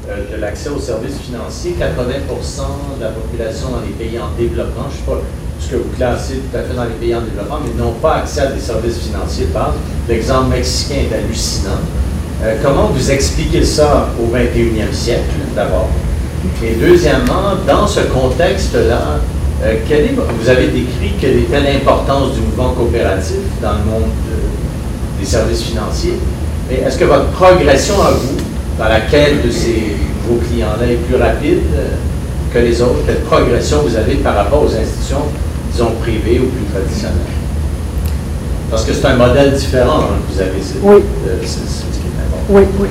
de 0.08 0.40
l'accès 0.40 0.68
aux 0.68 0.80
services 0.80 1.18
financiers. 1.18 1.76
80% 1.78 2.98
de 2.98 3.04
la 3.04 3.10
population 3.10 3.68
dans 3.70 3.80
les 3.80 3.92
pays 3.92 4.18
en 4.18 4.36
développement, 4.36 4.84
je 4.88 4.94
ne 4.94 4.98
sais 4.98 5.06
pas 5.06 5.20
ce 5.62 5.70
que 5.70 5.76
vous 5.76 5.90
classez 5.96 6.34
tout 6.34 6.56
à 6.56 6.62
fait 6.62 6.74
dans 6.74 6.84
les 6.84 6.94
pays 7.00 7.14
en 7.14 7.20
développement, 7.20 7.58
mais 7.64 7.82
n'ont 7.82 7.92
pas 7.92 8.16
accès 8.16 8.40
à 8.40 8.46
des 8.46 8.60
services 8.60 8.98
financiers 8.98 9.46
de. 9.46 9.74
L'exemple 10.08 10.50
mexicain 10.50 10.96
est 11.10 11.14
hallucinant. 11.14 11.80
Euh, 12.42 12.56
comment 12.62 12.88
vous 12.88 13.10
expliquez 13.10 13.64
ça 13.64 14.08
au 14.18 14.34
21e 14.34 14.92
siècle, 14.92 15.30
d'abord? 15.54 15.88
Et 16.64 16.74
deuxièmement, 16.74 17.54
dans 17.66 17.86
ce 17.86 18.00
contexte-là, 18.00 19.20
euh, 19.62 19.74
vous 20.40 20.48
avez 20.48 20.66
décrit 20.68 21.12
quelle 21.20 21.38
était 21.38 21.60
l'importance 21.60 22.32
du 22.34 22.40
mouvement 22.40 22.70
coopératif 22.70 23.36
dans 23.62 23.72
le 23.72 23.84
monde 23.84 24.10
des 25.20 25.26
services 25.26 25.62
financiers. 25.62 26.14
Mais 26.68 26.78
est-ce 26.78 26.98
que 26.98 27.04
votre 27.04 27.26
progression 27.26 27.94
à 28.02 28.10
vous, 28.10 28.36
dans 28.78 28.88
la 28.88 29.02
quête 29.02 29.46
de 29.46 29.50
ces, 29.50 29.96
vos 30.28 30.36
clients-là, 30.36 30.86
est 30.90 30.96
plus 30.96 31.16
rapide 31.16 31.60
euh, 31.76 31.88
que 32.52 32.58
les 32.58 32.82
autres? 32.82 33.06
Quelle 33.06 33.20
progression 33.20 33.82
vous 33.82 33.94
avez 33.94 34.16
par 34.16 34.34
rapport 34.34 34.64
aux 34.64 34.74
institutions 34.74 35.26
disons, 35.72 35.92
privé 36.00 36.40
ou 36.40 36.46
plus 36.46 36.64
traditionnel? 36.72 37.16
Parce 38.70 38.84
que 38.84 38.92
c'est 38.92 39.06
un 39.06 39.16
modèle 39.16 39.52
différent 39.52 40.00
hein, 40.00 40.16
que 40.26 40.34
vous 40.34 40.40
avez. 40.40 40.52
Oui. 40.82 41.02
Euh, 41.28 41.36
c'est 41.42 41.48
ce 41.48 41.82
qui 41.82 42.06
est 42.06 42.24
important. 42.24 42.46
Oui, 42.48 42.62
oui. 42.80 42.88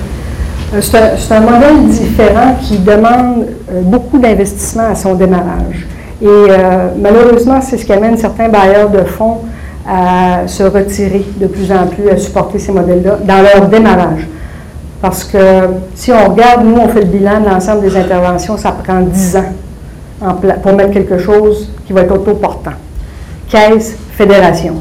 Euh, 0.74 0.80
C'est 0.80 1.34
un, 1.36 1.42
modèle 1.42 1.88
différent 1.90 2.56
qui 2.62 2.78
demande 2.78 3.48
euh, 3.70 3.82
beaucoup 3.82 4.18
d'investissement 4.18 4.90
à 4.92 4.96
son 4.96 5.16
démarrage. 5.16 5.86
Et 6.22 6.28
euh, 6.28 6.90
malheureusement, 6.98 7.60
c'est 7.62 7.78
ce 7.78 7.86
qui 7.86 7.92
amène 7.92 8.18
certains 8.18 8.48
bailleurs 8.48 8.90
de 8.90 9.04
fonds 9.04 9.40
à 9.86 10.48
se 10.48 10.64
retirer 10.64 11.26
de 11.38 11.48
plus 11.48 11.72
en 11.72 11.88
plus, 11.88 12.10
à 12.10 12.18
supporter 12.18 12.60
ces 12.60 12.72
modèles-là 12.72 13.18
dans 13.24 13.42
leur 13.42 13.68
démarrage. 13.68 14.28
Parce 15.02 15.24
que 15.26 15.38
si 15.96 16.12
on 16.12 16.32
regarde, 16.32 16.64
nous, 16.64 16.78
on 16.78 16.88
fait 16.88 17.02
le 17.02 17.08
bilan 17.08 17.42
de 17.42 17.50
l'ensemble 17.50 17.82
des 17.82 17.98
interventions, 17.98 18.56
ça 18.56 18.72
prend 18.72 19.02
10 19.02 19.36
ans 19.38 19.54
en 20.22 20.36
pour 20.36 20.74
mettre 20.74 20.92
quelque 20.92 21.18
chose 21.18 21.70
qui 21.92 21.96
va 21.96 22.04
être 22.04 22.14
autoportant. 22.14 22.72
Caisse, 23.50 23.98
fédération. 24.14 24.76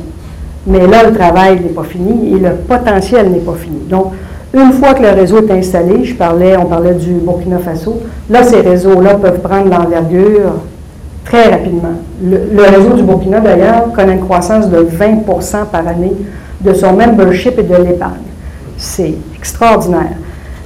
Mais 0.66 0.86
là, 0.86 1.02
le 1.08 1.16
travail 1.16 1.60
n'est 1.60 1.70
pas 1.70 1.82
fini 1.82 2.34
et 2.34 2.38
le 2.38 2.50
potentiel 2.68 3.30
n'est 3.30 3.40
pas 3.40 3.54
fini. 3.54 3.80
Donc, 3.88 4.12
une 4.54 4.72
fois 4.72 4.94
que 4.94 5.02
le 5.02 5.10
réseau 5.10 5.38
est 5.38 5.50
installé, 5.50 6.04
je 6.04 6.14
parlais, 6.14 6.56
on 6.56 6.66
parlait 6.66 6.94
du 6.94 7.14
Burkina 7.14 7.58
Faso, 7.58 8.00
là, 8.28 8.44
ces 8.44 8.60
réseaux-là 8.60 9.14
peuvent 9.14 9.40
prendre 9.40 9.70
l'envergure 9.70 10.54
très 11.24 11.48
rapidement. 11.48 11.94
Le, 12.22 12.62
réseau 12.62 12.94
du 12.94 13.02
Burkina, 13.02 13.40
d'ailleurs, 13.40 13.92
connaît 13.92 14.14
une 14.14 14.20
croissance 14.20 14.68
de 14.68 14.78
20% 14.78 15.66
par 15.72 15.86
année 15.86 16.12
de 16.60 16.72
son 16.74 16.92
membership 16.92 17.58
et 17.58 17.62
de 17.62 17.76
l'épargne. 17.76 18.28
C'est 18.76 19.14
extraordinaire. 19.36 20.16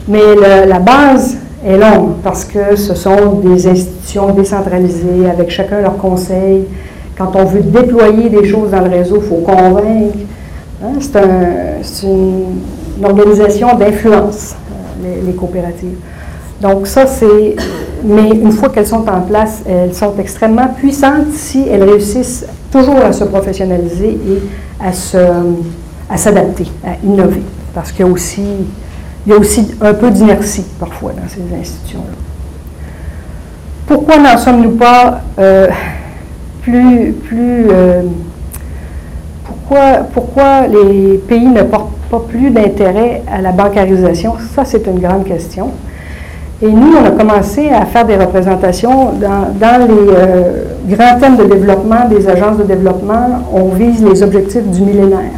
Mais 0.09 0.21
la 0.67 0.79
base 0.79 1.39
est 1.65 1.79
longue 1.79 2.15
parce 2.23 2.45
que 2.45 2.77
ce 2.77 2.95
sont 2.95 3.41
des 3.43 3.67
institutions 3.67 4.33
décentralisées 4.33 5.29
avec 5.31 5.51
chacun 5.51 5.81
leur 5.81 5.97
conseil. 5.97 6.65
Quand 7.17 7.31
on 7.37 7.45
veut 7.45 7.61
déployer 7.63 8.29
des 8.29 8.47
choses 8.47 8.71
dans 8.71 8.81
le 8.81 8.91
réseau, 8.91 9.17
il 9.23 9.29
faut 9.29 9.37
convaincre. 9.37 10.19
Hein, 10.83 10.89
C'est 11.01 11.17
un- 11.17 11.83
c'est 11.83 12.07
une, 12.07 12.61
organisation 13.03 13.75
d'influence, 13.77 14.55
euh, 15.05 15.15
les, 15.27 15.33
coopératives. 15.33 15.97
Donc 16.61 16.87
ça, 16.87 17.07
c'est... 17.07 17.57
Mais 18.05 18.29
une 18.29 18.53
fois 18.53 18.69
qu'elles 18.69 18.87
sont 18.87 19.05
en 19.09 19.23
place, 19.23 19.63
elles 19.69 19.95
sont 19.95 20.13
extrêmement 20.19 20.69
puissantes 20.77 21.33
si 21.33 21.67
elles 21.69 21.83
réussissent 21.83 22.47
toujours 22.71 22.99
à 22.99 23.13
se 23.13 23.25
professionnaliser 23.25 24.11
et 24.11 24.43
à 24.85 24.93
se, 24.93 25.17
à 26.09 26.17
s'adapter, 26.17 26.67
à 26.87 26.91
innover. 27.05 27.43
Parce 27.75 27.91
qu'il 27.91 28.05
y 28.05 28.09
a 28.09 28.13
aussi, 28.13 28.43
il 29.27 29.33
y 29.33 29.35
a 29.35 29.39
aussi 29.39 29.75
un 29.81 29.95
peu 29.95 30.11
d'inertie 30.11 30.65
parfois 30.79 31.13
dans 31.13 31.29
ces 31.29 31.41
institutions-là. 31.61 32.15
Pourquoi 33.87 34.19
n'en 34.19 34.37
sommes-nous 34.37 34.77
pas 34.77 35.21
euh, 35.39 35.69
plus... 36.63 37.13
plus 37.13 37.67
euh, 37.71 38.03
pourquoi, 39.45 40.07
pourquoi 40.13 40.67
les 40.67 41.19
pays 41.27 41.47
ne 41.47 41.63
portent 41.63 41.97
pas 42.11 42.21
plus 42.29 42.51
d'intérêt 42.51 43.23
à 43.31 43.41
la 43.41 43.51
bancarisation? 43.51 44.35
Ça, 44.55 44.65
c'est 44.65 44.87
une 44.87 44.99
grande 44.99 45.25
question. 45.25 45.71
Et 46.63 46.71
nous, 46.71 46.93
on 46.99 47.05
a 47.05 47.11
commencé 47.11 47.71
à 47.71 47.85
faire 47.87 48.07
des 48.07 48.17
représentations 48.17 49.13
dans, 49.13 49.53
dans 49.59 49.87
les 49.87 50.13
euh, 50.15 50.65
grands 50.87 51.19
thèmes 51.19 51.37
de 51.37 51.45
développement 51.45 52.09
des 52.09 52.29
agences 52.29 52.59
de 52.59 52.65
développement. 52.65 53.43
On 53.53 53.69
vise 53.69 54.05
les 54.05 54.23
objectifs 54.23 54.65
du 54.65 54.83
millénaire. 54.83 55.33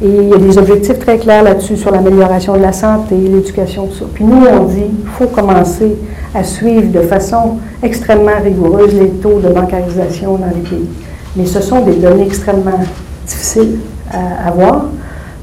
Et 0.00 0.06
il 0.06 0.28
y 0.28 0.32
a 0.32 0.38
des 0.38 0.56
objectifs 0.58 0.98
très 1.00 1.18
clairs 1.18 1.42
là-dessus 1.42 1.76
sur 1.76 1.90
l'amélioration 1.90 2.54
de 2.56 2.62
la 2.62 2.72
santé, 2.72 3.16
l'éducation, 3.16 3.86
tout 3.86 3.96
ça. 3.96 4.04
Puis 4.14 4.24
nous, 4.24 4.44
on 4.46 4.64
dit 4.64 4.76
qu'il 4.82 5.08
faut 5.18 5.26
commencer 5.26 5.96
à 6.34 6.44
suivre 6.44 6.92
de 6.92 7.00
façon 7.00 7.58
extrêmement 7.82 8.38
rigoureuse 8.42 8.94
les 8.94 9.08
taux 9.10 9.40
de 9.40 9.48
bancarisation 9.48 10.36
dans 10.36 10.46
les 10.54 10.60
pays. 10.68 10.88
Mais 11.34 11.46
ce 11.46 11.60
sont 11.60 11.80
des 11.80 11.94
données 11.96 12.26
extrêmement 12.26 12.78
difficiles 13.26 13.78
à 14.12 14.48
avoir. 14.48 14.84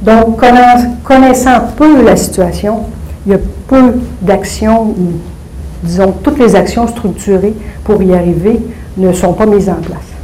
Donc, 0.02 0.40
connaiss- 0.40 0.88
connaissant 1.04 1.60
peu 1.76 2.04
la 2.04 2.16
situation, 2.16 2.80
il 3.26 3.34
y 3.34 3.36
a 3.36 3.40
peu 3.68 3.94
d'actions, 4.22 4.94
disons, 5.84 6.14
toutes 6.24 6.40
les 6.40 6.56
actions 6.56 6.88
structurées 6.88 7.54
pour 7.84 8.02
y 8.02 8.14
arriver 8.14 8.60
ne 8.98 9.12
sont 9.12 9.34
pas 9.34 9.46
mises 9.46 9.68
en 9.70 9.82
place. 9.82 10.15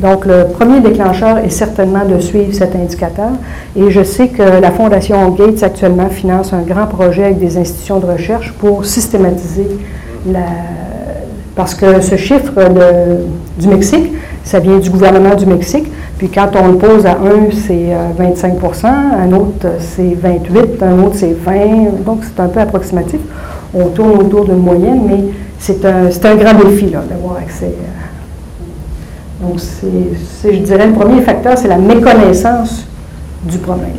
Donc, 0.00 0.26
le 0.26 0.48
premier 0.52 0.80
déclencheur 0.80 1.38
est 1.38 1.48
certainement 1.48 2.04
de 2.04 2.18
suivre 2.20 2.52
cet 2.52 2.76
indicateur. 2.76 3.30
Et 3.74 3.90
je 3.90 4.02
sais 4.02 4.28
que 4.28 4.42
la 4.60 4.70
Fondation 4.70 5.30
Gates 5.30 5.62
actuellement 5.62 6.08
finance 6.08 6.52
un 6.52 6.60
grand 6.62 6.86
projet 6.86 7.24
avec 7.24 7.38
des 7.38 7.56
institutions 7.56 7.98
de 7.98 8.06
recherche 8.06 8.52
pour 8.58 8.84
systématiser 8.84 9.66
la... 10.30 10.40
Parce 11.54 11.74
que 11.74 12.02
ce 12.02 12.16
chiffre 12.16 12.52
du 13.58 13.68
Mexique, 13.68 14.12
ça 14.44 14.58
vient 14.60 14.76
du 14.78 14.90
gouvernement 14.90 15.34
du 15.34 15.46
Mexique. 15.46 15.90
Puis 16.18 16.28
quand 16.28 16.50
on 16.62 16.68
le 16.72 16.76
pose 16.76 17.06
à 17.06 17.12
un, 17.12 17.50
c'est 17.50 17.88
euh, 17.92 18.08
25% 18.18 18.86
un 18.86 19.32
autre, 19.32 19.64
euh, 19.64 19.76
c'est 19.80 20.14
28 20.14 20.82
un 20.82 20.98
autre, 21.04 21.16
c'est 21.16 21.32
20 21.32 22.04
Donc, 22.04 22.20
c'est 22.24 22.40
un 22.42 22.48
peu 22.48 22.60
approximatif. 22.60 23.20
On 23.74 23.86
tourne 23.86 24.18
autour 24.18 24.44
d'une 24.44 24.58
moyenne, 24.58 25.00
mais 25.08 25.24
c'est 25.58 25.82
un, 25.86 26.06
un 26.08 26.36
grand 26.36 26.54
défi 26.68 26.86
d'avoir 26.86 27.36
accès. 27.38 27.66
à- 27.66 28.05
Donc, 29.40 29.60
c'est, 29.60 30.52
je 30.54 30.58
dirais, 30.60 30.86
le 30.86 30.94
premier 30.94 31.20
facteur, 31.22 31.58
c'est 31.58 31.68
la 31.68 31.76
méconnaissance 31.78 32.84
du 33.44 33.58
problème. 33.58 33.96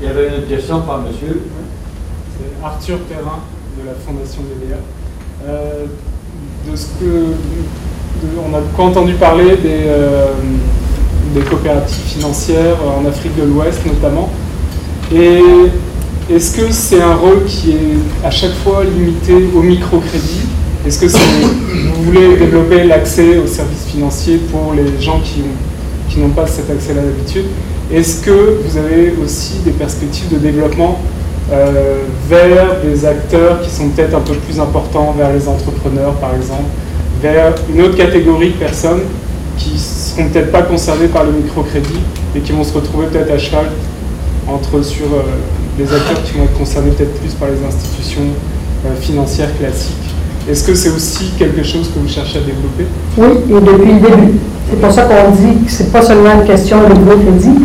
Il 0.00 0.06
y 0.06 0.10
avait 0.10 0.28
une 0.28 0.34
autre 0.34 0.48
question 0.48 0.80
par 0.82 0.98
monsieur. 1.00 1.42
C'est 2.36 2.64
Arthur 2.66 2.98
Perrin 3.08 3.38
de 3.80 3.86
la 3.86 3.92
Fondation 4.06 4.42
BVA. 4.42 4.76
Euh, 5.48 5.84
de 6.70 6.76
ce 6.76 6.86
que 6.98 7.04
de- 7.04 8.38
on 8.44 8.54
a 8.56 8.60
beaucoup 8.60 8.82
entendu 8.82 9.14
parler 9.14 9.56
des, 9.56 9.84
euh, 9.86 10.26
des 11.34 11.40
coopératives 11.42 12.04
financières 12.04 12.76
en 12.84 13.06
Afrique 13.06 13.36
de 13.36 13.44
l'Ouest 13.44 13.80
notamment. 13.86 14.28
Et 15.14 15.40
est-ce 16.34 16.56
que 16.56 16.72
c'est 16.72 17.00
un 17.00 17.14
rôle 17.14 17.44
qui 17.44 17.70
est 17.72 18.26
à 18.26 18.30
chaque 18.30 18.54
fois 18.64 18.82
limité 18.84 19.34
au 19.54 19.62
microcrédit? 19.62 20.46
Est-ce 20.86 21.00
que 21.00 21.06
vous 21.06 22.04
voulez 22.04 22.36
développer 22.36 22.84
l'accès 22.84 23.38
aux 23.38 23.46
services 23.48 23.86
financiers 23.88 24.38
pour 24.52 24.72
les 24.72 25.02
gens 25.02 25.18
qui, 25.18 25.42
qui 26.08 26.20
n'ont 26.20 26.28
pas 26.28 26.46
cet 26.46 26.70
accès-là 26.70 27.00
d'habitude? 27.02 27.46
Est-ce 27.92 28.22
que 28.22 28.60
vous 28.64 28.76
avez 28.76 29.12
aussi 29.20 29.54
des 29.64 29.72
perspectives 29.72 30.32
de 30.32 30.38
développement 30.38 31.00
euh, 31.52 32.02
vers 32.28 32.80
des 32.84 33.04
acteurs 33.04 33.62
qui 33.62 33.70
sont 33.70 33.88
peut-être 33.88 34.14
un 34.14 34.20
peu 34.20 34.34
plus 34.34 34.60
importants, 34.60 35.12
vers 35.18 35.32
les 35.32 35.48
entrepreneurs 35.48 36.14
par 36.14 36.36
exemple, 36.36 36.70
vers 37.20 37.52
une 37.74 37.82
autre 37.82 37.96
catégorie 37.96 38.50
de 38.50 38.56
personnes 38.56 39.02
qui 39.58 39.72
ne 39.72 39.78
seront 39.78 40.28
peut-être 40.28 40.52
pas 40.52 40.62
concernées 40.62 41.08
par 41.08 41.24
le 41.24 41.32
microcrédit 41.32 41.98
et 42.36 42.40
qui 42.40 42.52
vont 42.52 42.62
se 42.62 42.74
retrouver 42.74 43.06
peut-être 43.06 43.32
à 43.32 43.38
cheval 43.38 43.66
entre 44.46 44.82
sur 44.82 45.06
euh, 45.06 45.22
des 45.76 45.92
acteurs 45.92 46.22
qui 46.22 46.38
vont 46.38 46.44
être 46.44 46.56
concernés 46.56 46.92
peut-être 46.92 47.18
plus 47.18 47.34
par 47.34 47.48
les 47.48 47.66
institutions 47.66 48.22
euh, 48.86 48.94
financières 49.00 49.50
classiques? 49.58 50.15
Est-ce 50.48 50.64
que 50.64 50.74
c'est 50.74 50.90
aussi 50.90 51.32
quelque 51.36 51.64
chose 51.64 51.90
que 51.92 51.98
vous 51.98 52.08
cherchez 52.08 52.38
à 52.38 52.42
développer? 52.42 52.86
Oui, 53.18 53.26
et 53.50 53.60
depuis 53.60 53.92
le 53.94 54.00
début. 54.00 54.38
C'est 54.70 54.80
pour 54.80 54.92
ça 54.92 55.02
qu'on 55.02 55.32
dit 55.32 55.64
que 55.64 55.70
c'est 55.70 55.90
pas 55.90 56.02
seulement 56.02 56.40
une 56.40 56.46
question 56.46 56.76
de 56.82 56.94
microcrédit. 56.94 57.58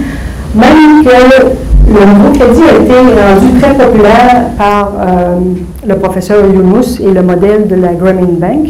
Même 0.55 1.03
que 1.03 1.45
le 1.87 2.05
microcrédit 2.05 2.63
a 2.63 2.81
été 2.81 2.93
rendu 2.93 3.59
très 3.59 3.73
populaire 3.75 4.49
par 4.57 4.93
euh, 4.99 5.39
le 5.87 5.95
professeur 5.95 6.43
Younous 6.45 6.99
et 6.99 7.11
le 7.11 7.21
modèle 7.21 7.67
de 7.67 7.75
la 7.75 7.93
Grameen 7.93 8.37
Bank. 8.37 8.69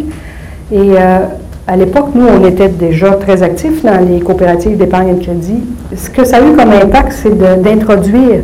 Et 0.73 0.77
euh, 0.77 1.19
à 1.65 1.77
l'époque, 1.77 2.09
nous, 2.13 2.25
on 2.27 2.45
était 2.45 2.67
déjà 2.67 3.11
très 3.11 3.41
actifs 3.43 3.81
dans 3.81 4.05
les 4.05 4.19
coopératives 4.19 4.77
d'épargne 4.77 5.09
et 5.09 5.13
de 5.13 5.23
crédit. 5.23 5.63
Ce 5.95 6.09
que 6.09 6.25
ça 6.25 6.37
a 6.37 6.41
eu 6.41 6.53
comme 6.57 6.71
impact, 6.71 7.13
c'est 7.13 7.37
d'introduire 7.61 8.41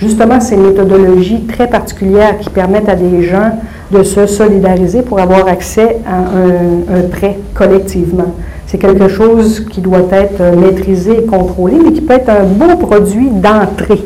justement 0.00 0.40
ces 0.40 0.56
méthodologies 0.56 1.44
très 1.44 1.68
particulières 1.68 2.38
qui 2.40 2.50
permettent 2.50 2.88
à 2.88 2.96
des 2.96 3.22
gens 3.22 3.52
de 3.90 4.02
se 4.02 4.26
solidariser 4.26 5.02
pour 5.02 5.20
avoir 5.20 5.46
accès 5.46 5.98
à 6.06 6.18
un, 6.18 7.02
prêt 7.10 7.38
collectivement. 7.54 8.34
C'est 8.66 8.78
quelque 8.78 9.08
chose 9.08 9.64
qui 9.70 9.80
doit 9.80 10.06
être 10.10 10.40
euh, 10.40 10.56
maîtrisé 10.56 11.18
et 11.18 11.24
contrôlé, 11.24 11.76
mais 11.82 11.92
qui 11.92 12.00
peut 12.00 12.14
être 12.14 12.28
un 12.28 12.42
bon 12.42 12.76
produit 12.76 13.30
d'entrée. 13.30 14.04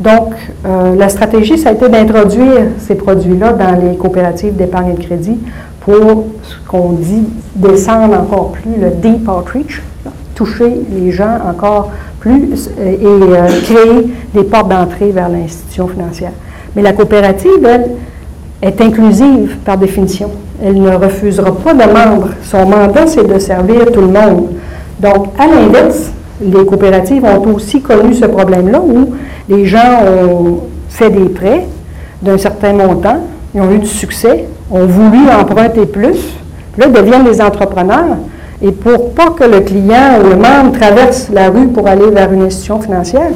Donc, 0.00 0.34
euh, 0.66 0.96
la 0.96 1.08
stratégie, 1.08 1.56
ça 1.56 1.70
a 1.70 1.72
été 1.72 1.88
d'introduire 1.88 2.66
ces 2.78 2.96
produits-là 2.96 3.52
dans 3.52 3.80
les 3.80 3.96
coopératives 3.96 4.56
d'épargne 4.56 4.90
et 4.90 4.94
de 4.94 5.04
crédit 5.04 5.38
pour 5.80 6.26
ce 6.42 6.68
qu'on 6.68 6.92
dit 6.92 7.24
descendre 7.54 8.14
encore 8.14 8.52
plus 8.52 8.80
le 8.80 8.90
deep 8.90 9.28
outreach, 9.28 9.82
toucher 10.34 10.80
les 10.92 11.12
gens 11.12 11.38
encore 11.48 11.90
plus 12.18 12.70
euh, 12.78 12.92
et 12.92 13.62
créer 13.62 14.08
des 14.34 14.44
portes 14.44 14.68
d'entrée 14.68 15.10
vers 15.10 15.28
l'institution 15.28 15.86
financière. 15.86 16.32
Mais 16.74 16.82
la 16.82 16.92
coopérative, 16.92 17.64
elle, 17.64 17.90
est 18.62 18.80
inclusive 18.80 19.56
par 19.64 19.76
définition. 19.76 20.30
Elle 20.64 20.80
ne 20.80 20.90
refusera 20.90 21.54
pas 21.54 21.72
de 21.72 21.84
membres. 21.92 22.30
Son 22.42 22.66
mandat, 22.66 23.06
c'est 23.06 23.26
de 23.26 23.38
servir 23.38 23.86
tout 23.92 24.00
le 24.00 24.08
monde. 24.08 24.48
Donc, 25.00 25.28
à 25.38 25.46
l'inverse, 25.46 26.10
les 26.40 26.64
coopératives 26.64 27.24
ont 27.24 27.54
aussi 27.54 27.80
connu 27.80 28.14
ce 28.14 28.26
problème-là 28.26 28.80
où 28.80 29.14
les 29.48 29.66
gens 29.66 30.02
ont 30.06 30.60
fait 30.88 31.10
des 31.10 31.28
prêts 31.28 31.66
d'un 32.22 32.38
certain 32.38 32.72
montant, 32.72 33.20
ils 33.54 33.60
ont 33.60 33.70
eu 33.70 33.78
du 33.78 33.86
succès, 33.86 34.44
ont 34.70 34.86
voulu 34.86 35.18
emprunter 35.30 35.86
plus, 35.86 36.18
puis 36.72 36.82
là, 36.82 36.88
deviennent 36.88 37.24
des 37.24 37.40
entrepreneurs 37.40 38.16
Et 38.60 38.72
pour 38.72 39.14
pas 39.14 39.30
que 39.30 39.44
le 39.44 39.60
client 39.60 40.20
ou 40.20 40.30
le 40.30 40.36
membre 40.36 40.72
traverse 40.78 41.28
la 41.32 41.48
rue 41.48 41.68
pour 41.68 41.86
aller 41.86 42.10
vers 42.10 42.32
une 42.32 42.42
institution 42.42 42.80
financière, 42.80 43.30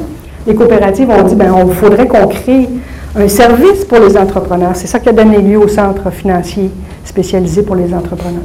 les 0.45 0.53
coopératives 0.53 1.09
ont 1.09 1.23
dit, 1.23 1.35
bien, 1.35 1.55
il 1.65 1.73
faudrait 1.73 2.07
qu'on 2.07 2.27
crée 2.27 2.67
un 3.15 3.27
service 3.27 3.85
pour 3.85 3.99
les 3.99 4.17
entrepreneurs. 4.17 4.75
C'est 4.75 4.87
ça 4.87 4.99
qui 4.99 5.09
a 5.09 5.13
donné 5.13 5.39
lieu 5.39 5.57
au 5.57 5.67
centre 5.67 6.09
financier 6.11 6.71
spécialisé 7.05 7.61
pour 7.61 7.75
les 7.75 7.93
entrepreneurs. 7.93 8.41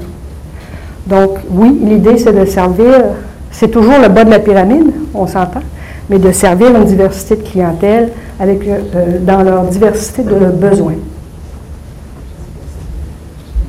Donc, 1.07 1.39
oui, 1.51 1.79
l'idée, 1.83 2.19
c'est 2.19 2.33
de 2.33 2.45
servir, 2.45 3.03
c'est 3.51 3.69
toujours 3.71 3.99
le 4.03 4.09
bas 4.09 4.25
de 4.25 4.31
la 4.31 4.41
pyramide, 4.41 4.93
on 5.15 5.27
s'entend, 5.27 5.63
mais 6.11 6.19
de 6.19 6.31
servir 6.33 6.75
une 6.77 6.85
diversité 6.85 7.37
de 7.37 7.43
clientèle 7.43 8.13
avec, 8.39 8.67
euh, 8.69 9.19
dans 9.21 9.43
leur 9.43 9.65
diversité 9.65 10.23
de 10.23 10.35
besoins. 10.35 10.97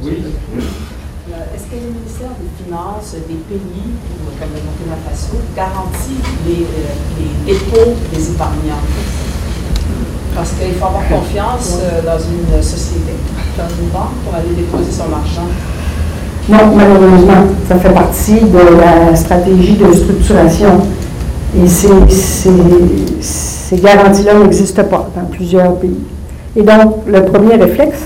Oui. 0.04 0.12
Est-ce 1.56 1.64
que 1.64 1.76
le 1.76 1.94
ministère 1.94 2.32
des 2.40 2.66
Finances 2.66 3.16
des 3.26 3.36
pays, 3.36 3.90
comme 4.38 4.50
le 4.54 4.62
Burkina 4.62 4.98
Faso, 5.08 5.38
garantit 5.56 6.20
les, 6.46 6.64
euh, 6.64 7.46
les 7.48 7.54
dépôts 7.54 7.94
des 8.14 8.32
épargnants? 8.32 8.84
Parce 10.40 10.52
qu'il 10.52 10.74
faut 10.76 10.86
avoir 10.86 11.06
confiance 11.10 11.80
dans 12.06 12.18
une 12.18 12.64
société, 12.64 13.12
dans 13.58 13.68
une 13.68 13.90
banque, 13.90 14.16
pour 14.24 14.34
aller 14.34 14.56
déposer 14.56 14.90
son 14.90 15.12
argent. 15.14 15.50
Non, 16.48 16.78
malheureusement, 16.78 17.44
ça 17.68 17.76
fait 17.76 17.94
partie 17.94 18.40
de 18.40 18.58
la 18.80 19.14
stratégie 19.18 19.76
de 19.76 19.92
structuration. 19.92 20.80
Et 21.62 21.68
ces, 21.68 21.90
ces 23.20 23.76
garanties-là 23.80 24.36
n'existent 24.36 24.86
pas 24.86 25.10
dans 25.14 25.26
plusieurs 25.26 25.76
pays. 25.76 26.00
Et 26.56 26.62
donc, 26.62 27.00
le 27.06 27.26
premier 27.26 27.56
réflexe, 27.56 28.06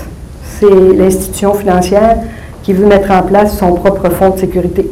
c'est 0.59 0.95
l'institution 0.97 1.53
financière 1.53 2.17
qui 2.63 2.73
veut 2.73 2.87
mettre 2.87 3.11
en 3.11 3.21
place 3.21 3.59
son 3.59 3.73
propre 3.73 4.09
fonds 4.09 4.31
de 4.31 4.39
sécurité, 4.39 4.89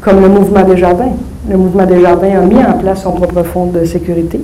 comme 0.00 0.20
le 0.20 0.28
mouvement 0.28 0.64
des 0.64 0.78
jardins. 0.78 1.12
Le 1.48 1.56
mouvement 1.56 1.86
des 1.86 2.00
jardins 2.02 2.40
a 2.40 2.40
mis 2.40 2.58
en 2.58 2.72
place 2.72 3.04
son 3.04 3.12
propre 3.12 3.44
fonds 3.44 3.66
de 3.66 3.84
sécurité. 3.84 4.40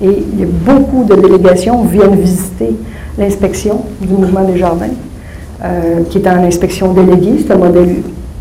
Et 0.00 0.22
beaucoup 0.64 1.04
de 1.04 1.14
délégations 1.14 1.82
viennent 1.82 2.14
visiter 2.14 2.76
l'inspection 3.18 3.82
du 4.00 4.08
mouvement 4.08 4.44
des 4.44 4.56
jardins, 4.56 4.86
euh, 5.64 6.02
qui 6.08 6.18
est 6.18 6.28
en 6.28 6.44
inspection 6.44 6.92
déléguée. 6.92 7.44
C'est 7.44 7.52
un 7.52 7.58
modèle 7.58 7.96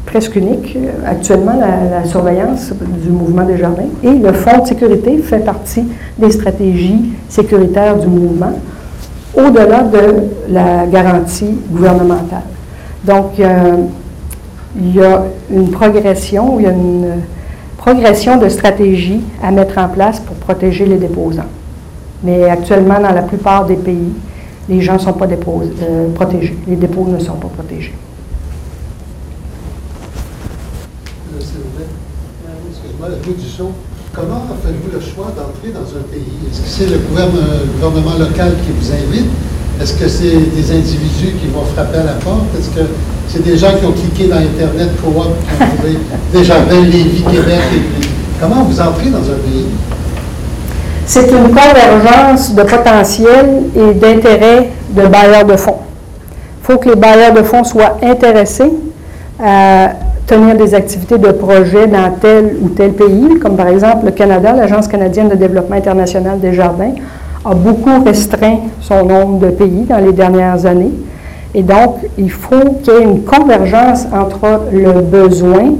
presque 0.05 0.35
unique 0.35 0.75
euh, 0.75 0.91
actuellement, 1.05 1.53
la, 1.59 2.05
surveillance 2.05 2.71
du 3.03 3.09
mouvement 3.09 3.43
des 3.43 3.57
jardins. 3.57 3.87
Et 4.03 4.11
le 4.11 4.33
fonds 4.33 4.61
de 4.61 4.67
sécurité 4.67 5.17
fait 5.17 5.39
partie 5.39 5.85
des 6.17 6.29
stratégies 6.29 7.13
sécuritaires 7.27 7.97
du 7.97 8.07
mouvement, 8.07 8.53
au-delà 9.35 9.81
de 9.81 10.51
la 10.51 10.85
garantie 10.85 11.57
gouvernementale. 11.71 12.43
Donc, 13.03 13.39
il 14.79 14.95
y 14.95 15.01
a 15.01 15.23
une 15.51 15.69
progression, 15.69 16.59
il 16.59 16.65
y 16.65 16.67
a 16.67 16.71
une 16.71 17.05
progression 17.87 18.35
de 18.35 18.49
stratégies 18.49 19.21
à 19.41 19.49
mettre 19.49 19.77
en 19.77 19.87
place 19.87 20.19
pour 20.19 20.35
protéger 20.35 20.85
les 20.85 20.97
déposants. 20.97 21.51
Mais 22.21 22.43
actuellement, 22.49 22.99
dans 22.99 23.13
la 23.13 23.21
plupart 23.21 23.65
des 23.65 23.77
pays, 23.77 24.11
les 24.67 24.81
gens 24.81 24.95
ne 24.95 24.99
sont 24.99 25.13
pas 25.13 25.25
euh, 25.25 26.13
protégés. 26.13 26.57
Les 26.67 26.75
dépôts 26.75 27.07
ne 27.07 27.17
sont 27.17 27.37
pas 27.37 27.47
protégés. 27.47 27.93
Comment 34.13 34.41
faites-vous 34.63 34.91
le 34.93 34.99
choix 34.99 35.27
d'entrer 35.37 35.71
dans 35.71 35.87
un 35.97 36.03
pays? 36.11 36.33
Est-ce 36.51 36.61
que 36.61 36.67
c'est 36.67 36.89
le 36.89 36.97
gouvernement 36.97 38.17
local 38.19 38.51
qui 38.65 38.71
vous 38.77 38.91
invite? 38.91 39.31
Est-ce 39.81 39.93
que 39.93 40.09
c'est 40.09 40.35
des 40.35 40.71
individus 40.71 41.37
qui 41.39 41.47
vont 41.47 41.63
frapper 41.63 41.99
à 41.99 42.03
la 42.03 42.13
porte? 42.15 42.47
C'est 43.29 43.43
des 43.43 43.57
gens 43.57 43.71
qui 43.79 43.85
ont 43.85 43.91
cliqué 43.91 44.27
dans 44.27 44.37
Internet 44.37 44.89
Coop, 45.01 45.13
qui 45.13 45.63
ont 45.63 45.77
trouvé 45.77 45.97
Desjardins, 46.33 46.81
Lévis, 46.81 47.23
Québec? 47.23 47.61
Comment 48.39 48.63
vous 48.63 48.79
entrez 48.79 49.09
dans 49.09 49.17
un 49.17 49.37
pays? 49.43 49.65
C'est 51.05 51.31
une 51.31 51.49
convergence 51.49 52.53
de 52.53 52.63
potentiel 52.63 53.63
et 53.75 53.93
d'intérêt 53.93 54.69
de 54.89 55.07
bailleurs 55.07 55.45
de 55.45 55.55
fonds. 55.55 55.77
Il 56.61 56.73
faut 56.73 56.77
que 56.77 56.89
les 56.89 56.95
bailleurs 56.95 57.33
de 57.33 57.43
fonds 57.43 57.63
soient 57.63 57.97
intéressés 58.03 58.71
à 59.41 59.91
tenir 60.27 60.57
des 60.57 60.73
activités 60.73 61.17
de 61.17 61.31
projet 61.31 61.87
dans 61.87 62.11
tel 62.19 62.57
ou 62.61 62.69
tel 62.69 62.91
pays, 62.91 63.39
comme 63.41 63.55
par 63.55 63.67
exemple 63.67 64.05
le 64.05 64.11
Canada, 64.11 64.51
l'Agence 64.53 64.87
canadienne 64.87 65.29
de 65.29 65.35
développement 65.35 65.77
international 65.77 66.39
des 66.39 66.53
jardins, 66.53 66.91
a 67.45 67.53
beaucoup 67.53 68.03
restreint 68.03 68.57
son 68.81 69.05
nombre 69.05 69.39
de 69.39 69.51
pays 69.51 69.85
dans 69.87 69.99
les 69.99 70.11
dernières 70.11 70.65
années. 70.65 70.91
Et 71.53 71.63
donc, 71.63 71.97
il 72.17 72.31
faut 72.31 72.73
qu'il 72.83 72.93
y 72.93 72.97
ait 72.97 73.03
une 73.03 73.23
convergence 73.23 74.05
entre 74.13 74.65
le 74.71 75.01
besoin, 75.01 75.73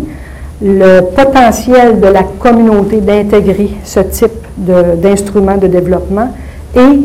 le 0.62 1.02
potentiel 1.02 2.00
de 2.00 2.08
la 2.08 2.24
communauté 2.24 3.02
d'intégrer 3.02 3.72
ce 3.84 4.00
type 4.00 4.32
d'instrument 4.58 5.58
de, 5.58 5.68
développement 5.68 6.30
et 6.76 7.00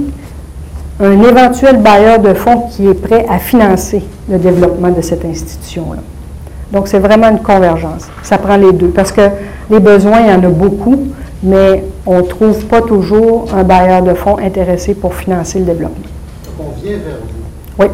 un 1.01 1.22
éventuel 1.22 1.78
bailleur 1.78 2.18
de 2.18 2.32
fonds 2.32 2.62
qui 2.70 2.86
est 2.86 2.94
prêt 2.94 3.26
à 3.28 3.39
financer 3.39 4.02
le 4.30 4.39
développement 4.39 4.90
de 4.90 5.02
cette 5.02 5.24
institution-là. 5.24 6.01
Donc, 6.72 6.89
c'est 6.89 7.01
vraiment 7.01 7.28
une 7.28 7.40
convergence. 7.40 8.09
Ça 8.22 8.39
prend 8.39 8.56
les 8.56 8.72
deux 8.72 8.89
parce 8.89 9.12
que 9.12 9.22
les 9.70 9.80
besoins, 9.80 10.20
il 10.20 10.28
y 10.28 10.32
en 10.32 10.43
a 10.43 10.48
beaucoup, 10.48 11.09
mais 11.43 11.84
on 12.06 12.18
ne 12.18 12.22
trouve 12.22 12.64
pas 12.66 12.80
toujours 12.80 13.48
un 13.55 13.64
bailleur 13.64 14.02
de 14.02 14.14
fonds 14.14 14.39
intéressé 14.39 14.94
pour 14.94 15.14
financer 15.14 15.59
le 15.59 15.66
développement. 15.66 16.06
Donc, 16.59 16.68
on 16.68 16.80
vient 16.80 16.97
vers 16.97 17.18
vous. 17.20 17.82
Oui. 17.82 17.86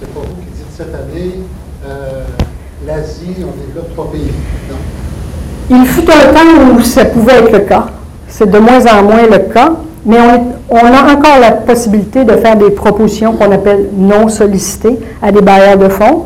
C'est 0.00 0.14
pas 0.14 0.20
vous 0.20 0.34
qui 0.42 0.56
dites 0.56 0.66
cette 0.74 0.94
année, 0.94 1.40
euh, 1.86 2.24
l'Asie, 2.86 3.36
on 3.40 3.66
développe 3.66 3.92
trois 3.92 4.10
pays. 4.10 4.32
Non. 4.70 4.76
Il 5.68 5.84
fut 5.84 6.08
un 6.10 6.32
temps 6.32 6.74
où 6.74 6.80
ça 6.80 7.04
pouvait 7.04 7.34
être 7.34 7.52
le 7.52 7.58
cas. 7.60 7.84
C'est 8.26 8.50
de 8.50 8.58
moins 8.58 8.80
en 8.86 9.02
moins 9.02 9.26
le 9.30 9.52
cas, 9.52 9.72
mais 10.06 10.16
on, 10.70 10.76
a 10.76 11.12
encore 11.12 11.38
la 11.38 11.52
possibilité 11.52 12.24
de 12.24 12.32
faire 12.36 12.56
des 12.56 12.70
propositions 12.70 13.34
qu'on 13.34 13.52
appelle 13.52 13.88
non 13.94 14.28
sollicitées 14.28 14.98
à 15.20 15.30
des 15.32 15.42
bailleurs 15.42 15.76
de 15.76 15.90
fonds. 15.90 16.24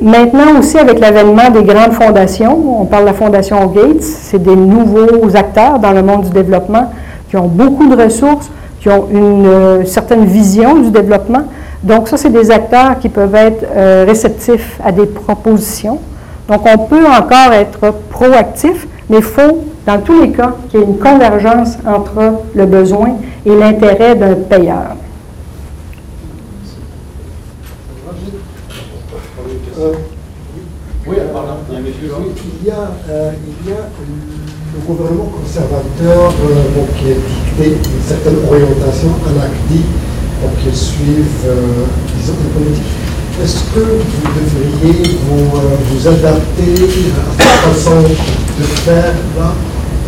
Maintenant 0.00 0.56
aussi, 0.60 0.78
avec 0.78 1.00
l'avènement 1.00 1.50
des 1.50 1.64
grandes 1.64 1.94
fondations, 1.94 2.80
on 2.82 2.84
parle 2.84 3.02
de 3.02 3.08
la 3.08 3.14
Fondation 3.14 3.66
Gates, 3.66 4.02
c'est 4.02 4.40
des 4.40 4.54
nouveaux 4.54 5.34
acteurs 5.34 5.80
dans 5.80 5.90
le 5.90 6.04
monde 6.04 6.22
du 6.22 6.30
développement 6.30 6.92
qui 7.28 7.36
ont 7.36 7.48
beaucoup 7.48 7.88
de 7.88 8.00
ressources, 8.00 8.48
qui 8.80 8.88
ont 8.90 9.08
une 9.10 9.46
euh, 9.46 9.84
certaine 9.86 10.24
vision 10.24 10.76
du 10.76 10.92
développement. 10.92 11.42
Donc 11.82 12.08
ça, 12.08 12.16
c'est 12.16 12.30
des 12.30 12.50
acteurs 12.50 12.98
qui 12.98 13.08
peuvent 13.08 13.34
être 13.34 13.64
euh, 13.70 14.04
réceptifs 14.06 14.80
à 14.84 14.90
des 14.90 15.06
propositions. 15.06 16.00
Donc 16.48 16.62
on 16.66 16.78
peut 16.78 17.06
encore 17.06 17.52
être 17.52 17.94
proactif, 18.10 18.88
mais 19.08 19.18
il 19.18 19.22
faut, 19.22 19.64
dans 19.86 20.00
tous 20.00 20.20
les 20.22 20.32
cas, 20.32 20.54
qu'il 20.68 20.80
y 20.80 20.82
ait 20.82 20.86
une 20.86 20.98
convergence 20.98 21.76
entre 21.86 22.42
le 22.54 22.66
besoin 22.66 23.16
et 23.46 23.54
l'intérêt 23.54 24.16
d'un 24.16 24.34
payeur. 24.34 24.96
Euh, 29.78 29.92
oui, 31.06 31.16
pardon, 31.32 31.54
il 31.70 31.74
y 31.74 31.78
a 31.78 31.80
il 32.60 32.66
y 32.66 32.70
a, 32.70 32.90
euh, 33.08 33.30
il 33.62 33.70
y 33.70 33.72
a 33.72 33.76
le 34.74 34.80
gouvernement 34.86 35.30
conservateur 35.40 36.32
euh, 36.32 36.84
qui 36.98 37.12
a 37.12 37.14
dicté 37.14 37.78
une 37.78 38.02
certaine 38.02 38.36
orientation 38.50 39.10
à 39.26 39.32
l'ACDI 39.38 39.84
pour 40.40 40.50
qu'ils 40.62 40.76
suivent, 40.76 41.46
disons, 42.16 42.34
les 42.42 42.50
politiques. 42.50 42.84
Est-ce 43.42 43.62
que 43.72 43.80
vous 43.80 44.28
devriez 44.34 45.16
vous, 45.28 45.46
vous 45.90 46.08
adapter 46.08 46.74
à 47.14 47.42
cette 47.42 47.74
façon 47.74 48.02
de 48.02 48.64
faire 48.84 49.14
là, 49.38 49.54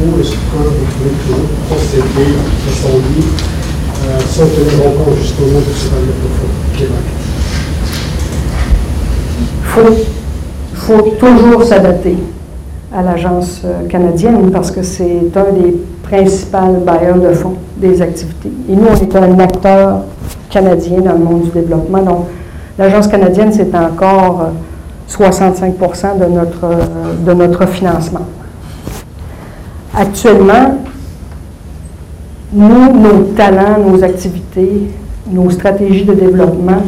ou 0.02 0.20
est-ce 0.20 0.30
que 0.32 0.58
vous 0.58 0.86
pouvez 0.98 1.14
toujours 1.22 1.50
procéder 1.68 2.30
de 2.34 2.70
façon 2.70 2.92
libre, 3.14 3.38
sans 4.28 4.46
tenir 4.46 4.86
en 4.86 4.92
compte 5.04 5.18
justement 5.20 5.60
de 5.60 5.72
ce 5.74 5.86
est 6.82 6.88
l'ACDI 6.88 7.20
il 10.72 10.76
faut, 10.76 11.02
toujours 11.18 11.62
s'adapter 11.64 12.16
à 12.92 13.02
l'agence 13.02 13.62
euh, 13.64 13.86
canadienne 13.88 14.50
parce 14.50 14.70
que 14.70 14.82
c'est 14.82 15.30
un 15.36 15.52
des 15.52 15.76
principaux 16.02 16.80
bailleurs 16.84 17.18
de 17.18 17.32
fonds 17.32 17.54
des 17.76 18.02
activités. 18.02 18.50
Et 18.68 18.74
nous, 18.74 18.86
on 18.90 18.94
est 18.94 19.16
un 19.16 19.38
acteur 19.38 20.02
canadien 20.50 21.00
dans 21.00 21.12
le 21.12 21.18
monde 21.18 21.42
du 21.44 21.50
développement. 21.50 22.02
Donc, 22.02 22.26
l'agence 22.78 23.06
canadienne, 23.06 23.52
c'est 23.52 23.74
encore 23.74 24.50
65 25.06 25.74
euh, 25.80 26.26
de 26.26 26.32
notre, 26.32 26.64
euh, 26.64 27.14
de 27.26 27.32
notre 27.32 27.66
financement. 27.66 28.26
Actuellement, 29.94 30.78
nous, 32.52 32.92
nos 32.92 33.22
talents, 33.36 33.78
nos 33.86 34.02
activités, 34.02 34.90
nos 35.30 35.50
stratégies 35.50 36.04
de 36.04 36.14
développement 36.14 36.82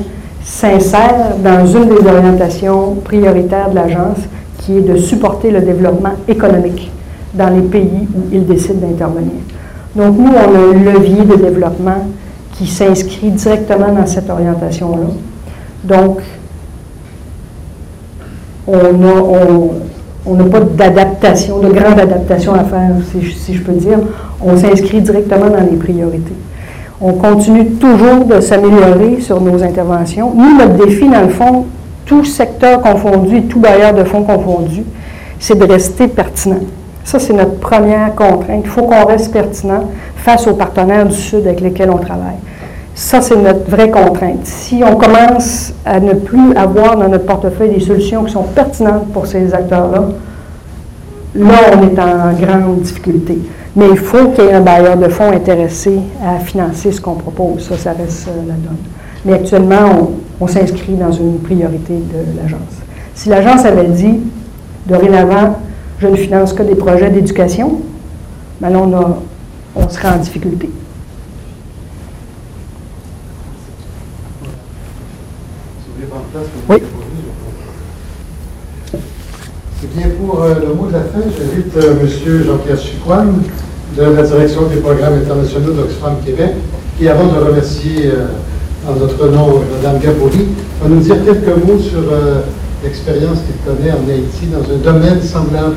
s'insère 0.44 1.36
dans 1.42 1.64
une 1.66 1.88
des 1.88 2.06
orientations 2.06 2.96
prioritaires 3.04 3.70
de 3.70 3.76
l'agence, 3.76 4.18
qui 4.62 4.78
est 4.78 4.80
de 4.80 4.96
supporter 4.96 5.50
le 5.50 5.60
développement 5.60 6.12
économique 6.28 6.90
dans 7.34 7.48
les 7.48 7.62
pays 7.62 8.08
où 8.14 8.20
il 8.32 8.46
décide 8.46 8.80
d'intervenir. 8.80 9.32
Donc 9.96 10.16
nous, 10.16 10.30
on 10.30 10.54
a 10.54 10.58
un 10.58 10.92
levier 10.92 11.24
de 11.24 11.36
développement 11.36 12.06
qui 12.52 12.66
s'inscrit 12.66 13.30
directement 13.30 13.92
dans 13.92 14.06
cette 14.06 14.30
orientation-là. 14.30 15.06
Donc, 15.84 16.20
on, 18.68 20.34
n'a 20.34 20.44
pas 20.44 20.60
d'adaptation, 20.60 21.58
de 21.58 21.68
grande 21.68 21.98
adaptation 21.98 22.54
à 22.54 22.64
faire, 22.64 22.90
si, 23.10 23.54
je 23.54 23.62
peux 23.62 23.72
dire. 23.72 23.98
On 24.40 24.56
s'inscrit 24.56 25.00
directement 25.00 25.48
dans 25.50 25.68
les 25.68 25.76
priorités. 25.76 26.34
On 27.00 27.14
continue 27.14 27.66
toujours 27.72 28.24
de 28.24 28.40
s'améliorer 28.40 29.20
sur 29.20 29.40
nos 29.40 29.60
interventions. 29.62 30.32
Nous, 30.34 30.56
notre 30.56 30.86
défi, 30.86 31.08
dans 31.08 31.22
le 31.22 31.30
fond, 31.30 31.66
tout 32.12 32.24
secteur 32.26 32.82
confondu 32.82 33.38
et 33.38 33.42
tout 33.44 33.58
bailleur 33.58 33.94
de 33.94 34.04
fonds 34.04 34.22
confondu, 34.22 34.84
c'est 35.40 35.58
de 35.58 35.64
rester 35.64 36.08
pertinent. 36.08 36.60
Ça, 37.04 37.18
c'est 37.18 37.32
notre 37.32 37.58
première 37.58 38.14
contrainte. 38.14 38.60
Il 38.64 38.68
faut 38.68 38.82
qu'on 38.82 39.06
reste 39.06 39.32
pertinent 39.32 39.84
face 40.16 40.46
aux 40.46 40.52
partenaires 40.52 41.06
du 41.06 41.16
Sud 41.16 41.46
avec 41.46 41.62
lesquels 41.62 41.88
on 41.88 41.96
travaille. 41.96 42.36
Ça, 42.94 43.22
c'est 43.22 43.36
notre 43.36 43.68
vraie 43.70 43.90
contrainte. 43.90 44.44
Si 44.44 44.82
on 44.86 44.96
commence 44.96 45.72
à 45.86 46.00
ne 46.00 46.12
plus 46.12 46.54
avoir 46.54 46.98
dans 46.98 47.08
notre 47.08 47.24
portefeuille 47.24 47.70
des 47.70 47.80
solutions 47.80 48.24
qui 48.24 48.32
sont 48.32 48.42
pertinentes 48.42 49.10
pour 49.10 49.26
ces 49.26 49.54
acteurs-là, 49.54 50.10
là, 51.34 51.54
on 51.72 51.82
est 51.82 51.98
en 51.98 52.32
grande 52.34 52.82
difficulté. 52.82 53.38
Mais 53.74 53.86
il 53.90 53.96
faut 53.96 54.28
qu'il 54.28 54.44
y 54.44 54.48
ait 54.48 54.52
un 54.52 54.60
bailleur 54.60 54.98
de 54.98 55.08
fonds 55.08 55.32
intéressé 55.32 55.98
à 56.22 56.40
financer 56.40 56.92
ce 56.92 57.00
qu'on 57.00 57.14
propose. 57.14 57.66
Ça, 57.66 57.78
ça 57.78 57.92
reste 57.92 58.28
euh, 58.28 58.42
la 58.46 58.54
donne. 58.54 58.76
Mais 59.24 59.34
actuellement, 59.34 60.12
on, 60.40 60.46
s'inscrit 60.46 60.94
dans 60.94 61.12
une 61.12 61.38
priorité 61.38 61.94
de 61.94 62.36
l'agence. 62.40 62.60
Si 63.14 63.28
l'agence 63.28 63.64
avait 63.64 63.88
dit, 63.88 64.20
dorénavant, 64.86 65.58
je 66.00 66.08
ne 66.08 66.16
finance 66.16 66.52
que 66.52 66.62
des 66.62 66.74
projets 66.74 67.10
d'éducation, 67.10 67.80
bien 68.60 68.70
là, 68.70 68.78
on, 68.78 69.16
on 69.80 69.88
serait 69.88 70.08
en 70.08 70.18
difficulté. 70.18 70.68
Oui. 76.68 76.76
Eh 79.84 79.86
bien, 79.96 80.08
pour 80.18 80.42
euh, 80.42 80.54
le 80.60 80.74
mot 80.74 80.86
de 80.86 80.92
la 80.92 81.00
fin, 81.00 81.20
j'invite 81.36 81.76
euh, 81.76 82.00
M. 82.00 82.42
Jean-Pierre 82.46 82.78
Chicoine 82.78 83.42
de 83.96 84.02
la 84.02 84.22
direction 84.22 84.62
des 84.66 84.76
programmes 84.76 85.14
internationaux 85.14 85.72
d'Oxfam 85.72 86.16
Québec, 86.24 86.52
qui, 86.96 87.08
avant 87.08 87.26
de 87.26 87.38
remercier 87.38 88.06
euh, 88.06 88.26
en 88.88 88.94
notre 88.94 89.28
nom 89.28 89.60
Mme 89.80 89.98
Gabouri, 90.00 90.46
va 90.82 90.88
nous 90.88 91.00
dire 91.00 91.16
quelques 91.24 91.64
mots 91.64 91.78
sur 91.78 92.02
l'expérience 92.82 93.38
qu'il 93.46 93.56
connaît 93.64 93.92
en 93.92 94.08
Haïti 94.08 94.46
dans 94.46 94.62
un 94.62 94.78
domaine 94.78 95.22
semblable 95.22 95.76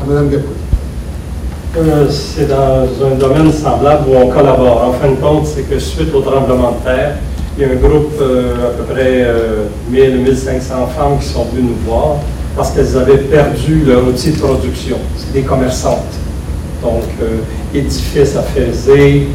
à, 0.00 0.06
Mme 0.06 0.30
Gabouri. 0.30 2.10
c'est 2.10 2.48
dans 2.48 2.86
un 3.06 3.14
domaine 3.18 3.52
semblable 3.52 4.08
où 4.08 4.16
on 4.16 4.28
collabore. 4.28 4.88
En 4.88 4.92
fin 4.92 5.10
de 5.10 5.16
compte, 5.16 5.46
c'est 5.46 5.62
que 5.62 5.78
suite 5.78 6.14
au 6.14 6.20
tremblement 6.20 6.78
de 6.78 6.84
terre, 6.84 7.16
il 7.56 7.62
y 7.62 7.66
a 7.66 7.72
un 7.72 7.76
groupe, 7.76 8.14
euh, 8.20 8.68
à 8.68 8.70
peu 8.70 8.94
près 8.94 9.26
1000-1500 9.92 9.92
euh, 9.92 10.86
femmes 10.96 11.18
qui 11.20 11.28
sont 11.28 11.44
venues 11.52 11.68
nous 11.68 11.90
voir 11.90 12.16
parce 12.56 12.70
qu'elles 12.70 12.96
avaient 12.96 13.18
perdu 13.18 13.84
leur 13.86 14.06
outil 14.06 14.30
de 14.30 14.38
production. 14.38 14.96
C'est 15.16 15.32
des 15.32 15.42
commerçantes. 15.42 16.14
Donc, 16.82 17.04
euh, 17.22 17.38
édifices 17.74 18.36
à 18.36 18.42
faiser, 18.42 19.28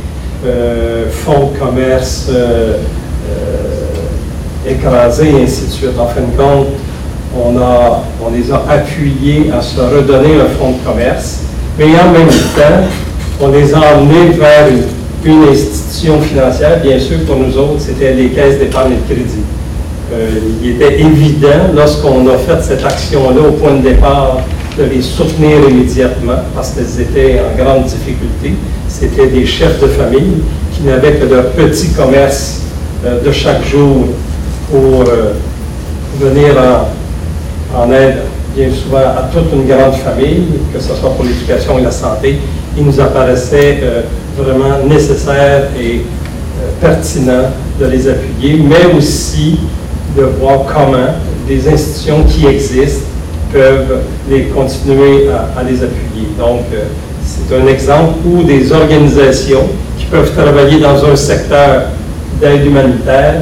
fonds 1.11 1.51
de 1.53 1.59
commerce 1.59 2.29
écrasés, 4.67 5.29
et 5.29 5.43
ainsi 5.43 5.65
de 5.65 5.71
suite. 5.71 5.99
En 5.99 6.07
fin 6.07 6.21
de 6.21 6.37
compte, 6.37 6.67
on, 7.35 7.57
a, 7.57 8.03
on 8.25 8.31
les 8.31 8.51
a 8.51 8.63
appuyés 8.69 9.51
à 9.51 9.61
se 9.61 9.79
redonner 9.79 10.35
un 10.35 10.49
fonds 10.57 10.71
de 10.71 10.83
commerce, 10.85 11.41
mais 11.77 11.85
en 11.85 12.11
même 12.11 12.27
temps, 12.27 12.87
on 13.39 13.49
les 13.49 13.73
a 13.73 13.79
emmenés 13.95 14.31
vers 14.31 14.67
une 15.23 15.43
institution 15.49 16.21
financière, 16.21 16.79
bien 16.81 16.99
sûr, 16.99 17.19
pour 17.25 17.35
nous 17.37 17.57
autres, 17.57 17.79
c'était 17.79 18.13
les 18.13 18.29
caisses 18.29 18.59
d'épargne 18.59 18.93
et 18.93 18.95
de 18.95 19.13
crédit. 19.13 19.43
Euh, 20.13 20.29
il 20.63 20.71
était 20.71 21.01
évident, 21.01 21.73
lorsqu'on 21.75 22.27
a 22.27 22.37
fait 22.37 22.63
cette 22.63 22.85
action-là 22.85 23.41
au 23.41 23.51
point 23.53 23.75
de 23.75 23.81
départ, 23.89 24.39
de 24.77 24.83
les 24.83 25.01
soutenir 25.01 25.57
immédiatement 25.69 26.39
parce 26.53 26.71
qu'elles 26.71 27.01
étaient 27.01 27.39
en 27.39 27.63
grande 27.63 27.85
difficulté. 27.85 28.53
C'était 28.87 29.27
des 29.27 29.45
chefs 29.45 29.81
de 29.81 29.87
famille 29.87 30.43
qui 30.73 30.83
n'avaient 30.83 31.13
que 31.13 31.25
leur 31.25 31.49
petit 31.51 31.89
commerce 31.89 32.61
euh, 33.05 33.21
de 33.23 33.31
chaque 33.31 33.65
jour 33.65 34.07
pour 34.69 35.01
euh, 35.01 35.33
venir 36.19 36.55
en, 37.75 37.91
aide 37.91 38.17
bien 38.55 38.69
souvent 38.71 38.97
à 38.97 39.29
toute 39.33 39.51
une 39.53 39.67
grande 39.67 39.95
famille, 39.95 40.43
que 40.73 40.79
ce 40.79 40.93
soit 40.93 41.11
pour 41.15 41.25
l'éducation 41.25 41.79
et 41.79 41.83
la 41.83 41.91
santé. 41.91 42.39
Il 42.77 42.85
nous 42.85 42.99
apparaissait 42.99 43.79
vraiment 44.37 44.83
nécessaire 44.87 45.69
et 45.79 46.01
euh, 46.59 46.69
pertinent 46.81 47.49
de 47.79 47.85
les 47.85 48.07
appuyer, 48.07 48.59
mais 48.63 48.97
aussi 48.97 49.59
de 50.17 50.23
voir 50.39 50.61
comment 50.65 51.13
des 51.47 51.67
institutions 51.67 52.23
qui 52.23 52.45
existent 52.45 53.05
peuvent 53.51 53.99
les 54.29 54.43
continuer 54.45 55.29
à, 55.29 55.63
les 55.63 55.83
appuyer. 55.83 56.27
Donc, 56.37 56.61
euh, 56.73 56.83
c'est 57.25 57.55
un 57.55 57.67
exemple 57.67 58.19
où 58.25 58.43
des 58.43 58.71
organisations 58.71 59.67
qui 59.97 60.05
peuvent 60.05 60.33
travailler 60.33 60.79
dans 60.79 61.03
un 61.05 61.15
secteur 61.15 61.83
d'aide 62.41 62.65
humanitaire 62.65 63.41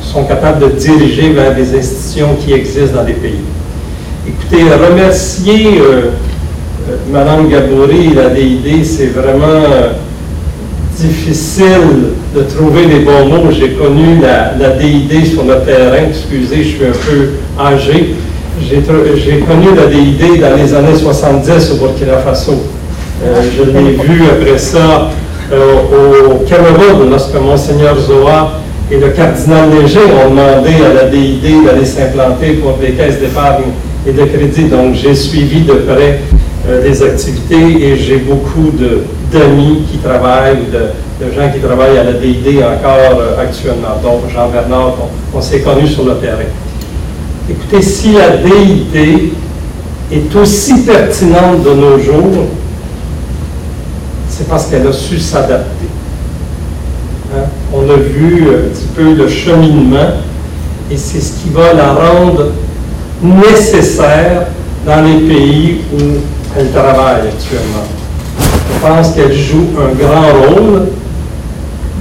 sont 0.00 0.24
capables 0.24 0.60
de 0.60 0.78
diriger 0.78 1.30
vers 1.32 1.54
des 1.54 1.76
institutions 1.76 2.36
qui 2.44 2.52
existent 2.52 2.98
dans 2.98 3.04
des 3.04 3.14
pays. 3.14 3.40
Écoutez, 4.26 4.62
remercier 4.72 5.80
euh, 5.80 6.10
Madame 7.10 7.48
Gabouri, 7.48 8.14
la 8.14 8.30
DID, 8.30 8.84
c'est 8.84 9.06
vraiment 9.06 9.94
difficile 10.98 12.12
de 12.34 12.42
trouver 12.42 12.86
les 12.86 13.00
bons 13.00 13.26
mots. 13.26 13.50
J'ai 13.50 13.70
connu 13.70 14.20
la, 14.20 14.70
DID 14.70 15.26
sur 15.26 15.44
le 15.44 15.64
terrain. 15.64 16.08
Excusez, 16.08 16.62
je 16.62 16.68
suis 16.68 16.84
un 16.84 16.92
peu 16.92 17.30
âgé. 17.60 18.14
J'ai 18.68 19.40
connu 19.40 19.68
la 19.76 19.86
DID 19.86 20.40
dans 20.40 20.56
les 20.56 20.74
années 20.74 20.96
70 20.96 21.72
au 21.72 21.76
Burkina 21.76 22.18
Faso. 22.18 22.52
Euh, 23.22 23.42
je 23.56 23.62
l'ai 23.70 23.92
vu 23.92 24.22
après 24.24 24.58
ça 24.58 25.10
euh, 25.52 26.30
au 26.30 26.44
Cameroun, 26.44 27.10
lorsque 27.10 27.34
Monseigneur 27.34 27.98
Zoa 27.98 28.60
et 28.90 28.96
le 28.96 29.08
cardinal 29.10 29.68
Léger 29.70 30.00
ont 30.00 30.30
demandé 30.30 30.70
à 30.84 30.94
la 30.94 31.10
DID 31.10 31.64
d'aller 31.64 31.84
s'implanter 31.84 32.54
pour 32.54 32.78
des 32.78 32.92
caisses 32.92 33.20
d'épargne 33.20 33.64
et 34.06 34.12
de 34.12 34.24
crédit. 34.24 34.64
Donc, 34.64 34.94
j'ai 34.94 35.14
suivi 35.14 35.60
de 35.60 35.74
près 35.74 36.20
euh, 36.68 36.82
des 36.82 37.02
activités 37.02 37.88
et 37.88 37.96
j'ai 37.96 38.16
beaucoup 38.16 38.72
d'amis 39.32 39.82
qui 39.90 39.98
travaillent, 39.98 40.64
de, 40.72 41.24
de, 41.24 41.32
gens 41.32 41.50
qui 41.52 41.60
travaillent 41.60 41.98
à 41.98 42.04
la 42.04 42.12
DID 42.14 42.62
encore 42.62 43.20
euh, 43.20 43.42
actuellement. 43.42 44.00
Donc, 44.02 44.30
Jean-Bernard, 44.34 44.96
on, 45.34 45.40
s'est 45.40 45.60
connus 45.60 45.88
sur 45.88 46.04
le 46.04 46.14
terrain. 46.14 46.48
Écoutez, 47.48 47.82
si 47.82 48.12
la 48.14 48.38
DID 48.38 49.32
est 50.10 50.36
aussi 50.36 50.80
pertinente 50.80 51.62
de 51.62 51.74
nos 51.74 51.98
jours, 51.98 52.46
c'est 54.30 54.48
parce 54.48 54.66
qu'elle 54.66 54.86
a 54.86 54.92
su 54.92 55.18
s'adapter. 55.18 55.86
Hein? 57.34 57.44
On 57.72 57.82
a 57.90 57.96
vu 57.96 58.48
un 58.48 58.68
petit 58.74 58.86
peu 58.96 59.12
le 59.14 59.28
cheminement 59.28 60.14
et 60.90 60.96
c'est 60.96 61.20
ce 61.20 61.32
qui 61.34 61.50
va 61.50 61.74
la 61.74 61.92
rendre 61.92 62.46
nécessaire 63.22 64.46
dans 64.86 65.02
les 65.02 65.26
pays 65.26 65.80
où 65.92 65.98
elle 66.58 66.70
travaille 66.70 67.28
actuellement. 67.28 67.84
Je 68.38 68.86
pense 68.86 69.14
qu'elle 69.14 69.34
joue 69.34 69.68
un 69.78 69.94
grand 69.94 70.32
rôle 70.48 70.86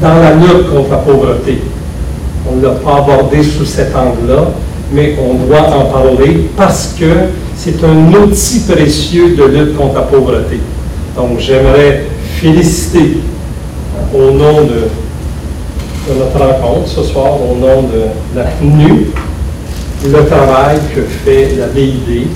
dans 0.02 0.16
la 0.16 0.36
lutte 0.36 0.70
contre 0.70 0.92
la 0.92 0.98
pauvreté. 0.98 1.62
On 2.50 2.58
ne 2.58 2.64
l'a 2.64 2.72
pas 2.72 2.98
abordé 2.98 3.44
sous 3.44 3.66
cet 3.66 3.96
angle-là, 3.96 4.48
mais 4.94 5.16
on 5.20 5.46
doit 5.46 5.68
en 5.76 5.86
parler 5.86 6.48
parce 6.56 6.96
que 7.00 7.06
c'est 7.58 7.84
un 7.84 8.14
outil 8.14 8.60
précieux 8.62 9.36
de 9.36 9.44
lutte 9.44 9.76
contre 9.78 9.96
la 9.96 10.02
pauvreté. 10.02 10.60
Donc 11.16 11.40
j'aimerais 11.40 12.04
féliciter 12.40 13.18
au 14.14 14.32
nom 14.32 14.64
de, 14.64 14.88
notre 16.18 16.38
rencontre 16.38 16.88
ce 16.88 17.04
soir, 17.04 17.34
au 17.42 17.56
nom 17.56 17.84
de 17.84 18.36
la 18.36 18.44
CNU, 18.44 19.08
le 20.06 20.26
travail 20.26 20.80
que 20.94 21.02
fait 21.02 21.56
la 21.58 21.68
BID 21.68 22.28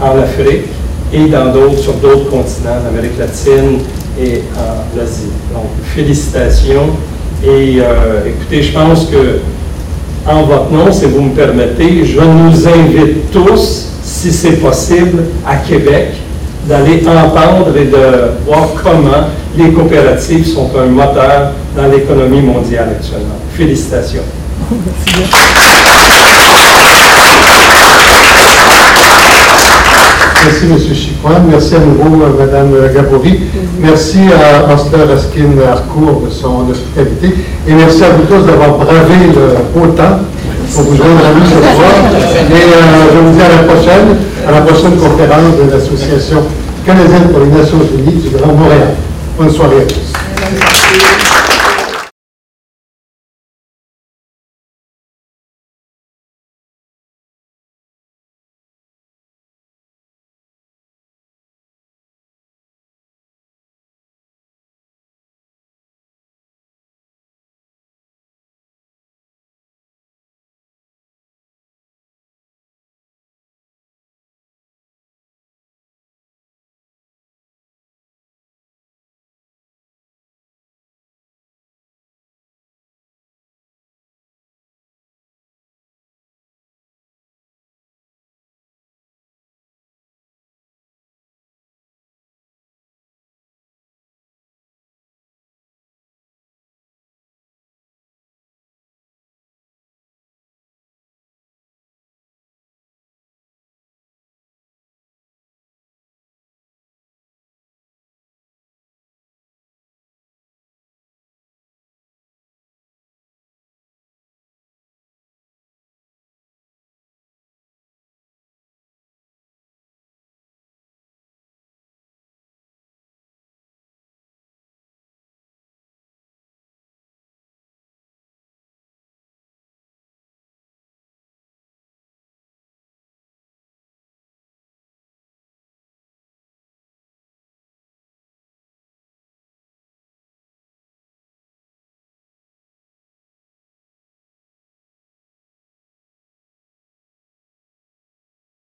en 0.00 0.18
Afrique 0.18 0.64
et 1.12 1.26
dans 1.26 1.52
d'autres, 1.52 1.78
sur 1.78 1.94
d'autres 1.94 2.30
continents, 2.30 2.78
en 2.82 2.88
Amérique 2.88 3.18
latine 3.18 3.80
et 4.18 4.42
en 4.56 5.00
Asie. 5.00 5.30
Donc, 5.52 5.66
félicitations. 5.94 6.90
Et 7.44 7.78
euh, 7.80 8.26
écoutez, 8.26 8.62
je 8.62 8.72
pense 8.72 9.06
que, 9.06 9.40
en 10.26 10.42
votre 10.42 10.70
nom, 10.70 10.92
si 10.92 11.06
vous 11.06 11.22
me 11.22 11.30
permettez, 11.30 12.04
je 12.04 12.20
nous 12.20 12.68
invite 12.68 13.30
tous, 13.32 13.88
si 14.02 14.32
c'est 14.32 14.60
possible, 14.60 15.24
à 15.46 15.56
Québec, 15.56 16.14
d'aller 16.68 17.02
entendre 17.06 17.76
et 17.76 17.86
de 17.86 18.46
voir 18.46 18.68
comment 18.82 19.28
les 19.56 19.70
coopératives 19.72 20.46
sont 20.46 20.70
un 20.78 20.86
moteur 20.86 21.52
dans 21.76 21.88
l'économie 21.88 22.40
mondiale 22.40 22.90
actuellement. 22.98 23.38
Félicitations. 23.54 24.22
M. 30.48 30.94
Chicoine. 30.94 31.42
Merci 31.50 31.76
à 31.76 31.78
nouveau, 31.78 32.22
euh, 32.24 32.32
Mme 32.38 32.92
Gabouri. 32.94 33.40
Merci 33.80 34.18
à 34.32 34.72
Oscar 34.74 35.08
Raskin 35.08 35.54
Harcourt 35.70 36.22
de 36.26 36.30
son 36.30 36.68
hospitalité. 36.70 37.34
Et 37.68 37.74
merci 37.74 38.02
à 38.04 38.10
vous 38.10 38.24
tous 38.24 38.44
d'avoir 38.46 38.76
bravé 38.78 39.30
le 39.34 39.62
beau 39.78 39.86
temps 39.92 40.18
pour 40.74 40.84
vous 40.84 40.96
joindre 40.96 41.24
à 41.26 41.32
nous 41.38 41.46
ce 41.46 41.60
soir. 41.76 41.94
Et 42.50 42.54
euh, 42.54 43.12
je 43.14 43.18
vous 43.18 43.34
dis 43.36 43.42
à 43.42 43.48
la 43.48 43.62
prochaine. 43.72 44.16
à 44.46 44.50
la 44.50 44.60
prochaine 44.62 44.96
conférence 44.96 45.56
de 45.56 45.70
l'Association 45.70 46.42
canadienne 46.84 47.28
pour 47.30 47.40
les 47.40 47.46
Nations 47.46 47.78
Unies 47.96 48.20
du 48.22 48.30
Grand 48.36 48.52
Montréal. 48.52 48.94
Bonne 49.38 49.50
soirée 49.50 49.82
à 49.82 49.84
tous. 49.84 50.11